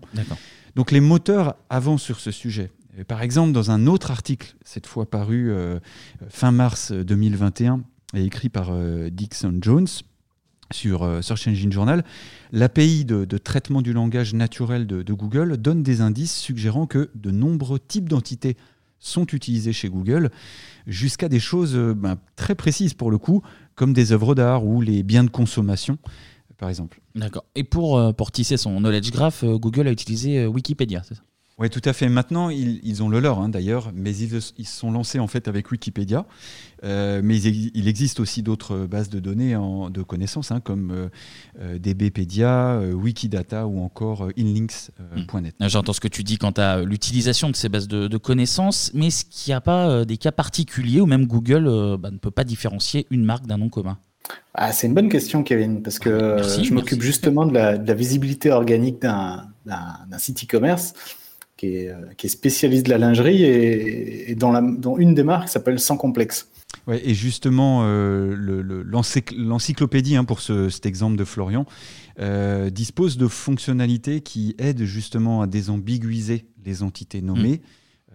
Donc 0.77 0.93
les 0.93 1.01
moteurs 1.01 1.57
avancent 1.69 2.05
sur 2.05 2.21
ce 2.21 2.31
sujet. 2.31 2.71
Par 3.09 3.23
exemple, 3.23 3.51
dans 3.51 3.73
un 3.73 3.89
autre 3.89 4.13
article, 4.13 4.55
cette 4.65 4.87
fois 4.87 5.11
paru 5.11 5.51
euh, 5.51 5.81
fin 6.29 6.53
mars 6.53 6.93
2021 6.93 7.83
et 8.15 8.25
écrit 8.25 8.51
par 8.51 8.69
euh, 8.71 9.11
Dixon 9.11 9.59
Jones 9.61 9.89
sur 10.73 11.03
euh, 11.03 11.23
Search 11.23 11.47
Engine 11.49 11.73
Journal, 11.73 12.05
l'API 12.53 13.05
de, 13.05 13.25
traitement 13.39 13.83
du 13.83 13.93
langage 13.93 14.35
naturel 14.35 14.87
de, 14.87 15.13
Google 15.13 15.57
donne 15.57 15.83
des 15.83 16.01
indices 16.01 16.37
suggérant 16.37 16.87
que 16.87 17.11
de 17.15 17.31
nombreux 17.31 17.79
types 17.79 18.09
d'entités 18.09 18.57
sont 18.99 19.27
utilisés 19.27 19.73
chez 19.73 19.89
Google, 19.89 20.31
jusqu'à 20.87 21.29
des 21.29 21.41
choses 21.41 21.77
ben, 21.77 22.17
très 22.37 22.55
précises 22.55 22.95
pour 22.95 23.11
le 23.11 23.19
coup, 23.19 23.43
comme 23.75 23.93
des 23.93 24.13
œuvres 24.13 24.35
d'art 24.35 24.65
ou 24.65 24.81
les 24.81 25.03
biens 25.03 25.25
de 25.25 25.31
consommation, 25.31 25.99
par 26.57 26.71
exemple. 26.71 27.01
D'accord. 27.15 27.45
Et 27.55 27.65
pour, 27.65 28.15
pour 28.15 28.33
tisser 28.33 28.57
son 28.57 28.81
knowledge 28.81 29.11
graph, 29.11 29.45
Google 29.45 29.89
a 29.89 29.93
utilisé 29.93 30.47
Wikipédia, 30.47 31.03
c'est 31.07 31.17
ça? 31.17 31.23
Oui, 31.57 31.71
tout 31.71 31.83
à 31.85 31.93
fait. 31.93 32.09
Maintenant, 32.09 32.51
ils, 32.51 33.03
ont 33.05 33.09
le 33.09 33.21
leur, 33.21 33.39
hein, 33.39 33.49
d'ailleurs, 33.49 33.93
mais 33.95 34.17
ils, 34.17 34.43
se 34.43 34.53
sont 34.65 34.91
lancés 34.91 35.21
en 35.21 35.29
fait 35.29 35.47
avec 35.47 35.71
Wikipédia. 35.71 36.27
Euh, 36.83 37.21
mais 37.23 37.41
il, 37.41 37.87
existe 37.87 38.19
aussi 38.19 38.43
d'autres 38.43 38.87
bases 38.87 39.09
de 39.09 39.21
données 39.21 39.55
de 39.55 40.03
connaissances, 40.03 40.51
hein, 40.51 40.59
comme 40.59 40.91
euh, 40.91 41.09
euh, 41.61 41.79
DBpedia, 41.79 42.81
Wikidata 42.93 43.69
ou 43.69 43.81
encore 43.81 44.31
inlinks.net. 44.37 45.55
Hmm. 45.61 45.69
J'entends 45.69 45.93
ce 45.93 46.01
que 46.01 46.09
tu 46.09 46.25
dis 46.25 46.39
quant 46.39 46.51
à 46.51 46.83
l'utilisation 46.83 47.51
de 47.51 47.57
ces 47.57 47.69
bases 47.69 47.87
de, 47.87 48.17
connaissances, 48.17 48.91
mais 48.93 49.07
est-ce 49.07 49.25
qu'il 49.25 49.53
n'y 49.53 49.55
a 49.55 49.61
pas 49.61 50.05
des 50.05 50.17
cas 50.17 50.33
particuliers 50.33 51.01
où 51.01 51.07
même 51.07 51.27
Google 51.27 51.97
bah, 52.01 52.11
ne 52.11 52.19
peut 52.19 52.31
pas 52.33 52.45
différencier 52.45 53.07
une 53.11 53.25
marque 53.25 53.47
d'un 53.47 53.59
nom 53.59 53.69
commun? 53.69 53.99
Ah, 54.55 54.73
c'est 54.73 54.89
une 54.89 54.95
bonne 54.95 55.09
question, 55.09 55.45
Kevin, 55.45 55.83
parce 55.83 56.01
que 56.01 56.39
je 56.43 56.75
m'occupe 56.75 57.03
justement 57.03 57.47
de 57.47 57.55
la, 57.55 57.79
de 57.79 57.87
la, 57.87 57.95
visibilité 57.95 58.51
organique 58.51 59.01
d'un 59.01 60.19
site 60.19 60.45
e-commerce. 60.45 60.95
Euh, 61.65 62.13
qui 62.17 62.27
est, 62.27 62.31
spécialiste 62.31 62.87
de 62.87 62.91
la 62.91 62.99
lingerie 62.99 63.43
et, 63.43 64.37
la, 64.41 64.63
une 64.99 65.15
des 65.15 65.23
marques 65.23 65.49
s'appelle 65.49 65.79
Sans 65.79 65.97
Complexe. 65.97 66.49
Ouais, 66.87 67.01
et 67.05 67.15
justement, 67.15 67.83
euh, 67.85 68.35
l'encyclopédie, 69.37 70.17
hein, 70.17 70.25
pour 70.25 70.41
cet 70.41 70.87
exemple 70.87 71.17
de 71.17 71.25
Florian, 71.25 71.67
euh, 72.21 72.71
dispose 72.71 73.17
de 73.17 73.27
fonctionnalités 73.27 74.21
qui 74.21 74.55
aident 74.59 74.85
justement 74.85 75.43
à 75.43 75.47
désambiguiser 75.47 76.47
les 76.65 76.83
entités 76.83 77.23
nommées. 77.23 77.61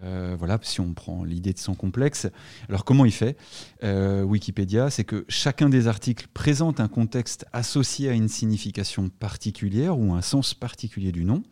Mm. 0.02 0.34
voilà, 0.38 0.58
si 0.62 0.80
on 0.80 0.94
prend 0.94 1.24
l'idée 1.24 1.52
de 1.52 1.58
sans 1.58 1.74
complexe. 1.74 2.26
Alors 2.68 2.84
comment 2.84 3.04
il 3.04 3.12
fait? 3.12 3.36
Wikipédia, 3.82 4.88
c'est 4.88 5.04
que 5.04 5.26
chacun 5.28 5.68
des 5.68 5.88
articles 5.88 6.26
présente 6.32 6.80
un 6.80 6.88
contexte 6.88 7.44
associé 7.52 8.08
à 8.08 8.12
une 8.12 8.28
signification 8.28 9.10
particulière 9.10 9.98
ou 9.98 10.14
un 10.14 10.22
sens 10.22 10.54
particulier 10.54 11.12
du 11.12 11.24
nom. 11.24 11.42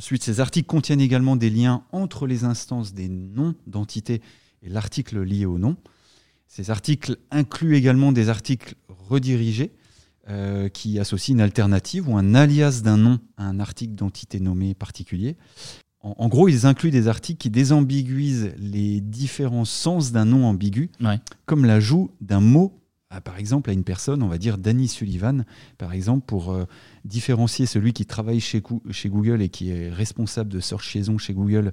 Ensuite, 0.00 0.24
ces 0.24 0.40
articles 0.40 0.66
contiennent 0.66 1.02
également 1.02 1.36
des 1.36 1.50
liens 1.50 1.84
entre 1.92 2.26
les 2.26 2.44
instances 2.44 2.94
des 2.94 3.10
noms 3.10 3.54
d'entités 3.66 4.22
et 4.62 4.70
l'article 4.70 5.20
lié 5.20 5.44
au 5.44 5.58
nom. 5.58 5.76
Ces 6.48 6.70
articles 6.70 7.18
incluent 7.30 7.76
également 7.76 8.10
des 8.10 8.30
articles 8.30 8.76
redirigés 8.88 9.72
qui 10.72 10.98
associe 10.98 11.34
une 11.34 11.42
alternative 11.42 12.08
ou 12.08 12.16
un 12.16 12.34
alias 12.34 12.80
d'un 12.82 12.96
nom 12.96 13.18
à 13.36 13.44
un 13.44 13.60
article 13.60 13.94
d'entité 13.94 14.40
nommée 14.40 14.72
particulier. 14.72 15.36
En, 16.00 16.28
gros, 16.28 16.48
ils 16.48 16.64
incluent 16.64 16.90
des 16.90 17.06
articles 17.06 17.38
qui 17.38 17.50
désambiguisent 17.50 18.54
les 18.56 19.02
différents 19.02 19.66
sens 19.66 20.12
d'un 20.12 20.24
nom 20.24 20.46
ambigu, 20.46 20.90
comme 21.44 21.66
l'ajout 21.66 22.10
d'un 22.22 22.40
mot 22.40 22.79
par 23.18 23.38
exemple, 23.38 23.70
à 23.70 23.72
une 23.72 23.82
personne, 23.82 24.22
on 24.22 24.28
va 24.28 24.38
dire 24.38 24.56
Danny 24.56 24.86
Sullivan, 24.86 25.44
par 25.78 25.92
exemple, 25.92 26.24
pour 26.26 26.52
euh, 26.52 26.64
différencier 27.04 27.66
celui 27.66 27.92
qui 27.92 28.06
travaille 28.06 28.38
chez, 28.38 28.62
chez, 28.92 29.08
Google 29.08 29.42
et 29.42 29.48
qui 29.48 29.70
est 29.70 29.90
responsable 29.90 30.48
de 30.48 30.60
Search 30.60 30.94
Liaison 30.94 31.18
chez 31.18 31.34
Google 31.34 31.72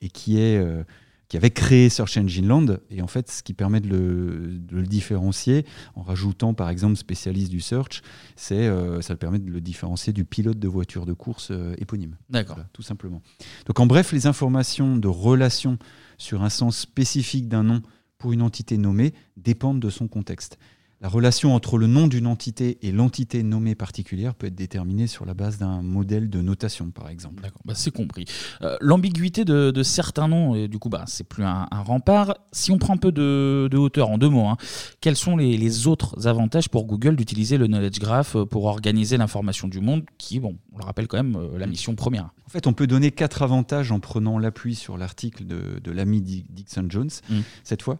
et 0.00 0.08
qui, 0.08 0.38
est, 0.38 0.58
euh, 0.58 0.84
qui 1.28 1.36
avait 1.36 1.50
créé 1.50 1.88
Search 1.88 2.16
Engine 2.16 2.46
Land. 2.46 2.66
Et 2.90 3.02
en 3.02 3.08
fait, 3.08 3.28
ce 3.32 3.42
qui 3.42 3.52
permet 3.52 3.80
de 3.80 3.88
le, 3.88 4.86
différencier, 4.86 5.66
en 5.96 6.02
rajoutant 6.02 6.54
par 6.54 6.70
exemple 6.70 6.94
spécialiste 6.94 7.50
du 7.50 7.60
search, 7.60 8.02
c'est 8.36 8.68
euh, 8.68 9.00
ça 9.00 9.16
permet 9.16 9.40
de 9.40 9.50
le 9.50 9.60
différencier 9.60 10.12
du 10.12 10.24
pilote 10.24 10.60
de 10.60 10.68
voiture 10.68 11.04
de 11.04 11.14
course 11.14 11.50
éponyme. 11.78 12.16
D'accord. 12.30 12.58
tout 12.72 12.82
simplement. 12.82 13.22
Donc 13.66 13.80
en 13.80 13.86
bref, 13.86 14.12
les 14.12 14.28
informations 14.28 14.96
de 14.96 15.08
relation 15.08 15.78
sur 16.16 16.44
un 16.44 16.48
sens 16.48 16.78
spécifique 16.78 17.48
d'un 17.48 17.64
nom 17.64 17.82
pour 18.18 18.32
une 18.32 18.42
entité 18.42 18.78
nommée 18.78 19.14
dépendent 19.36 19.80
de 19.80 19.90
son 19.90 20.06
contexte. 20.08 20.58
La 21.02 21.10
relation 21.10 21.54
entre 21.54 21.76
le 21.76 21.86
nom 21.86 22.06
d'une 22.06 22.26
entité 22.26 22.78
et 22.80 22.90
l'entité 22.90 23.42
nommée 23.42 23.74
particulière 23.74 24.34
peut 24.34 24.46
être 24.46 24.54
déterminée 24.54 25.06
sur 25.06 25.26
la 25.26 25.34
base 25.34 25.58
d'un 25.58 25.82
modèle 25.82 26.30
de 26.30 26.40
notation, 26.40 26.90
par 26.90 27.10
exemple. 27.10 27.42
D'accord, 27.42 27.60
bah, 27.66 27.74
c'est 27.76 27.90
compris. 27.90 28.24
Euh, 28.62 28.78
l'ambiguïté 28.80 29.44
de, 29.44 29.82
certains 29.82 30.26
noms, 30.28 30.54
et 30.54 30.68
du 30.68 30.78
coup, 30.78 30.88
bah, 30.88 31.04
c'est 31.06 31.28
plus 31.28 31.44
un, 31.44 31.66
rempart. 31.70 32.34
Si 32.50 32.70
on 32.70 32.78
prend 32.78 32.94
un 32.94 32.96
peu 32.96 33.12
de, 33.12 33.76
hauteur, 33.76 34.08
en 34.08 34.16
deux 34.16 34.30
mots, 34.30 34.46
hein, 34.46 34.56
quels 35.02 35.16
sont 35.16 35.36
les, 35.36 35.86
autres 35.86 36.26
avantages 36.26 36.70
pour 36.70 36.86
Google 36.86 37.16
d'utiliser 37.16 37.58
le 37.58 37.66
Knowledge 37.66 37.98
Graph 37.98 38.36
pour 38.50 38.64
organiser 38.64 39.18
l'information 39.18 39.68
du 39.68 39.80
monde, 39.80 40.04
qui, 40.16 40.40
bon, 40.40 40.56
on 40.72 40.78
le 40.78 40.84
rappelle 40.84 41.08
quand 41.08 41.18
même, 41.18 41.36
euh, 41.36 41.58
la 41.58 41.66
mission 41.66 41.94
première? 41.94 42.30
En 42.46 42.48
fait, 42.48 42.66
on 42.66 42.72
peut 42.72 42.86
donner 42.86 43.10
quatre 43.10 43.42
avantages 43.42 43.92
en 43.92 44.00
prenant 44.00 44.38
l'appui 44.38 44.74
sur 44.74 44.96
l'article 44.96 45.44
de, 45.44 45.90
l'ami 45.90 46.22
Dixon 46.22 46.86
Jones, 46.88 47.10
mmh. 47.28 47.34
cette 47.64 47.82
fois. 47.82 47.98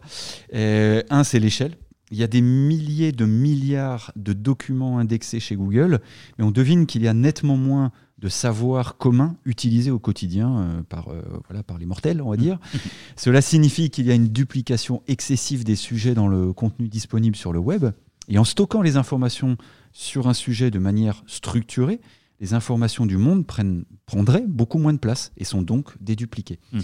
Euh, 0.55 1.03
un, 1.11 1.25
c'est 1.25 1.41
l'échelle 1.41 1.77
il 2.11 2.19
y 2.19 2.23
a 2.23 2.27
des 2.27 2.41
milliers 2.41 3.13
de 3.13 3.25
milliards 3.25 4.13
de 4.17 4.33
documents 4.33 4.99
indexés 4.99 5.41
chez 5.41 5.57
Google, 5.57 6.01
mais 6.39 6.45
on 6.45 6.51
devine 6.51 6.87
qu'il 6.87 7.03
y 7.03 7.09
a 7.09 7.15
nettement 7.15 7.57
moins 7.57 7.93
de 8.19 8.29
savoir 8.29 8.97
commun 8.97 9.37
utilisé 9.45 9.91
au 9.91 9.99
quotidien 9.99 10.59
euh, 10.59 10.83
par, 10.83 11.09
euh, 11.09 11.23
voilà, 11.49 11.63
par 11.63 11.79
les 11.79 11.85
mortels, 11.85 12.23
on 12.23 12.31
va 12.31 12.37
dire. 12.37 12.59
Cela 13.17 13.43
signifie 13.43 13.91
qu'il 13.91 14.07
y 14.07 14.11
a 14.11 14.15
une 14.15 14.29
duplication 14.29 15.03
excessive 15.07 15.65
des 15.65 15.77
sujets 15.77 16.15
dans 16.15 16.29
le 16.29 16.53
contenu 16.53 16.89
disponible 16.89 17.37
sur 17.37 17.53
le 17.53 17.59
web. 17.59 17.87
Et 18.29 18.39
en 18.39 18.45
stockant 18.45 18.83
les 18.83 18.97
informations 18.97 19.57
sur 19.93 20.29
un 20.29 20.35
sujet 20.35 20.71
de 20.71 20.79
manière 20.79 21.23
structurée, 21.27 22.01
les 22.41 22.55
informations 22.55 23.07
du 23.07 23.17
monde 23.17 23.47
prennent, 23.47 23.85
prendraient 24.07 24.45
beaucoup 24.47 24.79
moins 24.79 24.93
de 24.93 24.99
place 24.99 25.33
et 25.37 25.45
sont 25.45 25.63
donc 25.63 25.95
dédupliquées. 26.01 26.59
Mm. 26.73 26.81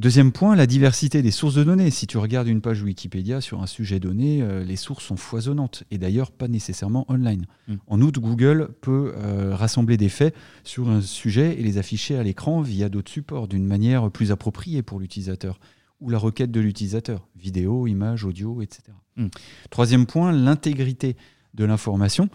Deuxième 0.00 0.32
point, 0.32 0.56
la 0.56 0.66
diversité 0.66 1.20
des 1.20 1.30
sources 1.30 1.56
de 1.56 1.62
données. 1.62 1.90
Si 1.90 2.06
tu 2.06 2.16
regardes 2.16 2.48
une 2.48 2.62
page 2.62 2.82
Wikipédia 2.82 3.42
sur 3.42 3.60
un 3.60 3.66
sujet 3.66 4.00
donné, 4.00 4.40
euh, 4.40 4.64
les 4.64 4.76
sources 4.76 5.04
sont 5.04 5.18
foisonnantes 5.18 5.84
et 5.90 5.98
d'ailleurs 5.98 6.30
pas 6.32 6.48
nécessairement 6.48 7.04
online. 7.12 7.44
Mm. 7.68 7.74
En 7.86 8.00
outre, 8.00 8.18
Google 8.18 8.70
peut 8.80 9.12
euh, 9.14 9.54
rassembler 9.54 9.98
des 9.98 10.08
faits 10.08 10.34
sur 10.64 10.88
un 10.88 11.02
sujet 11.02 11.60
et 11.60 11.62
les 11.62 11.76
afficher 11.76 12.16
à 12.16 12.22
l'écran 12.22 12.62
via 12.62 12.88
d'autres 12.88 13.12
supports 13.12 13.46
d'une 13.46 13.66
manière 13.66 14.10
plus 14.10 14.32
appropriée 14.32 14.82
pour 14.82 15.00
l'utilisateur 15.00 15.60
ou 16.00 16.08
la 16.08 16.16
requête 16.16 16.50
de 16.50 16.60
l'utilisateur, 16.60 17.28
vidéo, 17.36 17.86
images, 17.86 18.24
audio, 18.24 18.62
etc. 18.62 18.84
Mm. 19.16 19.26
Troisième 19.68 20.06
point, 20.06 20.32
l'intégrité 20.32 21.14
de 21.54 21.64
l'information. 21.64 22.28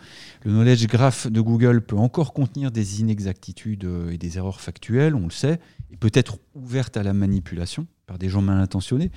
Le 0.44 0.52
knowledge 0.52 0.88
graph 0.88 1.28
de 1.28 1.42
Google 1.42 1.82
peut 1.82 1.98
encore 1.98 2.34
contenir 2.34 2.72
des 2.72 3.02
inexactitudes 3.02 3.86
euh, 3.86 4.12
et 4.12 4.18
des 4.18 4.38
erreurs 4.38 4.62
factuelles, 4.62 5.16
on 5.16 5.26
le 5.26 5.32
sait, 5.32 5.60
et 5.92 5.98
peut 5.98 6.12
être 6.14 6.38
ouverte 6.54 6.98
à 6.98 7.04
la 7.04 7.14
manipulation 7.14 7.88
par 8.06 8.20
des 8.20 8.30
gens 8.30 8.42
mal 8.42 8.60
intentionnés. 8.60 9.12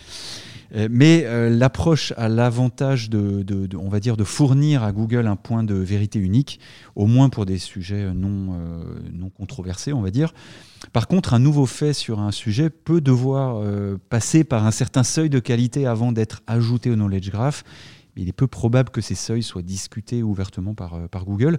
Euh, 0.75 0.89
mais 0.91 1.25
euh, 1.25 1.51
l'approche 1.51 2.15
a 2.17 2.29
l'avantage 2.29 3.11
de, 3.11 3.45
on 3.77 3.89
va 3.89 4.01
dire, 4.01 4.17
de 4.17 4.25
fournir 4.25 4.83
à 4.83 4.93
Google 4.93 5.27
un 5.27 5.37
point 5.37 5.63
de 5.63 5.75
vérité 5.75 6.19
unique, 6.19 6.61
au 6.97 7.07
moins 7.07 7.29
pour 7.29 7.45
des 7.45 7.59
sujets 7.59 8.13
non, 8.15 8.57
non 9.13 9.29
controversés, 9.31 9.93
on 9.93 10.01
va 10.01 10.11
dire. 10.11 10.33
Par 10.93 11.07
contre, 11.07 11.35
un 11.35 11.39
nouveau 11.39 11.67
fait 11.67 11.93
sur 11.93 12.21
un 12.21 12.33
sujet 12.33 12.71
peut 12.71 13.01
devoir 13.01 13.63
passer 14.09 14.45
par 14.45 14.67
un 14.67 14.71
certain 14.71 15.03
seuil 15.03 15.29
de 15.29 15.39
qualité 15.39 15.87
avant 15.87 16.13
d'être 16.13 16.43
ajouté 16.47 16.91
au 16.91 16.95
knowledge 16.95 17.31
graph 17.31 17.65
il 18.19 18.29
est 18.29 18.33
peu 18.33 18.49
probable 18.49 18.91
que 18.91 19.01
ces 19.01 19.15
seuils 19.15 19.43
soient 19.43 19.63
discutés 19.63 20.23
ouvertement 20.23 20.75
par, 20.75 20.95
euh, 20.95 21.07
par 21.07 21.25
Google. 21.25 21.59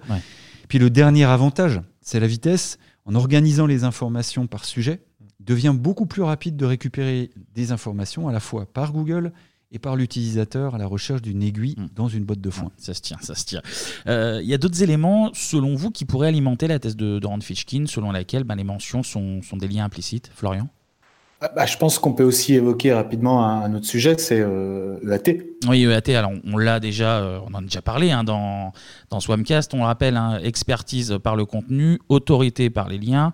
Puis 0.68 0.78
le 0.78 0.90
dernier 0.90 1.24
avantage, 1.24 1.82
c'est 2.02 2.20
la 2.20 2.28
vitesse. 2.28 2.78
En 3.10 3.16
organisant 3.16 3.66
les 3.66 3.86
informations 3.86 4.46
par 4.46 4.66
sujet, 4.66 5.02
devient 5.40 5.74
beaucoup 5.76 6.06
plus 6.06 6.22
rapide 6.22 6.56
de 6.56 6.66
récupérer 6.66 7.32
des 7.56 7.72
informations 7.72 8.28
à 8.28 8.32
la 8.32 8.40
fois 8.40 8.68
par 8.72 8.94
Google 8.94 9.34
et 9.72 9.80
par 9.80 9.96
l'utilisateur 9.96 10.76
à 10.76 10.78
la 10.78 10.86
recherche 10.86 11.24
d'une 11.24 11.42
aiguille 11.42 11.74
hmm. 11.76 11.88
dans 11.96 12.08
une 12.08 12.24
botte 12.24 12.40
de 12.40 12.52
foin. 12.52 12.70
ça 12.78 12.94
se 12.94 13.02
tient, 13.02 13.18
ça 13.20 13.34
se 13.34 13.46
tient. 13.46 13.64
Euh, 14.06 14.42
il 14.44 14.48
y 14.48 14.54
a 14.54 14.60
d'autres 14.60 14.84
éléments, 14.84 15.32
selon 15.34 15.74
vous, 15.74 15.90
qui 15.90 16.06
pourraient 16.06 16.28
alimenter 16.28 16.68
la 16.68 16.78
thèse 16.78 16.96
de, 16.96 17.18
de 17.18 17.26
Rand 17.26 17.42
Fishkin, 17.42 17.86
selon 17.88 18.12
laquelle 18.12 18.44
ben, 18.44 18.56
les 18.56 18.64
mentions 18.64 19.02
sont, 19.02 19.42
sont 19.42 19.58
des 19.58 19.68
liens 19.68 19.86
implicites. 19.86 20.30
Florian? 20.36 20.68
ah, 20.68 20.79
bah, 21.42 21.66
je 21.66 21.78
pense 21.78 22.00
qu'on 22.00 22.12
peut 22.12 22.24
aussi 22.24 22.56
évoquer 22.56 22.92
rapidement 22.92 23.46
un, 23.46 23.74
autre 23.74 23.86
sujet, 23.86 24.18
c'est 24.18 24.40
EAT. 24.40 24.44
Euh, 24.44 24.98
oui, 25.70 25.86
EAT, 25.86 26.14
alors 26.14 26.32
on, 26.44 26.58
l'a 26.58 26.82
déjà, 26.82 27.20
euh, 27.20 27.40
on 27.48 27.54
en 27.54 27.60
a 27.60 27.62
déjà 27.62 27.82
parlé 27.82 28.12
hein, 28.12 28.26
dans, 28.26 28.74
dans 29.10 29.22
Swamcast, 29.22 29.74
on 29.74 29.78
le 29.78 29.84
rappelle, 29.84 30.18
hein, 30.18 30.40
expertise 30.44 31.18
par 31.24 31.38
le 31.38 31.46
contenu, 31.46 32.00
autorité 32.10 32.70
par 32.70 32.90
les 32.90 32.98
liens 32.98 33.32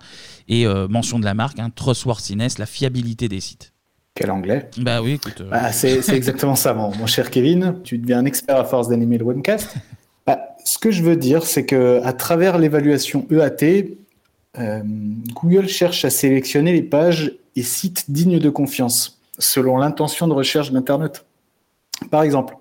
et 0.48 0.66
euh, 0.66 0.86
mention 0.86 1.18
de 1.18 1.24
la 1.24 1.34
marque, 1.34 1.58
hein, 1.58 1.70
trustworthiness, 1.74 2.58
la 2.58 2.66
fiabilité 2.66 3.28
des 3.28 3.40
sites. 3.40 3.72
Quel 4.14 4.30
anglais 4.30 4.70
Bah 4.78 5.02
oui, 5.02 5.14
écoute. 5.14 5.42
Bah, 5.50 5.72
c'est 5.72 6.08
exactement 6.10 6.54
ça, 6.54 6.74
mon, 6.74 7.06
cher 7.06 7.28
Kevin. 7.28 7.74
Tu 7.82 7.98
deviens 7.98 8.20
un 8.20 8.24
expert 8.24 8.56
à 8.56 8.64
force 8.64 8.88
d'animer 8.88 9.18
le 9.18 9.24
Webcast. 9.24 9.74
Bah, 10.26 10.40
ce 10.64 10.78
que 10.78 10.90
je 10.92 11.02
veux 11.02 11.16
dire, 11.16 11.44
c'est 11.44 11.66
que 11.66 12.00
à 12.04 12.12
travers 12.12 12.56
l'évaluation 12.58 13.26
EAT, 13.30 13.88
Google 15.34 15.68
cherche 15.68 16.04
à 16.04 16.10
sélectionner 16.10 16.72
les 16.72 16.82
pages 16.82 17.32
et 17.56 17.62
sites 17.62 18.10
dignes 18.10 18.38
de 18.38 18.50
confiance, 18.50 19.18
selon 19.38 19.78
l'intention 19.78 20.28
de 20.28 20.34
recherche 20.34 20.70
d'Internet. 20.70 21.24
Par 22.10 22.22
exemple, 22.22 22.56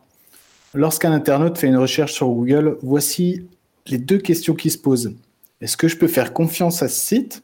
lorsqu'un 0.74 1.12
internaute 1.12 1.58
fait 1.58 1.68
une 1.68 1.78
recherche 1.78 2.14
sur 2.14 2.28
Google, 2.30 2.78
voici 2.82 3.46
les 3.88 3.98
deux 3.98 4.18
questions 4.18 4.56
qui 4.56 4.72
se 4.72 4.78
posent. 4.78 5.14
Est-ce 5.62 5.78
que 5.78 5.88
je 5.88 5.98
peux 5.98 6.08
faire 6.08 6.34
confiance 6.34 6.82
à 6.82 6.88
ce 6.88 7.00
site, 7.00 7.44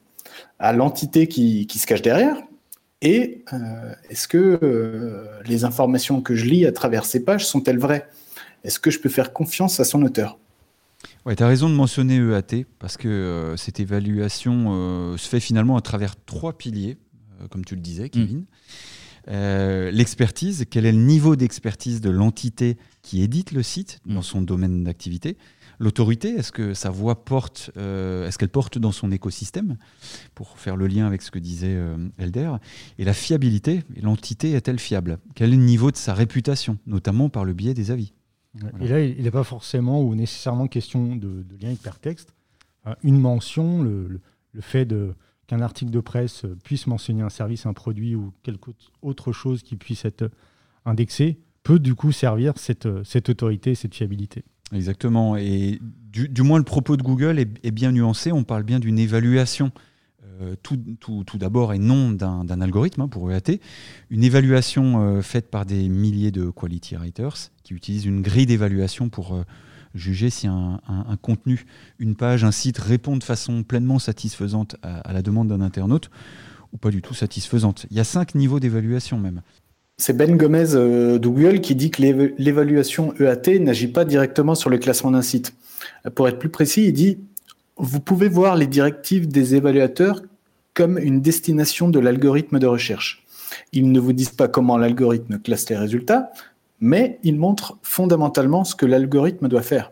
à 0.60 0.74
l'entité 0.74 1.28
qui, 1.28 1.68
se 1.68 1.86
cache 1.86 2.02
derrière? 2.02 2.38
Et 3.02 3.44
euh, 3.52 3.94
est-ce 4.10 4.28
que 4.28 4.60
euh, 4.62 5.26
les 5.46 5.64
informations 5.66 6.22
que 6.22 6.36
je 6.36 6.46
lis 6.46 6.66
à 6.66 6.72
travers 6.72 7.06
ces 7.06 7.24
pages 7.24 7.46
sont-elles 7.46 7.80
vraies? 7.80 8.08
Est-ce 8.64 8.80
que 8.80 8.92
je 8.92 9.00
peux 9.00 9.10
faire 9.10 9.34
confiance 9.34 9.80
à 9.80 9.84
son 9.84 10.04
auteur? 10.04 10.38
Ouais, 11.26 11.36
tu 11.36 11.42
as 11.42 11.48
raison 11.48 11.68
de 11.68 11.74
mentionner 11.74 12.18
EAT, 12.18 12.66
parce 12.78 12.96
que 12.96 13.08
euh, 13.08 13.58
cette 13.58 13.80
évaluation 13.80 15.18
se 15.18 15.28
fait 15.28 15.40
finalement 15.40 15.78
à 15.78 15.82
travers 15.82 16.16
trois 16.26 16.54
piliers. 16.54 16.98
Euh, 17.42 17.48
comme 17.48 17.66
tu 17.66 17.76
le 17.76 17.82
disais, 17.82 18.10
Kevin. 18.10 18.40
Mm. 18.40 18.46
Euh, 19.28 19.92
l'expertise, 19.92 20.66
quel 20.70 20.86
est 20.86 20.92
le 20.92 20.98
niveau 20.98 21.36
d'expertise 21.36 22.02
de 22.02 22.10
l'entité 22.10 22.78
qui 23.04 23.22
édite 23.22 23.52
le 23.52 23.62
site 23.62 24.00
dans 24.06 24.20
mm. 24.20 24.24
son 24.24 24.42
domaine 24.42 24.84
d'activité? 24.84 25.38
L'autorité, 25.80 26.30
est-ce 26.30 26.52
que 26.52 26.74
sa 26.76 26.92
voix 26.92 27.24
porte, 27.26 27.72
euh, 27.76 28.28
est-ce 28.28 28.38
qu'elle 28.38 28.50
porte 28.50 28.78
dans 28.78 28.92
son 28.92 29.12
écosystème? 29.12 29.78
Pour 30.36 30.60
faire 30.60 30.76
le 30.76 30.86
lien 30.88 31.08
avec 31.08 31.24
ce 31.24 31.32
que 31.32 31.40
disait 31.40 31.76
Elder. 32.20 32.52
Et 33.00 33.04
la 33.04 33.14
fiabilité, 33.14 33.84
l'entité 34.00 34.52
est-elle 34.52 34.80
fiable? 34.80 35.18
Quel 35.34 35.54
est 35.54 35.56
le 35.56 35.64
niveau 35.64 35.90
de 35.90 35.98
sa 35.98 36.14
réputation, 36.14 36.78
notamment 36.86 37.30
par 37.30 37.46
le 37.46 37.54
biais 37.54 37.74
des 37.74 37.90
avis? 37.90 38.14
Et 38.80 38.88
là, 38.88 39.02
il 39.02 39.24
n'est 39.24 39.32
pas 39.32 39.44
forcément 39.44 40.04
ou 40.04 40.14
nécessairement 40.14 40.68
question 40.68 41.16
de, 41.16 41.44
lien 41.60 41.72
hypertexte. 41.72 42.36
Une 43.02 43.20
mention, 43.20 43.82
le 43.82 44.22
fait 44.60 44.86
de, 44.86 45.16
qu'un 45.52 45.60
article 45.60 45.92
de 45.92 46.00
presse 46.00 46.46
puisse 46.64 46.88
mentionner 46.88 47.24
un 47.24 47.30
service, 47.30 47.66
un 47.66 47.74
produit 47.74 48.16
ou 48.16 48.32
quelque 48.42 48.72
autre 49.02 49.34
chose 49.34 49.64
qui 49.64 49.76
puisse 49.76 50.06
être 50.06 50.32
indexé 50.86 51.40
peut 51.64 51.78
du 51.78 51.94
coup 51.94 52.14
servir 52.14 52.54
cette, 52.56 52.88
cette 53.04 53.28
autorité, 53.28 53.76
cette 53.76 53.94
fiabilité. 53.94 54.46
Exactement. 54.74 55.36
Et 55.36 55.80
du, 55.82 56.42
moins, 56.42 56.58
le 56.58 56.64
propos 56.64 56.96
de 56.96 57.04
Google 57.04 57.38
est, 57.38 57.72
bien 57.72 57.92
nuancé. 57.92 58.32
On 58.32 58.46
parle 58.46 58.64
bien 58.64 58.80
d'une 58.80 58.98
évaluation. 58.98 59.72
Euh, 60.42 60.56
tout, 60.64 60.80
tout, 61.00 61.38
d'abord 61.38 61.74
et 61.74 61.80
non 61.80 62.12
d'un 62.12 62.62
algorithme 62.62 63.02
hein, 63.02 63.08
pour 63.08 63.32
EAT, 63.32 63.60
une 64.10 64.24
évaluation 64.24 65.02
euh, 65.02 65.22
faite 65.22 65.52
par 65.52 65.66
des 65.66 65.90
milliers 65.90 66.32
de 66.32 66.50
quality 66.50 66.96
writers 66.96 67.36
qui 67.64 67.74
utilisent 67.74 68.06
une 68.06 68.22
grille 68.22 68.46
d'évaluation 68.46 69.10
pour 69.10 69.36
euh, 69.36 69.44
juger 69.94 70.30
si 70.30 70.48
un, 70.48 70.80
contenu, 71.22 71.66
une 72.00 72.16
page, 72.16 72.44
un 72.44 72.52
site 72.52 72.78
répond 72.78 73.18
de 73.18 73.24
façon 73.24 73.64
pleinement 73.64 74.00
satisfaisante 74.00 74.76
à, 74.84 75.14
la 75.14 75.22
demande 75.22 75.48
d'un 75.48 75.62
internaute 75.62 76.10
ou 76.74 76.78
pas 76.78 76.90
du 76.90 77.02
tout 77.02 77.14
satisfaisante. 77.14 77.86
Il 77.92 77.98
y 77.98 78.00
a 78.00 78.04
cinq 78.04 78.36
niveaux 78.36 78.60
d'évaluation 78.60 79.18
même. 79.18 79.42
C'est 79.98 80.16
Ben 80.16 80.36
Gomez 80.38 80.74
euh, 80.74 81.20
de 81.20 81.28
Google 81.28 81.60
qui 81.60 81.76
dit 81.76 81.92
que 81.92 82.02
l'évaluation 82.38 83.14
EAT 83.20 83.60
n'agit 83.60 83.88
pas 83.88 84.06
directement 84.06 84.56
sur 84.56 84.70
le 84.70 84.78
classement 84.78 85.12
d'un 85.12 85.22
site. 85.22 85.54
Pour 86.16 86.28
être 86.28 86.40
plus 86.40 86.50
précis, 86.50 86.86
il 86.86 86.94
dit 86.94 87.20
Vous 87.78 88.00
pouvez 88.00 88.30
voir 88.30 88.56
les 88.56 88.68
directives 88.68 89.28
des 89.28 89.56
évaluateurs 89.56 90.22
comme 90.74 90.98
une 90.98 91.22
destination 91.22 91.90
de 91.90 92.00
l'algorithme 92.00 92.58
de 92.58 92.68
recherche. 92.68 93.24
Ils 93.74 93.92
ne 93.92 94.00
vous 94.00 94.14
disent 94.14 94.30
pas 94.30 94.48
comment 94.48 94.78
l'algorithme 94.78 95.40
classe 95.40 95.70
les 95.70 95.78
résultats, 95.78 96.32
mais 96.82 97.20
ils 97.24 97.38
montrent 97.38 97.78
fondamentalement 97.84 98.64
ce 98.64 98.76
que 98.76 98.86
l'algorithme 98.86 99.48
doit 99.48 99.62
faire. 99.62 99.92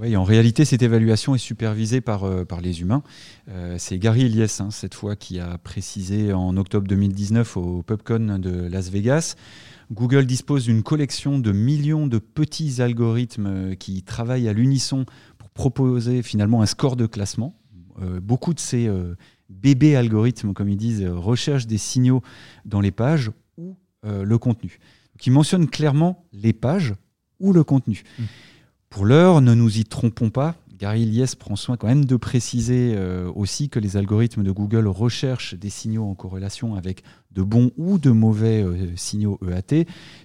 Oui, 0.00 0.16
en 0.16 0.24
réalité, 0.24 0.64
cette 0.64 0.80
évaluation 0.80 1.34
est 1.34 1.38
supervisée 1.38 2.00
par, 2.00 2.24
euh, 2.24 2.46
par 2.46 2.62
les 2.62 2.80
humains. 2.80 3.02
Euh, 3.50 3.76
c'est 3.78 3.98
Gary 3.98 4.22
Elias, 4.22 4.60
hein, 4.60 4.70
cette 4.70 4.94
fois, 4.94 5.14
qui 5.14 5.38
a 5.38 5.58
précisé 5.58 6.32
en 6.32 6.56
octobre 6.56 6.88
2019 6.88 7.58
au 7.58 7.82
PubCon 7.82 8.38
de 8.38 8.66
Las 8.66 8.88
Vegas. 8.88 9.34
Google 9.92 10.24
dispose 10.24 10.64
d'une 10.64 10.82
collection 10.82 11.38
de 11.38 11.52
millions 11.52 12.06
de 12.06 12.18
petits 12.18 12.80
algorithmes 12.80 13.46
euh, 13.46 13.74
qui 13.74 14.02
travaillent 14.02 14.48
à 14.48 14.54
l'unisson 14.54 15.04
pour 15.36 15.50
proposer 15.50 16.22
finalement 16.22 16.62
un 16.62 16.66
score 16.66 16.96
de 16.96 17.06
classement. 17.06 17.54
beaucoup 18.22 18.54
de 18.54 18.60
ces 18.60 18.88
bébés 19.50 19.96
algorithmes, 19.96 20.54
comme 20.54 20.70
ils 20.70 20.78
disent, 20.78 21.04
recherchent 21.04 21.66
des 21.66 21.76
signaux 21.76 22.22
dans 22.64 22.80
les 22.80 22.92
pages 22.92 23.30
ou 23.58 23.76
le 24.04 24.38
contenu, 24.38 24.78
qui 25.20 25.30
mentionnent 25.30 25.68
clairement 25.68 26.24
les 26.32 26.52
pages 26.52 26.94
ou 27.38 27.52
le 27.52 27.62
contenu. 27.62 28.02
Mmh. 28.18 28.22
Pour 28.88 29.04
l'heure, 29.06 29.40
ne 29.40 29.54
nous 29.54 29.78
y 29.78 29.84
trompons 29.84 30.30
pas. 30.30 30.56
Gary 30.80 31.04
Lies 31.04 31.34
prend 31.38 31.56
soin 31.56 31.76
quand 31.76 31.86
même 31.86 32.06
de 32.06 32.16
préciser 32.16 32.94
euh, 32.96 33.30
aussi 33.34 33.68
que 33.68 33.78
les 33.78 33.98
algorithmes 33.98 34.42
de 34.42 34.50
Google 34.50 34.88
recherchent 34.88 35.54
des 35.54 35.68
signaux 35.68 36.04
en 36.04 36.14
corrélation 36.14 36.74
avec 36.74 37.04
de 37.32 37.42
bons 37.42 37.70
ou 37.76 37.98
de 37.98 38.10
mauvais 38.10 38.62
euh, 38.62 38.96
signaux 38.96 39.38
EAT, 39.46 39.84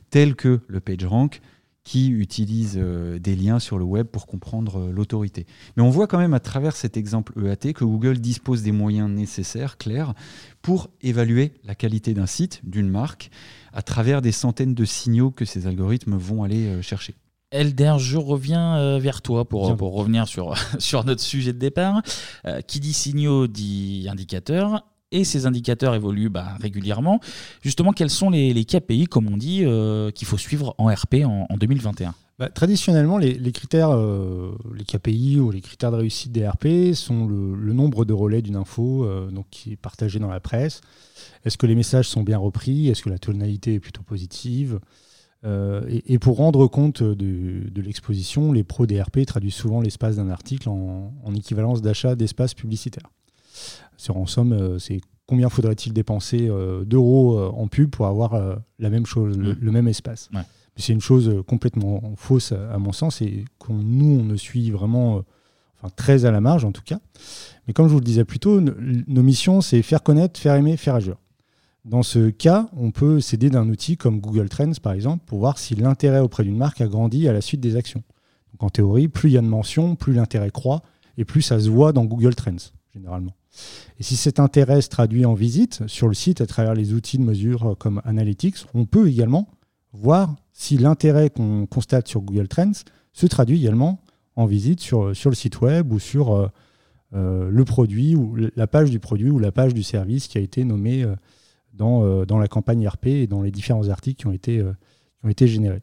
tels 0.09 0.35
que 0.35 0.61
le 0.67 0.79
PageRank, 0.79 1.41
qui 1.85 2.09
utilise 2.09 2.77
euh, 2.77 3.17
des 3.19 3.37
liens 3.37 3.59
sur 3.59 3.77
le 3.77 3.85
web 3.85 4.07
pour 4.07 4.27
comprendre 4.27 4.89
l'autorité. 4.89 5.45
Mais 5.77 5.83
on 5.83 5.89
voit 5.89 6.07
quand 6.07 6.17
même 6.17 6.33
à 6.33 6.41
travers 6.41 6.75
cet 6.75 6.97
exemple 6.97 7.33
EAT 7.41 7.71
que 7.71 7.85
Google 7.85 8.19
dispose 8.19 8.61
des 8.61 8.73
moyens 8.73 9.09
nécessaires, 9.09 9.77
clairs, 9.77 10.13
pour 10.61 10.89
évaluer 11.01 11.53
la 11.63 11.75
qualité 11.75 12.13
d'un 12.13 12.25
site, 12.25 12.59
d'une 12.63 12.89
marque, 12.89 13.31
à 13.71 13.81
travers 13.81 14.21
des 14.21 14.33
centaines 14.33 14.73
de 14.73 14.85
signaux 14.85 15.31
que 15.31 15.45
ces 15.45 15.67
algorithmes 15.67 16.17
vont 16.17 16.43
aller 16.43 16.81
chercher. 16.81 17.15
Elder, 17.55 17.95
je 17.99 18.17
reviens 18.17 18.77
euh, 18.77 18.99
vers 18.99 19.21
toi 19.21 19.45
pour, 19.45 19.75
pour 19.77 19.93
revenir 19.93 20.27
sur, 20.27 20.55
sur 20.79 21.05
notre 21.05 21.21
sujet 21.21 21.53
de 21.53 21.59
départ. 21.59 22.01
Euh, 22.45 22.61
qui 22.61 22.79
dit 22.79 22.93
signaux 22.93 23.47
dit 23.47 24.07
indicateurs. 24.09 24.83
Et 25.15 25.23
ces 25.23 25.45
indicateurs 25.45 25.95
évoluent 25.95 26.29
bah, 26.29 26.55
régulièrement. 26.59 27.19
Justement, 27.61 27.91
quels 27.91 28.09
sont 28.09 28.29
les, 28.29 28.65
KPI, 28.65 29.05
comme 29.05 29.27
on 29.27 29.37
dit, 29.37 29.61
euh, 29.63 30.11
qu'il 30.11 30.27
faut 30.27 30.37
suivre 30.37 30.75
en 30.77 30.93
RP 30.93 31.23
en, 31.25 31.47
2021 31.57 32.13
bah, 32.37 32.49
traditionnellement, 32.49 33.17
les, 33.17 33.51
critères, 33.53 33.97
les 33.97 34.83
KPI 34.83 35.39
ou 35.39 35.51
les 35.51 35.61
critères 35.61 35.91
de 35.91 35.95
réussite 35.95 36.33
des 36.33 36.45
RP 36.45 36.93
sont 36.93 37.27
le, 37.27 37.71
nombre 37.71 38.03
de 38.03 38.11
relais 38.11 38.41
d'une 38.41 38.57
info 38.57 39.07
donc 39.31 39.45
qui 39.51 39.71
est 39.71 39.77
partagée 39.77 40.19
dans 40.19 40.27
la 40.27 40.41
presse. 40.41 40.81
Est-ce 41.45 41.57
que 41.57 41.65
les 41.65 41.75
messages 41.75 42.09
sont 42.09 42.23
bien 42.23 42.37
repris? 42.37 42.89
Est-ce 42.89 43.03
que 43.03 43.09
la 43.09 43.19
tonalité 43.19 43.75
est 43.75 43.79
plutôt 43.79 44.03
positive? 44.03 44.81
Euh, 45.45 45.83
et, 46.05 46.17
pour 46.17 46.37
rendre 46.37 46.67
compte 46.67 47.03
de, 47.03 47.81
l'exposition, 47.81 48.51
les 48.51 48.63
pros 48.63 48.87
DRP 48.87 49.25
traduisent 49.25 49.53
souvent 49.53 49.81
l'espace 49.81 50.15
d'un 50.15 50.29
article 50.29 50.69
en, 50.69 51.11
équivalence 51.35 51.81
d'achat 51.81 52.15
d'espace 52.15 52.53
publicitaire. 52.53 53.09
En 54.09 54.25
somme, 54.25 54.53
euh, 54.53 54.79
c'est 54.79 55.01
combien 55.27 55.49
faudrait-il 55.49 55.93
dépenser 55.93 56.47
euh, 56.49 56.83
d'euros 56.85 57.39
en 57.39 57.67
pub 57.67 57.89
pour 57.89 58.07
avoir 58.07 58.57
la 58.79 58.89
même 58.89 59.05
chose, 59.05 59.37
le, 59.37 59.55
mmh. 59.55 59.71
même 59.71 59.87
espace. 59.87 60.29
C'est 60.77 60.93
une 60.93 61.01
chose 61.01 61.43
complètement 61.47 62.13
fausse 62.17 62.51
à, 62.51 62.77
mon 62.77 62.91
sens 62.91 63.21
et 63.21 63.45
que 63.59 63.71
nous, 63.71 64.19
on 64.19 64.23
ne 64.23 64.35
suit 64.35 64.71
vraiment, 64.71 65.23
enfin 65.77 65.91
très 65.95 66.25
à 66.25 66.31
la 66.31 66.41
marge 66.41 66.65
en 66.65 66.71
tout 66.71 66.83
cas. 66.83 66.99
Mais 67.67 67.73
comme 67.73 67.87
je 67.87 67.93
vous 67.93 67.99
le 67.99 68.05
disais 68.05 68.25
plus 68.25 68.39
tôt, 68.39 68.59
nos 68.59 69.23
missions, 69.23 69.61
c'est 69.61 69.81
faire 69.81 70.03
connaître, 70.03 70.39
faire 70.39 70.55
aimer, 70.55 70.75
faire 70.75 70.95
agir. 70.95 71.15
Dans 71.85 72.01
ce 72.01 72.31
cas, 72.31 72.67
on 72.75 72.89
peut 72.89 73.19
s'aider 73.19 73.51
d'un 73.51 73.69
outil 73.69 73.95
comme 73.95 74.19
Google 74.19 74.49
Trends, 74.49 74.71
par 74.81 74.93
exemple, 74.93 75.23
pour 75.27 75.37
voir 75.37 75.59
si 75.59 75.75
l'intérêt 75.75 76.19
auprès 76.19 76.43
d'une 76.43 76.57
marque 76.57 76.81
a 76.81 76.87
grandi 76.87 77.27
à 77.27 77.33
la 77.33 77.41
suite 77.41 77.61
des 77.61 77.75
actions. 77.75 78.03
Donc 78.51 78.63
en 78.63 78.69
théorie, 78.69 79.07
plus 79.07 79.29
il 79.29 79.33
y 79.33 79.37
a 79.37 79.41
de 79.41 79.47
mentions, 79.47 79.95
plus 79.95 80.13
l'intérêt 80.13 80.49
croît, 80.49 80.81
et 81.17 81.25
plus 81.25 81.43
ça 81.43 81.59
se 81.59 81.69
voit 81.69 81.93
dans 81.93 82.05
Google 82.05 82.33
Trends, 82.33 82.71
généralement. 82.93 83.33
Et 83.99 84.03
si 84.03 84.15
cet 84.15 84.39
intérêt 84.39 84.81
se 84.81 84.89
traduit 84.89 85.25
en 85.25 85.33
visite 85.33 85.83
sur 85.87 86.07
le 86.07 86.13
site 86.13 86.41
à 86.41 86.45
travers 86.45 86.73
les 86.73 86.93
outils 86.93 87.17
de 87.17 87.23
mesure 87.23 87.75
comme 87.77 88.01
Analytics, 88.05 88.65
on 88.73 88.85
peut 88.85 89.07
également 89.07 89.47
voir 89.93 90.35
si 90.51 90.77
l'intérêt 90.77 91.29
qu'on 91.29 91.65
constate 91.65 92.07
sur 92.07 92.21
Google 92.21 92.47
Trends 92.47 92.83
se 93.13 93.25
traduit 93.27 93.57
également 93.57 94.01
en 94.35 94.45
visite 94.45 94.81
sur, 94.81 95.15
sur 95.15 95.29
le 95.29 95.35
site 95.35 95.61
web 95.61 95.91
ou 95.93 95.99
sur 95.99 96.35
euh, 96.35 96.47
euh, 97.13 97.49
le 97.49 97.65
produit 97.65 98.15
ou 98.15 98.35
la 98.55 98.67
page 98.67 98.91
du 98.91 98.99
produit 98.99 99.29
ou 99.29 99.39
la 99.39 99.53
page 99.53 99.73
du 99.73 99.83
service 99.83 100.27
qui 100.27 100.37
a 100.37 100.41
été 100.41 100.65
nommé 100.65 101.03
euh, 101.03 101.15
euh, 101.81 102.25
dans, 102.25 102.37
la 102.37 102.47
campagne 102.47 102.87
RP 102.87 103.07
et 103.07 103.27
dans 103.27 103.41
les 103.41 103.51
différents 103.51 103.89
articles 103.89 104.19
qui 104.19 104.27
ont 104.27 104.31
été, 104.31 104.59
euh, 104.59 104.71
qui 105.19 105.25
ont 105.25 105.29
été 105.29 105.47
générés. 105.47 105.81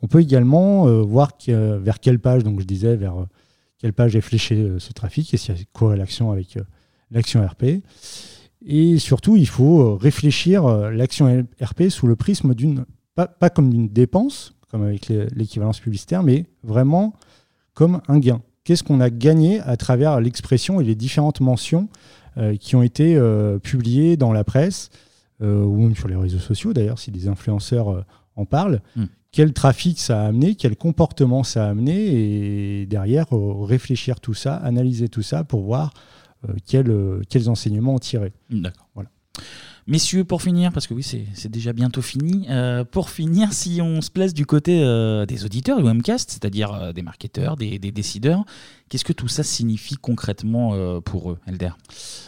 On 0.00 0.06
peut 0.06 0.20
également 0.20 0.86
euh, 0.86 1.02
voir 1.02 1.32
vers 1.46 2.00
quelle 2.00 2.18
page, 2.18 2.44
donc 2.44 2.60
je 2.60 2.64
disais, 2.64 2.96
vers 2.96 3.26
quelle 3.78 3.92
page 3.92 4.16
est 4.16 4.20
fléché 4.20 4.76
ce 4.78 4.92
trafic 4.92 5.32
et 5.34 5.36
s'il 5.36 5.54
y 5.54 5.60
a 5.60 5.64
corrélation 5.72 6.32
avec 6.32 6.58
l'action 7.10 7.44
RP. 7.46 7.82
Et 8.66 8.98
surtout, 8.98 9.36
il 9.36 9.46
faut 9.46 9.96
réfléchir 9.96 10.66
l'action 10.90 11.46
RP 11.62 11.88
sous 11.88 12.06
le 12.06 12.16
prisme 12.16 12.54
d'une, 12.54 12.84
pas, 13.14 13.26
pas 13.26 13.50
comme 13.50 13.70
d'une 13.70 13.88
dépense, 13.88 14.54
comme 14.70 14.82
avec 14.82 15.08
l'équivalence 15.08 15.78
publicitaire, 15.78 16.22
mais 16.22 16.46
vraiment 16.64 17.14
comme 17.74 18.00
un 18.08 18.18
gain. 18.18 18.42
Qu'est-ce 18.64 18.82
qu'on 18.82 19.00
a 19.00 19.10
gagné 19.10 19.60
à 19.60 19.76
travers 19.76 20.20
l'expression 20.20 20.80
et 20.80 20.84
les 20.84 20.96
différentes 20.96 21.40
mentions 21.40 21.88
qui 22.60 22.74
ont 22.74 22.82
été 22.82 23.18
publiées 23.62 24.16
dans 24.16 24.32
la 24.32 24.42
presse 24.44 24.90
euh, 25.40 25.62
ou 25.62 25.82
même 25.82 25.94
sur 25.94 26.08
les 26.08 26.16
réseaux 26.16 26.40
sociaux 26.40 26.72
d'ailleurs, 26.72 26.98
si 26.98 27.12
des 27.12 27.28
influenceurs 27.28 27.90
euh, 27.90 28.04
en 28.34 28.44
parlent? 28.44 28.80
Hmm. 28.96 29.04
Quel 29.30 29.52
trafic 29.52 30.00
ça 30.00 30.22
a 30.22 30.26
amené, 30.26 30.56
quel 30.56 30.74
comportement 30.74 31.44
ça 31.44 31.66
a 31.66 31.70
amené, 31.70 32.80
et 32.80 32.86
derrière 32.86 33.26
euh, 33.32 33.62
réfléchir 33.62 34.18
tout 34.18 34.34
ça, 34.34 34.56
analyser 34.56 35.08
tout 35.08 35.22
ça 35.22 35.44
pour 35.44 35.62
voir 35.62 35.92
quels, 36.66 37.20
quels 37.28 37.48
enseignements 37.48 37.94
en 37.94 37.98
tirer. 37.98 38.32
D'accord. 38.50 38.88
Voilà. 38.94 39.10
Messieurs, 39.86 40.24
pour 40.24 40.42
finir, 40.42 40.70
parce 40.72 40.86
que 40.86 40.92
oui, 40.92 41.02
c'est 41.02 41.48
déjà 41.48 41.72
bientôt 41.72 42.02
fini, 42.02 42.46
pour 42.90 43.08
finir, 43.08 43.54
si 43.54 43.80
on 43.80 44.02
se 44.02 44.10
place 44.10 44.34
du 44.34 44.44
côté 44.44 44.80
des 45.26 45.44
auditeurs 45.46 45.78
du 45.78 45.84
Webcast, 45.84 46.30
c'est-à-dire 46.30 46.92
des 46.92 47.00
marketeurs, 47.00 47.56
des, 47.56 47.78
des 47.78 47.90
décideurs, 47.90 48.44
qu'est-ce 48.90 49.04
que 49.04 49.14
tout 49.14 49.28
ça 49.28 49.42
signifie 49.42 49.96
concrètement 49.96 51.00
pour 51.00 51.30
eux, 51.30 51.38
Elder? 51.46 51.70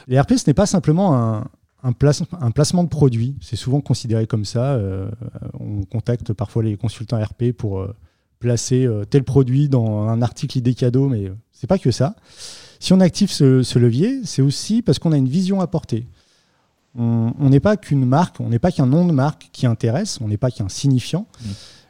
Les 0.08 0.18
RP, 0.18 0.36
ce 0.36 0.48
n'est 0.48 0.54
pas 0.54 0.64
simplement 0.64 1.14
un, 1.14 1.50
un, 1.82 1.92
un, 2.40 2.50
placement 2.50 2.84
de 2.84 2.88
produit. 2.88 3.36
C'est 3.40 3.56
souvent 3.56 3.80
considéré 3.80 4.26
comme 4.26 4.44
ça. 4.44 4.74
Euh, 4.74 5.10
on 5.58 5.84
contacte 5.84 6.32
parfois 6.32 6.62
les 6.62 6.76
consultants 6.76 7.22
RP 7.22 7.52
pour 7.52 7.80
euh, 7.80 7.94
placer 8.38 8.86
euh, 8.86 9.04
tel 9.04 9.24
produit 9.24 9.68
dans 9.68 10.08
un 10.08 10.22
article 10.22 10.58
idée 10.58 10.74
cadeau, 10.74 11.08
mais 11.08 11.30
c'est 11.52 11.66
pas 11.66 11.78
que 11.78 11.90
ça. 11.90 12.16
Si 12.80 12.92
on 12.92 13.00
active 13.00 13.30
ce, 13.30 13.78
levier, 13.78 14.22
c'est 14.24 14.42
aussi 14.42 14.82
parce 14.82 14.98
qu'on 14.98 15.12
a 15.12 15.16
une 15.16 15.28
vision 15.28 15.60
à 15.60 15.66
porter. 15.66 16.06
On 16.96 17.48
n'est 17.48 17.60
pas 17.60 17.76
qu'une 17.76 18.04
marque, 18.04 18.40
on 18.40 18.48
n'est 18.48 18.58
pas 18.58 18.72
qu'un 18.72 18.86
nom 18.86 19.06
de 19.06 19.12
marque 19.12 19.50
qui 19.52 19.66
intéresse, 19.66 20.18
on 20.20 20.26
n'est 20.26 20.38
pas 20.38 20.50
qu'un 20.50 20.68
signifiant, 20.68 21.28
mmh. 21.40 21.48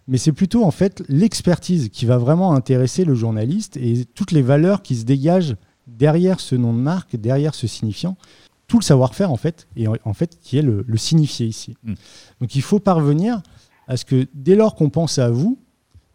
mais 0.08 0.18
c'est 0.18 0.32
plutôt 0.32 0.62
en 0.62 0.70
fait 0.70 1.02
l'expertise 1.08 1.88
qui 1.88 2.04
va 2.04 2.18
vraiment 2.18 2.52
intéresser 2.52 3.06
le 3.06 3.14
journaliste 3.14 3.78
et 3.78 4.04
toutes 4.04 4.32
les 4.32 4.42
valeurs 4.42 4.82
qui 4.82 4.96
se 4.96 5.04
dégagent 5.04 5.56
derrière 5.86 6.38
ce 6.38 6.54
nom 6.54 6.74
de 6.74 6.78
marque, 6.78 7.16
derrière 7.16 7.54
ce 7.54 7.66
signifiant, 7.66 8.18
tout 8.66 8.78
le 8.78 8.84
savoir-faire 8.84 9.32
en 9.32 9.36
fait, 9.36 9.68
et 9.74 9.86
en 9.88 10.14
fait 10.14 10.38
qui 10.40 10.58
est 10.58 10.62
le, 10.62 10.84
signifié 10.96 11.46
ici. 11.46 11.76
Mm. 11.82 11.94
Donc 12.40 12.54
il 12.54 12.62
faut 12.62 12.78
parvenir 12.78 13.42
à 13.88 13.96
ce 13.96 14.04
que 14.04 14.28
dès 14.34 14.54
lors 14.54 14.74
qu'on 14.74 14.90
pense 14.90 15.18
à 15.18 15.30
vous, 15.30 15.58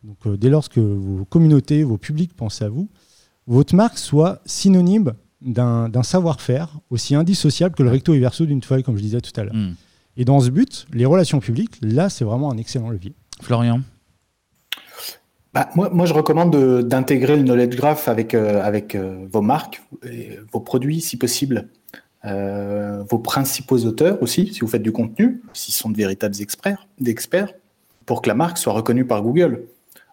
donc 0.04 0.18
euh, 0.28 0.38
dès 0.38 0.50
lors 0.50 0.70
que 0.70 0.80
vos 0.80 1.26
communautés, 1.26 1.84
vos 1.84 1.98
publics 1.98 2.34
pensent 2.34 2.62
à 2.62 2.70
vous, 2.70 2.88
votre 3.48 3.76
marque 3.76 3.98
soit 3.98 4.42
synonyme 4.46 5.14
d'un 5.42 6.04
savoir-faire 6.04 6.80
aussi 6.90 7.14
indissociable 7.14 7.76
que 7.76 7.84
le 7.84 7.90
recto 7.90 8.14
et 8.14 8.20
verso 8.20 8.46
d'une 8.46 8.62
toile, 8.62 8.84
comme 8.84 8.98
je 8.98 9.02
disais 9.02 9.22
tout 9.22 9.40
à 9.40 9.44
l'heure. 9.44 9.54
Mm. 9.54 9.76
Et 10.18 10.26
dans 10.26 10.40
ce 10.40 10.50
but, 10.50 10.88
les 10.94 11.06
relations 11.06 11.40
publiques, 11.40 11.78
là, 11.82 12.10
c'est 12.10 12.26
vraiment 12.26 12.52
un 12.52 12.58
excellent 12.58 12.90
levier. 12.90 13.14
Florian? 13.42 13.82
Bah, 15.54 15.70
moi, 15.76 15.90
moi, 15.90 16.06
je 16.06 16.14
recommande 16.14 16.56
d'intégrer 16.88 17.38
le 17.38 17.44
knowledge 17.44 17.76
graph 17.76 18.08
avec, 18.08 18.34
euh, 18.34 18.62
avec 18.64 18.96
euh, 18.96 19.26
vos 19.32 19.42
marques, 19.42 19.82
et 20.04 20.40
vos 20.52 20.60
produits 20.60 21.02
si 21.02 21.18
possible. 21.18 21.70
Euh, 22.26 23.04
vos 23.10 23.20
principaux 23.20 23.78
auteurs 23.86 24.22
aussi, 24.24 24.52
si 24.52 24.62
vous 24.62 24.68
faites 24.68 24.82
du 24.82 24.92
contenu, 24.92 25.44
s'ils 25.54 25.76
sont 25.76 25.90
de 25.90 25.98
véritables 25.98 26.36
experts, 26.42 26.88
d'experts, 27.00 27.54
pour 28.06 28.22
que 28.22 28.30
la 28.30 28.36
marque 28.36 28.58
soit 28.58 28.74
reconnue 28.74 29.06
par 29.06 29.22
Google. 29.22 29.64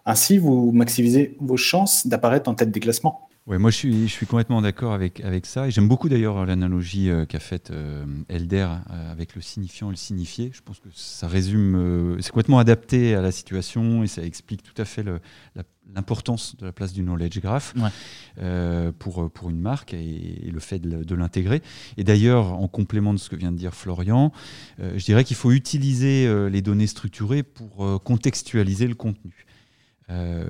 Ainsi, 0.05 0.37
vous 0.37 0.71
maximisez 0.71 1.37
vos 1.39 1.57
chances 1.57 2.07
d'apparaître 2.07 2.49
en 2.49 2.55
tête 2.55 2.71
des 2.71 2.79
classements. 2.79 3.29
Ouais, 3.45 3.57
moi 3.57 3.71
je 3.71 3.75
suis, 3.75 4.07
je 4.07 4.13
suis 4.13 4.25
complètement 4.25 4.61
d'accord 4.61 4.93
avec, 4.93 5.19
avec 5.19 5.45
ça. 5.45 5.67
Et 5.67 5.71
j'aime 5.71 5.89
beaucoup 5.89 6.07
d'ailleurs 6.07 6.45
l'analogie 6.45 7.09
euh, 7.09 7.25
qu'a 7.25 7.41
faite 7.41 7.71
euh, 7.71 8.05
Elder 8.29 8.69
euh, 8.89 9.11
avec 9.11 9.35
le 9.35 9.41
signifiant 9.41 9.89
et 9.89 9.91
le 9.91 9.97
signifié. 9.97 10.51
Je 10.53 10.61
pense 10.61 10.79
que 10.79 10.87
ça 10.93 11.27
résume, 11.27 12.17
c'est 12.21 12.29
complètement 12.29 12.59
adapté 12.59 13.15
à 13.15 13.21
la 13.21 13.33
situation 13.33 14.01
et 14.01 14.07
ça 14.07 14.23
explique 14.23 14.63
tout 14.63 14.81
à 14.81 14.85
fait 14.85 15.03
l'importance 15.93 16.55
de 16.55 16.65
la 16.65 16.71
place 16.71 16.93
du 16.93 17.03
knowledge 17.03 17.41
graph 17.41 17.73
pour, 18.99 19.29
pour 19.29 19.49
une 19.49 19.59
marque 19.59 19.93
et, 19.93 20.49
le 20.49 20.59
fait 20.61 20.79
de, 20.79 21.15
l'intégrer. 21.15 21.61
Et 21.97 22.05
d'ailleurs, 22.05 22.53
en 22.53 22.69
complément 22.69 23.13
de 23.13 23.19
ce 23.19 23.29
que 23.29 23.35
vient 23.35 23.51
de 23.51 23.57
dire 23.57 23.73
Florian, 23.73 24.31
je 24.79 25.03
dirais 25.03 25.25
qu'il 25.25 25.35
faut 25.35 25.51
utiliser 25.51 26.49
les 26.49 26.61
données 26.61 26.87
structurées 26.87 27.43
pour 27.43 28.01
contextualiser 28.03 28.87
le 28.87 28.95
contenu. 28.95 29.45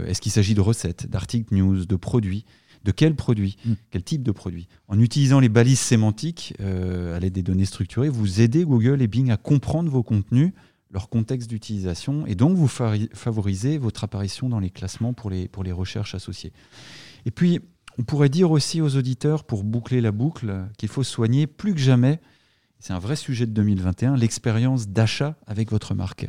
Est-ce 0.07 0.21
qu'il 0.21 0.31
s'agit 0.31 0.55
de 0.55 0.61
recettes, 0.61 1.07
d'articles 1.07 1.53
news, 1.53 1.85
de 1.85 1.95
produits? 1.95 2.45
De 2.83 2.91
quel 2.91 3.15
produit, 3.15 3.55
mm. 3.65 3.73
quel 3.91 4.03
type 4.03 4.23
de 4.23 4.31
produit. 4.31 4.67
En 4.89 4.99
utilisant 4.99 5.39
les 5.39 5.49
balises 5.49 5.79
sémantiques 5.79 6.53
euh, 6.59 7.15
à 7.15 7.19
l'aide 7.19 7.33
des 7.33 7.43
données 7.43 7.65
structurées, 7.65 8.09
vous 8.09 8.41
aidez 8.41 8.65
Google 8.65 9.01
et 9.01 9.07
Bing 9.07 9.31
à 9.31 9.37
comprendre 9.37 9.89
vos 9.89 10.03
contenus, 10.03 10.51
leur 10.91 11.09
contexte 11.09 11.49
d'utilisation, 11.49 12.25
et 12.27 12.35
donc 12.35 12.57
vous 12.57 12.67
favorisez 12.67 13.77
votre 13.77 14.03
apparition 14.03 14.49
dans 14.49 14.59
les 14.59 14.69
classements 14.69 15.13
pour 15.13 15.29
les, 15.29 15.47
pour 15.47 15.63
les 15.63 15.71
recherches 15.71 16.13
associées. 16.13 16.51
Et 17.25 17.31
puis, 17.31 17.61
on 17.97 18.03
pourrait 18.03 18.29
dire 18.29 18.51
aussi 18.51 18.81
aux 18.81 18.95
auditeurs, 18.95 19.45
pour 19.45 19.63
boucler 19.63 20.01
la 20.01 20.11
boucle, 20.11 20.65
qu'il 20.77 20.89
faut 20.89 21.03
soigner 21.03 21.47
plus 21.47 21.73
que 21.73 21.79
jamais, 21.79 22.19
c'est 22.79 22.93
un 22.93 22.99
vrai 22.99 23.15
sujet 23.15 23.45
de 23.45 23.51
2021, 23.53 24.17
l'expérience 24.17 24.89
d'achat 24.89 25.37
avec 25.47 25.71
votre 25.71 25.95
marque. 25.95 26.27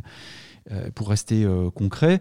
Euh, 0.71 0.91
pour 0.95 1.11
rester 1.11 1.45
euh, 1.45 1.69
concret, 1.71 2.21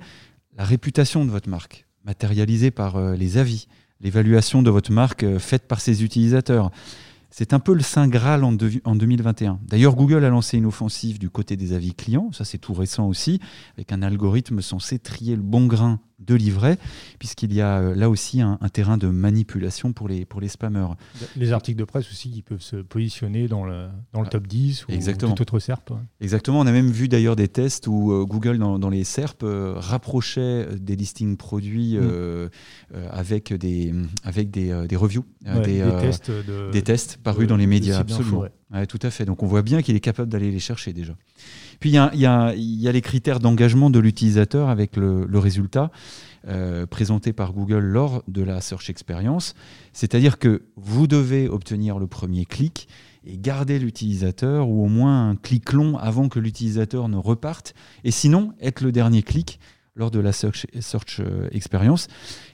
la 0.58 0.64
réputation 0.64 1.26
de 1.26 1.32
votre 1.32 1.50
marque, 1.50 1.86
matérialisée 2.06 2.72
par 2.72 2.98
les 3.16 3.38
avis, 3.38 3.68
l'évaluation 4.04 4.62
de 4.62 4.70
votre 4.70 4.92
marque 4.92 5.24
euh, 5.24 5.40
faite 5.40 5.68
par 5.68 5.82
ses 5.82 6.04
utilisateurs. 6.04 6.70
C'est 7.32 7.54
un 7.54 7.60
peu 7.60 7.74
le 7.74 7.82
saint 7.82 8.08
Graal 8.08 8.44
en, 8.44 8.52
2021. 8.52 9.60
D'ailleurs, 9.68 9.96
Google 9.96 10.24
a 10.24 10.30
lancé 10.30 10.58
une 10.58 10.68
offensive 10.68 11.18
du 11.18 11.32
côté 11.32 11.58
des 11.58 11.74
avis 11.74 11.96
clients, 11.96 12.32
ça 12.32 12.46
c'est 12.46 12.60
tout 12.60 12.76
récent 12.76 13.08
aussi, 13.08 13.40
avec 13.76 13.92
un 13.92 14.04
algorithme 14.04 14.62
censé 14.62 15.00
trier 15.00 15.36
le 15.36 15.42
bon 15.42 15.66
grain 15.66 16.00
de 16.20 16.36
livret, 16.36 16.78
puisqu'il 17.20 17.54
y 17.54 17.62
a 17.62 17.80
euh, 17.80 17.96
là 17.96 18.10
aussi 18.10 18.42
un, 18.42 18.58
terrain 18.72 18.98
de 18.98 19.08
manipulation 19.08 19.94
pour 19.94 20.08
les, 20.08 20.26
pour 20.26 20.42
les 20.42 20.48
spammers. 20.48 20.96
Les 21.36 21.52
articles 21.52 21.78
de 21.78 21.84
presse 21.84 22.10
aussi 22.10 22.32
qui 22.32 22.42
peuvent 22.42 22.62
se 22.62 22.78
positionner 22.78 23.48
dans 23.48 23.66
le, 23.66 23.88
dans 24.14 24.22
le 24.22 24.28
top 24.28 24.48
10 24.48 24.88
ou 24.88 24.92
Exactement. 24.92 25.34
tout 25.34 25.44
autre 25.44 25.60
SERP. 25.60 25.94
Exactement, 26.22 26.60
on 26.60 26.68
a 26.68 26.72
même 26.72 26.92
vu 26.92 27.08
d'ailleurs 27.08 27.36
des 27.36 27.48
tests 27.48 27.88
où 27.88 28.12
euh, 28.12 28.26
Google 28.26 28.58
dans, 28.58 28.80
dans, 28.80 28.90
les 28.90 29.04
SERP 29.04 29.44
euh, 29.44 29.74
rapprochait 29.78 30.68
des 30.80 30.96
listings 30.96 31.38
produits 31.38 31.98
mm. 31.98 32.50
avec, 33.12 33.54
des, 33.54 33.94
avec 34.24 34.52
des, 34.52 34.88
des 34.88 34.96
reviews, 34.96 35.26
des, 35.42 35.84
tests 36.02 36.32
des 36.72 36.82
tests 36.82 37.18
parus 37.18 37.48
dans 37.48 37.58
les 37.58 37.68
médias. 37.68 38.00
Absolument. 38.00 38.46
Tout 38.88 39.00
à 39.02 39.12
fait. 39.12 39.26
Donc 39.26 39.44
on 39.44 39.48
voit 39.48 39.62
bien 39.62 39.82
qu'il 39.82 39.96
est 39.96 40.02
capable 40.02 40.30
d'aller 40.30 40.52
les 40.52 40.60
chercher 40.60 40.94
déjà. 40.94 41.16
Puis 41.80 41.90
il 41.92 42.20
y 42.20 42.26
a, 42.26 42.54
les 42.54 43.02
critères 43.02 43.40
d'engagement 43.40 43.90
de 43.90 44.00
l'utilisateur 44.00 44.70
avec 44.70 44.96
le, 44.96 45.28
résultat. 45.38 45.92
Euh, 46.46 46.86
présenté 46.86 47.32
par 47.32 47.54
Google 47.54 47.80
lors 47.80 48.22
de 48.28 48.44
la 48.44 48.60
Search 48.60 48.90
Experience. 48.90 49.56
C'est-à-dire 49.94 50.40
que 50.40 50.64
vous 50.76 51.08
devez 51.08 51.48
obtenir 51.48 52.00
le 52.00 52.08
premier 52.08 52.44
clic 52.44 52.90
et 53.26 53.38
garder 53.38 53.80
l'utilisateur 53.80 54.68
ou 54.68 54.84
au 54.84 54.90
moins 54.90 55.30
un 55.30 55.36
clic 55.38 55.72
long 55.72 55.98
avant 55.98 56.28
que 56.28 56.40
l'utilisateur 56.40 57.08
ne 57.08 57.16
reparte. 57.16 57.74
Et 58.04 58.12
sinon, 58.12 58.52
être 58.60 58.82
le 58.82 58.92
dernier 58.92 59.24
clic 59.24 59.58
lors 59.96 60.12
de 60.12 60.20
la 60.20 60.34
Search, 60.34 60.68
search 60.82 61.22
euh, 61.22 61.48
Experience. 61.52 62.10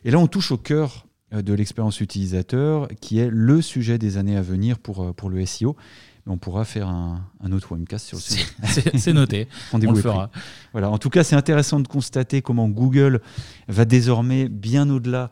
Et 0.05 0.11
là, 0.11 0.19
on 0.19 0.27
touche 0.27 0.51
au 0.51 0.57
cœur 0.57 1.07
euh, 1.33 1.41
de 1.41 1.53
l'expérience 1.53 1.99
utilisateur 1.99 2.89
qui 3.01 3.17
est 3.17 3.29
le 3.31 3.59
sujet 3.59 3.97
des 3.97 4.17
années 4.17 4.37
à 4.37 4.43
venir 4.43 4.77
pour 4.77 5.29
le 5.29 5.45
SEO 5.47 5.75
on 6.29 6.37
pourra 6.37 6.63
faire 6.65 6.87
un, 6.87 7.51
autre 7.51 7.71
webcast 7.71 8.07
sur 8.07 8.17
le 8.17 8.21
sujet. 8.21 8.45
C'est 8.97 9.13
noté, 9.13 9.47
on 9.73 9.77
le 9.77 9.95
fera. 9.95 10.29
Voilà. 10.71 10.89
En 10.89 10.97
tout 10.97 11.09
cas, 11.09 11.23
c'est 11.23 11.35
intéressant 11.35 11.79
de 11.79 11.87
constater 11.87 12.41
comment 12.41 12.69
Google 12.69 13.21
va 13.67 13.85
désormais 13.85 14.47
bien 14.47 14.89
au-delà 14.89 15.31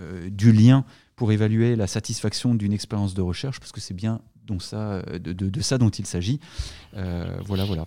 euh, 0.00 0.28
du 0.30 0.52
lien 0.52 0.84
pour 1.16 1.32
évaluer 1.32 1.76
la 1.76 1.86
satisfaction 1.86 2.54
d'une 2.54 2.72
expérience 2.72 3.14
de 3.14 3.22
recherche, 3.22 3.60
parce 3.60 3.72
que 3.72 3.80
c'est 3.80 3.94
bien 3.94 4.20
ça, 4.58 5.02
de, 5.02 5.60
ça 5.60 5.78
dont 5.78 5.90
il 5.90 6.06
s'agit. 6.06 6.40
Euh, 6.96 7.24
voilà, 7.44 7.64
voilà. 7.64 7.86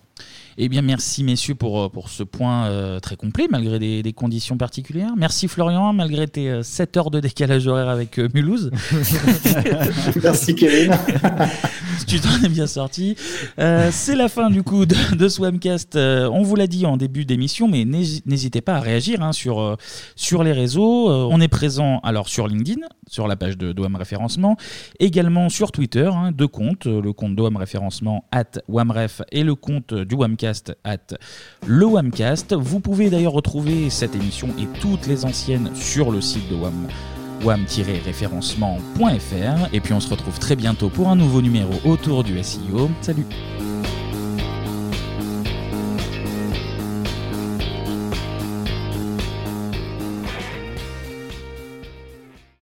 Eh 0.57 0.69
bien, 0.69 0.81
merci 0.81 1.23
messieurs 1.23 1.55
pour, 1.55 1.79
euh, 1.79 1.89
pour 1.89 2.09
ce 2.09 2.23
point 2.23 2.65
euh, 2.65 2.99
très 2.99 3.15
complet, 3.15 3.47
malgré 3.49 3.79
des, 3.79 4.13
conditions 4.13 4.57
particulières. 4.57 5.11
Merci 5.15 5.47
Florian, 5.47 5.93
malgré 5.93 6.27
tes 6.27 6.63
7 6.63 6.97
heures 6.97 7.11
de 7.11 7.19
décalage 7.19 7.67
horaire 7.67 7.89
avec 7.89 8.17
Mulhouse. 8.17 8.71
merci 10.23 10.55
Kevin. 10.55 10.97
tu 12.07 12.19
t'en 12.19 12.43
es 12.43 12.49
bien 12.49 12.67
sorti. 12.67 13.15
C'est 13.57 14.15
la 14.15 14.27
fin 14.27 14.49
du 14.49 14.63
coup 14.63 14.85
de, 14.85 15.15
de 15.15 15.27
ce 15.27 15.41
webcast. 15.41 15.95
on 15.95 16.41
vous 16.41 16.55
l'a 16.55 16.67
dit 16.67 16.85
en 16.85 16.97
début 16.97 17.25
d'émission, 17.25 17.67
mais 17.67 17.85
n'hésitez 17.85 18.61
pas 18.61 18.75
à 18.75 18.79
réagir 18.79 19.21
hein, 19.21 19.33
sur, 19.33 19.77
sur 20.15 20.43
les 20.43 20.53
réseaux. 20.53 21.09
on 21.09 21.39
est 21.39 21.47
présent 21.47 21.99
alors 21.99 22.27
sur 22.27 22.47
LinkedIn, 22.47 22.81
sur 23.07 23.27
la 23.27 23.35
page 23.35 23.57
de 23.57 23.79
WAM 23.79 23.95
Référencement, 23.95 24.57
également 24.99 25.49
sur 25.49 25.71
Twitter, 25.71 26.09
hein, 26.11 26.31
deux 26.47 26.47
comptes, 26.47 26.85
le 26.85 27.11
compte 27.11 27.35
de 27.35 27.41
WAM 27.41 27.57
Référencement 27.57 28.23
at 28.31 28.61
WAMREF 28.69 29.21
et 29.31 29.43
le 29.43 29.55
compte 29.55 29.93
du 29.93 30.15
WAMCast 30.15 30.77
at 30.85 31.17
le 31.65 31.85
Wamcast. 31.85 32.53
Vous 32.53 32.79
pouvez 32.79 33.09
d'ailleurs 33.09 33.33
retrouver 33.33 33.89
cette 33.89 34.15
émission 34.15 34.47
et 34.57 34.67
toutes 34.79 35.07
les 35.07 35.25
anciennes 35.25 35.71
sur 35.75 36.09
le 36.09 36.21
site 36.21 36.49
de 36.49 36.55
Wam 36.55 36.87
wam-référencement.fr 37.43 39.73
et 39.73 39.79
puis 39.79 39.93
on 39.93 39.99
se 39.99 40.09
retrouve 40.09 40.39
très 40.39 40.55
bientôt 40.55 40.89
pour 40.89 41.09
un 41.09 41.15
nouveau 41.15 41.41
numéro 41.41 41.73
autour 41.85 42.23
du 42.23 42.41
SEO. 42.41 42.89
Salut 43.01 43.25